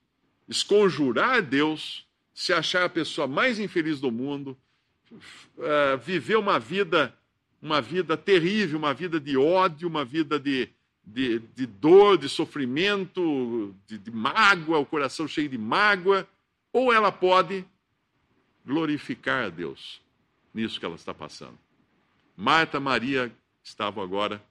esconjurar 0.48 1.42
Deus, 1.42 2.06
se 2.34 2.54
achar 2.54 2.86
a 2.86 2.90
pessoa 2.90 3.28
mais 3.28 3.60
infeliz 3.60 4.00
do 4.00 4.12
mundo, 4.12 4.58
uh, 5.12 5.98
viver 6.04 6.38
uma 6.38 6.60
vida, 6.60 7.16
uma 7.62 7.82
vida 7.82 8.16
terrível, 8.16 8.78
uma 8.78 8.94
vida 8.94 9.20
de 9.20 9.38
ódio, 9.38 9.88
uma 9.88 10.06
vida 10.06 10.40
de, 10.40 10.70
de, 11.04 11.40
de 11.40 11.66
dor, 11.66 12.18
de 12.18 12.30
sofrimento, 12.30 13.76
de, 13.88 13.98
de 13.98 14.12
mágoa, 14.12 14.80
o 14.80 14.86
coração 14.86 15.28
cheio 15.28 15.50
de 15.50 15.58
mágoa, 15.58 16.28
ou 16.72 16.94
ela 16.94 17.12
pode 17.12 17.66
glorificar 18.66 19.46
a 19.46 19.50
Deus 19.50 20.02
nisso 20.54 20.80
que 20.80 20.86
ela 20.86 20.96
está 20.96 21.14
passando. 21.14 21.58
Marta 22.36 22.80
Maria 22.80 23.34
estavam 23.64 24.04
agora 24.04 24.44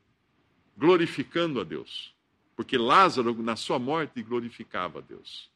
glorificando 0.76 1.61
a 1.61 1.64
Deus, 1.64 2.14
porque 2.57 2.76
Lázaro, 2.76 3.34
na 3.42 3.57
sua 3.57 3.78
morte, 3.78 4.22
glorificava 4.22 4.98
a 4.98 5.03
Deus 5.03 5.51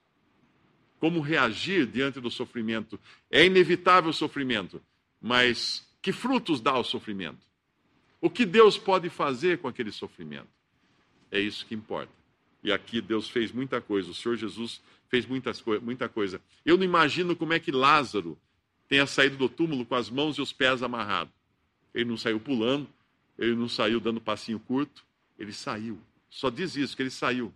como 1.05 1.20
reagir 1.20 1.86
diante 1.86 2.18
do 2.18 2.30
sofrimento. 2.30 2.99
É 3.30 3.45
inevitável 3.45 4.09
o 4.09 4.14
sofrimento, 4.14 4.80
mas 5.20 5.86
que 6.01 6.12
frutos 6.12 6.62
dá 6.62 6.78
o 6.78 6.82
sofrimento? 6.82 7.47
O 8.22 8.30
que 8.30 8.47
Deus 8.47 8.78
pode 8.78 9.11
fazer 9.11 9.59
com 9.59 9.68
aquele 9.68 9.92
sofrimento? 9.92 10.49
É 11.35 11.41
isso 11.41 11.66
que 11.66 11.74
importa. 11.74 12.12
E 12.62 12.72
aqui 12.72 13.01
Deus 13.01 13.28
fez 13.28 13.51
muita 13.51 13.80
coisa, 13.80 14.09
o 14.09 14.14
Senhor 14.14 14.37
Jesus 14.37 14.80
fez 15.09 15.26
muitas, 15.26 15.61
muita 15.82 16.09
coisa. 16.09 16.41
Eu 16.64 16.76
não 16.76 16.85
imagino 16.85 17.35
como 17.35 17.53
é 17.53 17.59
que 17.59 17.72
Lázaro 17.72 18.39
tenha 18.89 19.05
saído 19.05 19.37
do 19.37 19.49
túmulo 19.49 19.85
com 19.85 19.97
as 19.97 20.09
mãos 20.09 20.39
e 20.39 20.41
os 20.41 20.53
pés 20.53 20.80
amarrados. 20.80 21.35
Ele 21.93 22.05
não 22.05 22.16
saiu 22.16 22.39
pulando, 22.39 22.89
ele 23.37 23.57
não 23.57 23.68
saiu 23.68 23.99
dando 23.99 24.20
passinho 24.20 24.61
curto, 24.61 25.05
ele 25.37 25.53
saiu. 25.53 26.01
Só 26.30 26.51
diz 26.51 26.76
isso, 26.76 26.95
que 26.95 27.03
ele 27.03 27.11
saiu. 27.11 27.53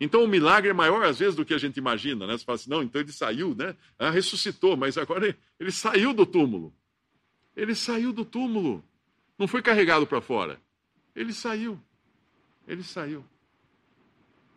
Então 0.00 0.24
o 0.24 0.28
milagre 0.28 0.70
é 0.70 0.74
maior 0.74 1.04
às 1.04 1.18
vezes 1.18 1.34
do 1.34 1.44
que 1.44 1.52
a 1.52 1.58
gente 1.58 1.76
imagina, 1.76 2.26
né? 2.26 2.38
Você 2.38 2.44
fala 2.44 2.56
assim, 2.56 2.70
não, 2.70 2.82
então 2.82 3.02
ele 3.02 3.12
saiu, 3.12 3.54
né? 3.54 3.76
Ah, 3.98 4.08
ressuscitou, 4.08 4.78
mas 4.78 4.96
agora 4.96 5.26
ele, 5.26 5.36
ele 5.60 5.70
saiu 5.70 6.14
do 6.14 6.24
túmulo. 6.24 6.72
Ele 7.54 7.74
saiu 7.74 8.14
do 8.14 8.24
túmulo. 8.24 8.82
Não 9.38 9.46
foi 9.46 9.60
carregado 9.60 10.06
para 10.06 10.22
fora. 10.22 10.58
Ele 11.14 11.34
saiu. 11.34 11.78
Ele 12.68 12.84
saiu. 12.84 13.24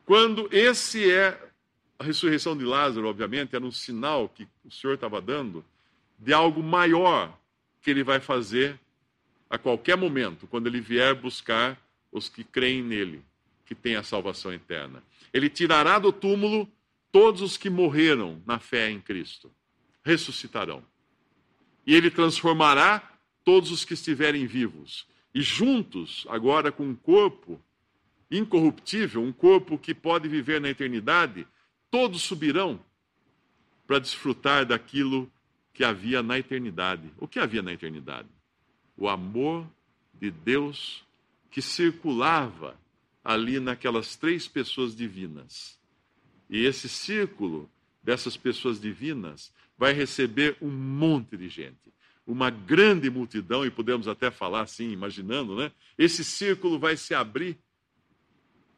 Quando 0.05 0.49
esse 0.51 1.09
é 1.09 1.39
a 1.97 2.03
ressurreição 2.03 2.57
de 2.57 2.65
Lázaro, 2.65 3.07
obviamente, 3.07 3.55
era 3.55 3.63
um 3.63 3.71
sinal 3.71 4.27
que 4.27 4.45
o 4.65 4.69
Senhor 4.69 4.95
estava 4.95 5.21
dando 5.21 5.63
de 6.19 6.33
algo 6.33 6.61
maior 6.61 7.35
que 7.81 7.89
ele 7.89 8.03
vai 8.03 8.19
fazer 8.19 8.77
a 9.49 9.57
qualquer 9.57 9.95
momento, 9.95 10.45
quando 10.45 10.67
ele 10.67 10.81
vier 10.81 11.15
buscar 11.15 11.79
os 12.11 12.27
que 12.27 12.43
creem 12.43 12.83
nele, 12.83 13.23
que 13.65 13.73
têm 13.73 13.95
a 13.95 14.03
salvação 14.03 14.53
eterna. 14.53 15.01
Ele 15.33 15.49
tirará 15.49 15.97
do 15.97 16.11
túmulo 16.11 16.69
todos 17.11 17.41
os 17.41 17.55
que 17.55 17.69
morreram 17.69 18.41
na 18.45 18.59
fé 18.59 18.89
em 18.89 18.99
Cristo. 18.99 19.49
Ressuscitarão. 20.03 20.83
E 21.87 21.95
ele 21.95 22.11
transformará 22.11 23.17
todos 23.43 23.71
os 23.71 23.85
que 23.85 23.93
estiverem 23.93 24.45
vivos. 24.45 25.07
E 25.33 25.41
juntos, 25.41 26.25
agora 26.29 26.71
com 26.71 26.83
um 26.83 26.95
corpo 26.95 27.61
incorruptível, 28.31 29.21
um 29.21 29.33
corpo 29.33 29.77
que 29.77 29.93
pode 29.93 30.29
viver 30.29 30.61
na 30.61 30.69
eternidade, 30.69 31.45
todos 31.89 32.21
subirão 32.21 32.79
para 33.85 33.99
desfrutar 33.99 34.65
daquilo 34.65 35.29
que 35.73 35.83
havia 35.83 36.23
na 36.23 36.39
eternidade. 36.39 37.11
O 37.17 37.27
que 37.27 37.39
havia 37.39 37.61
na 37.61 37.73
eternidade? 37.73 38.29
O 38.95 39.09
amor 39.09 39.67
de 40.13 40.31
Deus 40.31 41.05
que 41.49 41.61
circulava 41.61 42.79
ali 43.23 43.59
naquelas 43.59 44.15
três 44.15 44.47
pessoas 44.47 44.95
divinas. 44.95 45.77
E 46.49 46.65
esse 46.65 46.87
círculo 46.87 47.69
dessas 48.01 48.37
pessoas 48.37 48.79
divinas 48.79 49.53
vai 49.77 49.93
receber 49.93 50.55
um 50.61 50.69
monte 50.69 51.35
de 51.35 51.49
gente, 51.49 51.93
uma 52.25 52.49
grande 52.49 53.09
multidão, 53.09 53.65
e 53.65 53.71
podemos 53.71 54.07
até 54.07 54.31
falar 54.31 54.61
assim, 54.61 54.91
imaginando, 54.91 55.55
né? 55.55 55.71
Esse 55.97 56.23
círculo 56.23 56.79
vai 56.79 56.95
se 56.95 57.13
abrir 57.13 57.57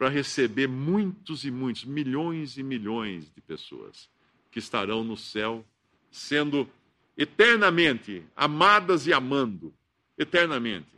para 0.03 0.11
receber 0.11 0.67
muitos 0.67 1.45
e 1.45 1.49
muitos, 1.49 1.85
milhões 1.85 2.57
e 2.57 2.61
milhões 2.61 3.31
de 3.33 3.39
pessoas 3.39 4.09
que 4.51 4.59
estarão 4.59 5.01
no 5.01 5.15
céu, 5.15 5.65
sendo 6.11 6.69
eternamente 7.17 8.21
amadas 8.35 9.07
e 9.07 9.13
amando, 9.13 9.73
eternamente, 10.17 10.89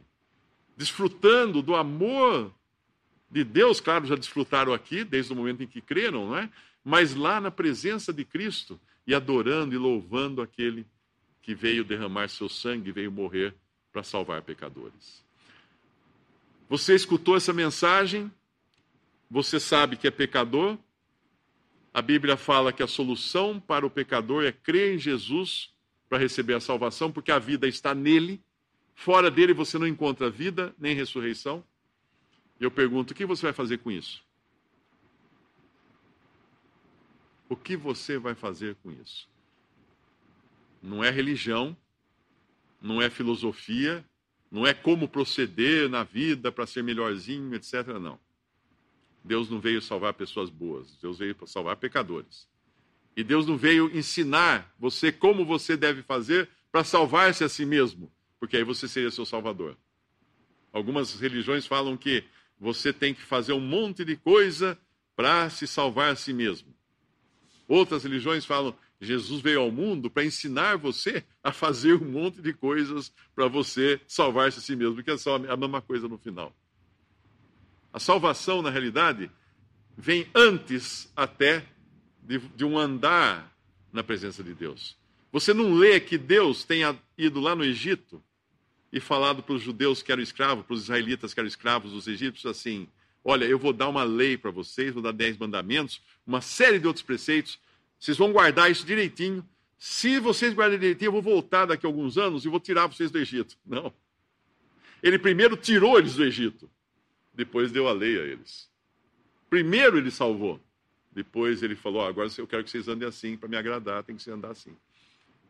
desfrutando 0.76 1.62
do 1.62 1.76
amor 1.76 2.51
de 3.30 3.43
Deus, 3.43 3.80
claro, 3.80 4.08
já 4.08 4.16
desfrutaram 4.16 4.74
aqui, 4.74 5.03
desde 5.03 5.34
o 5.34 5.36
momento 5.36 5.62
em 5.62 5.68
que 5.68 5.82
creram, 5.82 6.30
não 6.30 6.38
é? 6.38 6.49
Mas 6.84 7.14
lá 7.14 7.39
na 7.39 7.51
presença 7.51 8.12
de 8.12 8.26
Cristo 8.26 8.82
e 9.06 9.14
adorando 9.14 9.76
e 9.76 9.78
louvando 9.78 10.41
aquele 10.41 10.84
que 11.43 11.53
veio 11.53 11.84
derramar 11.84 12.28
seu 12.28 12.49
sangue, 12.49 12.91
veio 12.91 13.12
morrer 13.12 13.53
para 13.93 14.01
salvar 14.01 14.41
pecadores. 14.41 15.24
Você 16.68 16.95
escutou 16.95 17.38
essa 17.38 17.53
mensagem? 17.53 18.32
Você 19.30 19.59
sabe 19.59 19.97
que 19.97 20.07
é 20.07 20.11
pecador? 20.11 20.78
A 21.93 22.01
Bíblia 22.01 22.36
fala 22.36 22.73
que 22.73 22.84
a 22.84 22.88
solução 22.88 23.59
para 23.59 23.86
o 23.86 23.89
pecador 23.89 24.43
é 24.43 24.51
crer 24.51 24.95
em 24.95 24.99
Jesus 24.99 25.73
para 26.09 26.17
receber 26.17 26.53
a 26.53 26.59
salvação, 26.59 27.11
porque 27.11 27.32
a 27.32 27.39
vida 27.39 27.67
está 27.67 27.95
nele. 27.95 28.43
Fora 28.93 29.32
dele 29.32 29.53
você 29.53 29.78
não 29.78 29.88
encontra 29.88 30.30
vida 30.30 30.76
nem 30.78 30.95
ressurreição. 30.95 31.63
Eu 32.59 32.69
pergunto: 32.69 33.11
o 33.11 33.15
que 33.15 33.26
você 33.26 33.43
vai 33.43 33.53
fazer 33.53 33.78
com 33.80 33.91
isso? 33.91 34.23
O 37.47 37.55
que 37.55 37.76
você 37.76 38.17
vai 38.17 38.36
fazer 38.36 38.76
com 38.84 38.91
isso? 38.91 39.30
Não 40.82 41.03
é 41.03 41.09
religião, 41.09 41.76
não 42.82 43.01
é 43.01 43.09
filosofia, 43.09 44.05
não 44.51 44.65
é 44.65 44.73
como 44.73 45.07
proceder 45.07 45.89
na 45.89 46.03
vida 46.03 46.51
para 46.51 46.67
ser 46.67 46.84
melhorzinho, 46.84 47.53
etc. 47.55 47.88
Não. 47.99 48.19
Deus 49.26 49.49
não 49.49 49.59
veio 49.59 49.82
salvar 49.82 50.13
pessoas 50.13 50.51
boas, 50.51 50.95
Deus 51.01 51.17
veio 51.17 51.36
salvar 51.47 51.76
pecadores. 51.78 52.47
E 53.17 53.23
Deus 53.23 53.47
não 53.47 53.57
veio 53.57 53.89
ensinar 53.97 54.71
você 54.78 55.11
como 55.11 55.43
você 55.43 55.76
deve 55.76 56.03
fazer 56.03 56.47
para 56.71 56.84
salvar-se 56.84 57.43
a 57.43 57.49
si 57.49 57.65
mesmo, 57.65 58.11
porque 58.39 58.55
aí 58.55 58.63
você 58.63 58.88
seria 58.88 59.09
seu 59.09 59.26
salvador. 59.26 59.76
Algumas 60.71 61.19
religiões 61.19 61.65
falam 61.65 61.97
que 61.97 62.23
você 62.59 62.93
tem 62.93 63.15
que 63.15 63.21
fazer 63.23 63.53
um 63.53 63.59
monte 63.59 64.05
de 64.05 64.15
coisa 64.15 64.78
para 65.15 65.49
se 65.49 65.65
salvar 65.65 66.11
a 66.11 66.15
si 66.15 66.32
mesmo. 66.32 66.71
Outras 67.67 68.03
religiões 68.03 68.45
falam: 68.45 68.78
Jesus 69.01 69.41
veio 69.41 69.61
ao 69.61 69.71
mundo 69.71 70.07
para 70.07 70.23
ensinar 70.23 70.78
você 70.78 71.23
a 71.43 71.51
fazer 71.51 71.95
um 71.95 72.11
monte 72.11 72.43
de 72.43 72.53
coisas 72.53 73.11
para 73.34 73.47
você 73.47 73.99
salvar-se 74.07 74.59
a 74.59 74.61
si 74.61 74.76
mesmo, 74.76 75.01
que 75.01 75.09
é 75.09 75.17
só 75.17 75.38
a 75.38 75.57
mesma 75.57 75.82
coisa 75.82 76.07
no 76.07 76.19
final. 76.19 76.55
A 77.96 78.00
salvação, 78.02 78.62
na 78.62 78.70
realidade, 78.70 79.32
vem 79.98 80.28
antes 80.36 81.10
até 81.16 81.66
de, 82.22 82.39
de 82.39 82.66
um 82.66 82.78
andar 82.78 83.50
na 83.89 84.04
presença 84.04 84.43
de 84.43 84.54
Deus. 84.54 84.98
Você 85.32 85.54
não 85.54 85.74
lê 85.74 85.98
que 86.02 86.18
Deus 86.18 86.66
tenha 86.66 87.00
ido 87.18 87.39
lá 87.39 87.56
no 87.56 87.64
Egito 87.64 88.22
e 88.91 89.00
falado 89.00 89.41
para 89.41 89.56
os 89.56 89.62
judeus 89.62 90.04
que 90.04 90.12
eram 90.12 90.22
escravos, 90.22 90.66
para 90.66 90.74
os 90.74 90.82
israelitas 90.84 91.34
que 91.34 91.39
eram 91.39 91.48
escravos 91.48 91.93
dos 91.93 92.06
egípcios, 92.06 92.46
assim: 92.46 92.86
Olha, 93.24 93.46
eu 93.46 93.58
vou 93.58 93.72
dar 93.72 93.88
uma 93.88 94.04
lei 94.04 94.38
para 94.38 94.52
vocês, 94.52 94.93
vou 94.93 95.02
dar 95.02 95.14
dez 95.14 95.38
mandamentos, 95.38 96.02
uma 96.28 96.41
série 96.41 96.80
de 96.80 96.88
outros 96.88 97.06
preceitos. 97.06 97.58
Vocês 97.98 98.18
vão 98.18 98.34
guardar 98.34 98.70
isso 98.70 98.86
direitinho. 98.86 99.41
Se 99.78 100.20
vocês 100.20 100.54
guardarem 100.54 100.82
direitinho, 100.82 101.08
eu 101.08 101.14
vou 101.14 101.22
voltar 101.22 101.66
daqui 101.66 101.86
a 101.86 101.89
alguns 101.89 102.18
anos 102.18 102.43
e 102.43 102.50
vou 102.50 102.60
tirar 102.60 102.88
vocês 102.88 103.10
do 103.10 103.20
Egito. 103.20 103.56
Não. 103.66 103.93
Ele 105.02 105.18
primeiro 105.18 105.56
tirou 105.56 105.98
eles 105.98 106.16
do 106.16 106.26
Egito, 106.26 106.70
depois 107.36 107.72
deu 107.72 107.88
a 107.88 107.92
lei 107.92 108.20
a 108.20 108.24
eles. 108.24 108.70
Primeiro 109.50 109.98
ele 109.98 110.12
salvou, 110.12 110.60
depois 111.12 111.64
ele 111.64 111.76
falou: 111.76 112.02
oh, 112.04 112.06
agora 112.06 112.30
eu 112.38 112.48
quero 112.48 112.64
que 112.64 112.70
vocês 112.70 112.88
andem 112.88 113.08
assim, 113.08 113.38
para 113.38 113.50
me 113.50 113.58
agradar, 113.58 114.04
tem 114.04 114.16
que 114.16 114.24
se 114.24 114.32
andar 114.32 114.52
assim. 114.52 114.76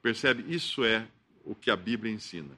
Percebe? 0.01 0.45
Isso 0.53 0.83
é 0.83 1.07
o 1.43 1.55
que 1.55 1.71
a 1.71 1.75
Bíblia 1.75 2.13
ensina. 2.13 2.57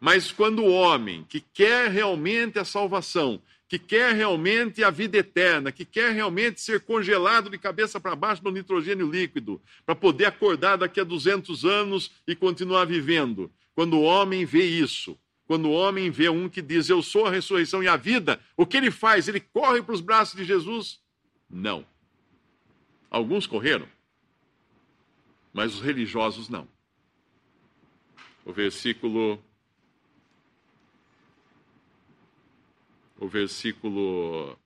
Mas 0.00 0.32
quando 0.32 0.64
o 0.64 0.72
homem 0.72 1.24
que 1.28 1.40
quer 1.40 1.90
realmente 1.90 2.58
a 2.58 2.64
salvação, 2.64 3.40
que 3.68 3.78
quer 3.78 4.14
realmente 4.14 4.84
a 4.84 4.90
vida 4.90 5.16
eterna, 5.16 5.72
que 5.72 5.84
quer 5.84 6.12
realmente 6.12 6.60
ser 6.60 6.80
congelado 6.80 7.48
de 7.48 7.56
cabeça 7.56 7.98
para 7.98 8.14
baixo 8.14 8.42
no 8.44 8.50
nitrogênio 8.50 9.10
líquido, 9.10 9.62
para 9.86 9.94
poder 9.94 10.26
acordar 10.26 10.76
daqui 10.76 11.00
a 11.00 11.04
200 11.04 11.64
anos 11.64 12.10
e 12.26 12.34
continuar 12.34 12.84
vivendo. 12.84 13.50
Quando 13.74 13.94
o 13.94 14.02
homem 14.02 14.44
vê 14.44 14.64
isso, 14.64 15.16
quando 15.46 15.66
o 15.66 15.72
homem 15.72 16.10
vê 16.10 16.28
um 16.28 16.48
que 16.48 16.62
diz 16.62 16.88
eu 16.88 17.02
sou 17.02 17.26
a 17.26 17.30
ressurreição 17.30 17.82
e 17.82 17.88
a 17.88 17.96
vida, 17.96 18.40
o 18.56 18.66
que 18.66 18.76
ele 18.76 18.90
faz? 18.90 19.28
Ele 19.28 19.40
corre 19.40 19.82
para 19.82 19.94
os 19.94 20.00
braços 20.00 20.36
de 20.36 20.44
Jesus? 20.44 21.00
Não. 21.50 21.84
Alguns 23.10 23.46
correram, 23.46 23.86
mas 25.52 25.74
os 25.74 25.80
religiosos 25.82 26.48
não. 26.48 26.66
O 28.44 28.52
versículo 28.52 29.38
o 33.18 33.28
versículo 33.28 34.58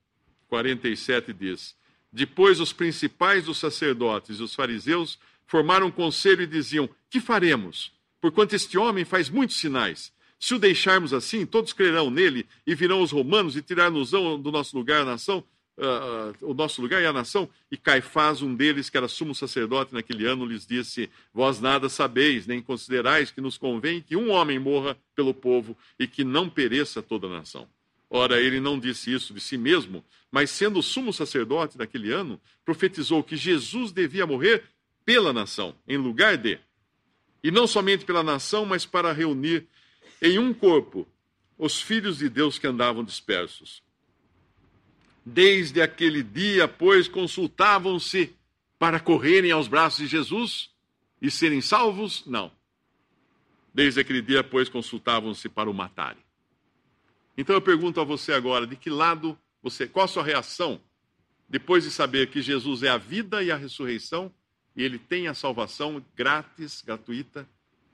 47 0.48 1.32
diz: 1.32 1.76
Depois 2.12 2.60
os 2.60 2.72
principais 2.72 3.44
dos 3.44 3.58
sacerdotes 3.58 4.38
e 4.38 4.42
os 4.42 4.54
fariseus 4.54 5.18
formaram 5.46 5.88
um 5.88 5.90
conselho 5.90 6.42
e 6.42 6.46
diziam: 6.46 6.88
Que 7.10 7.20
faremos? 7.20 7.92
Porquanto 8.20 8.54
este 8.54 8.78
homem 8.78 9.04
faz 9.04 9.28
muitos 9.28 9.56
sinais. 9.56 10.12
Se 10.38 10.54
o 10.54 10.58
deixarmos 10.58 11.12
assim, 11.12 11.46
todos 11.46 11.72
crerão 11.72 12.10
nele 12.10 12.46
e 12.66 12.74
virão 12.74 13.02
os 13.02 13.10
romanos 13.10 13.56
e 13.56 13.62
tirar-nos 13.62 14.10
do 14.10 14.52
nosso 14.52 14.76
lugar 14.76 15.02
a 15.02 15.04
nação, 15.04 15.42
uh, 15.78 16.34
o 16.42 16.54
nosso 16.54 16.80
lugar 16.80 17.02
e 17.02 17.06
a 17.06 17.12
nação. 17.12 17.48
E 17.70 17.76
Caifás, 17.76 18.42
um 18.42 18.54
deles, 18.54 18.90
que 18.90 18.96
era 18.96 19.08
sumo 19.08 19.34
sacerdote 19.34 19.94
naquele 19.94 20.26
ano, 20.26 20.44
lhes 20.44 20.66
disse: 20.66 21.10
Vós 21.32 21.60
nada 21.60 21.88
sabeis, 21.88 22.46
nem 22.46 22.60
considerais 22.60 23.30
que 23.30 23.40
nos 23.40 23.56
convém 23.58 24.00
que 24.00 24.16
um 24.16 24.30
homem 24.30 24.58
morra 24.58 24.96
pelo 25.14 25.34
povo 25.34 25.76
e 25.98 26.06
que 26.06 26.24
não 26.24 26.48
pereça 26.48 27.02
toda 27.02 27.26
a 27.26 27.30
nação. 27.30 27.68
Ora, 28.08 28.40
ele 28.40 28.60
não 28.60 28.78
disse 28.78 29.12
isso 29.12 29.34
de 29.34 29.40
si 29.40 29.58
mesmo, 29.58 30.04
mas 30.30 30.50
sendo 30.50 30.82
sumo 30.82 31.12
sacerdote 31.12 31.76
daquele 31.76 32.12
ano, 32.12 32.40
profetizou 32.64 33.22
que 33.22 33.36
Jesus 33.36 33.90
devia 33.90 34.26
morrer 34.26 34.62
pela 35.04 35.32
nação, 35.32 35.74
em 35.88 35.96
lugar 35.96 36.36
de. 36.36 36.58
E 37.42 37.50
não 37.50 37.66
somente 37.66 38.04
pela 38.04 38.22
nação, 38.22 38.64
mas 38.64 38.86
para 38.86 39.12
reunir 39.12 39.66
em 40.20 40.38
um 40.38 40.52
corpo 40.52 41.06
os 41.58 41.80
filhos 41.80 42.18
de 42.18 42.28
Deus 42.28 42.58
que 42.58 42.66
andavam 42.66 43.02
dispersos. 43.02 43.82
Desde 45.24 45.80
aquele 45.80 46.22
dia, 46.22 46.68
pois, 46.68 47.08
consultavam-se 47.08 48.34
para 48.78 49.00
correrem 49.00 49.50
aos 49.50 49.66
braços 49.66 50.00
de 50.00 50.06
Jesus 50.06 50.70
e 51.20 51.30
serem 51.30 51.60
salvos? 51.60 52.24
Não. 52.26 52.52
Desde 53.72 54.00
aquele 54.00 54.22
dia, 54.22 54.44
pois, 54.44 54.68
consultavam-se 54.68 55.48
para 55.48 55.70
o 55.70 55.74
matarem. 55.74 56.22
Então 57.36 57.54
eu 57.54 57.60
pergunto 57.60 58.00
a 58.00 58.04
você 58.04 58.32
agora, 58.32 58.66
de 58.66 58.76
que 58.76 58.88
lado 58.88 59.38
você, 59.62 59.86
qual 59.86 60.04
a 60.04 60.08
sua 60.08 60.22
reação 60.22 60.80
depois 61.48 61.84
de 61.84 61.90
saber 61.90 62.28
que 62.28 62.42
Jesus 62.42 62.82
é 62.82 62.88
a 62.88 62.98
vida 62.98 63.42
e 63.42 63.50
a 63.50 63.56
ressurreição 63.56 64.32
e 64.74 64.82
ele 64.82 64.98
tem 64.98 65.28
a 65.28 65.34
salvação 65.34 66.04
grátis, 66.14 66.82
gratuita, 66.82 67.48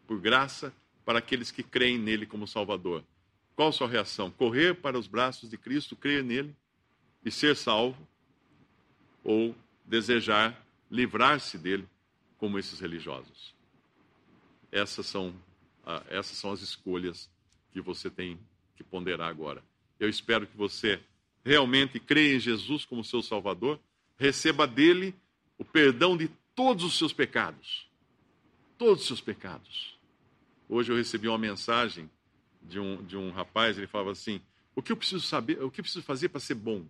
por 0.07 0.21
graça, 0.21 0.73
para 1.05 1.19
aqueles 1.19 1.51
que 1.51 1.63
creem 1.63 1.99
nele 1.99 2.27
como 2.27 2.47
Salvador? 2.47 3.05
Qual 3.55 3.69
a 3.69 3.73
sua 3.73 3.89
reação? 3.89 4.31
Correr 4.31 4.75
para 4.75 4.99
os 4.99 5.07
braços 5.07 5.51
de 5.51 5.57
Cristo, 5.57 5.97
crer 5.97 6.23
nele 6.23 6.55
e 7.25 7.31
ser 7.31 7.57
salvo? 7.57 8.07
Ou 9.23 9.55
desejar 9.85 10.65
livrar-se 10.91 11.59
dele, 11.59 11.87
como 12.39 12.59
esses 12.59 12.81
religiosos? 12.81 13.55
Essas 14.71 15.07
são, 15.07 15.35
ah, 15.85 16.03
essas 16.09 16.37
são 16.37 16.53
as 16.53 16.61
escolhas 16.61 17.31
que 17.73 17.81
você 17.81 18.11
tem 18.11 18.39
que 18.77 18.83
ponderar 18.83 19.29
agora. 19.29 19.63
Eu 20.01 20.09
espero 20.09 20.47
que 20.47 20.57
você 20.57 21.01
realmente 21.45 22.01
creia 22.01 22.37
em 22.37 22.41
Jesus 22.41 22.85
como 22.85 23.05
seu 23.05 23.23
Salvador, 23.23 23.79
receba 24.19 24.67
dele 24.67 25.15
o 25.59 25.65
perdão 25.65 26.17
de 26.17 26.29
todos 26.55 26.85
os 26.85 26.97
seus 26.97 27.13
pecados. 27.13 27.89
Todos 28.79 29.03
os 29.03 29.07
seus 29.07 29.21
pecados. 29.21 29.99
Hoje 30.75 30.91
eu 30.91 30.97
recebi 30.97 31.29
uma 31.29 31.37
mensagem 31.37 32.11
de 32.63 32.81
um, 32.81 33.05
de 33.05 33.15
um 33.15 33.31
rapaz, 33.31 33.77
ele 33.77 33.87
falava 33.87 34.11
assim: 34.11 34.41
o 34.75 34.81
que 34.81 34.91
eu 34.91 34.97
preciso 34.97 35.21
saber, 35.21 35.63
o 35.63 35.71
que 35.71 35.81
eu 35.81 35.85
preciso 35.85 36.03
fazer 36.03 36.31
para 36.31 36.41
ser 36.41 36.55
bom? 36.55 36.87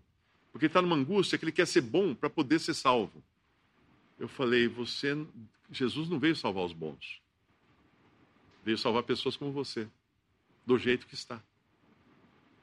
Porque 0.52 0.66
ele 0.66 0.70
está 0.70 0.80
numa 0.80 0.94
angústia 0.94 1.36
que 1.36 1.44
ele 1.44 1.50
quer 1.50 1.66
ser 1.66 1.80
bom 1.80 2.14
para 2.14 2.30
poder 2.30 2.60
ser 2.60 2.74
salvo. 2.74 3.20
Eu 4.20 4.28
falei, 4.28 4.68
você, 4.68 5.26
Jesus 5.68 6.08
não 6.08 6.20
veio 6.20 6.36
salvar 6.36 6.64
os 6.64 6.72
bons. 6.72 7.20
Veio 8.64 8.78
salvar 8.78 9.02
pessoas 9.02 9.36
como 9.36 9.50
você, 9.50 9.88
do 10.64 10.78
jeito 10.78 11.04
que 11.04 11.14
está. 11.14 11.42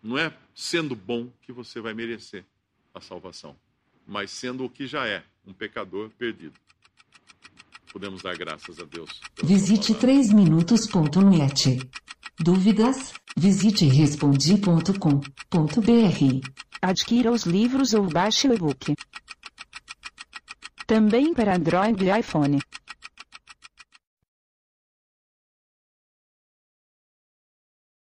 Não 0.01 0.17
é 0.17 0.33
sendo 0.55 0.95
bom 0.95 1.29
que 1.41 1.51
você 1.51 1.81
vai 1.81 1.93
merecer 1.93 2.45
a 2.93 3.01
salvação, 3.01 3.57
mas 4.07 4.31
sendo 4.31 4.63
o 4.63 4.69
que 4.69 4.87
já 4.87 5.05
é, 5.05 5.25
um 5.45 5.51
pecador 5.51 6.11
perdido. 6.11 6.57
Podemos 7.91 8.21
dar 8.21 8.37
graças 8.37 8.79
a 8.79 8.85
Deus. 8.85 9.19
Visite 9.43 9.93
3minutos.net. 9.93 11.79
Dúvidas? 12.39 13.13
Visite 13.35 13.85
respondi.com.br. 13.85 16.49
Adquira 16.81 17.31
os 17.31 17.43
livros 17.43 17.93
ou 17.93 18.07
baixe 18.07 18.47
o 18.47 18.53
e-book. 18.53 18.95
Também 20.87 21.33
para 21.33 21.55
Android 21.55 22.05
e 22.05 22.19
iPhone. 22.19 22.59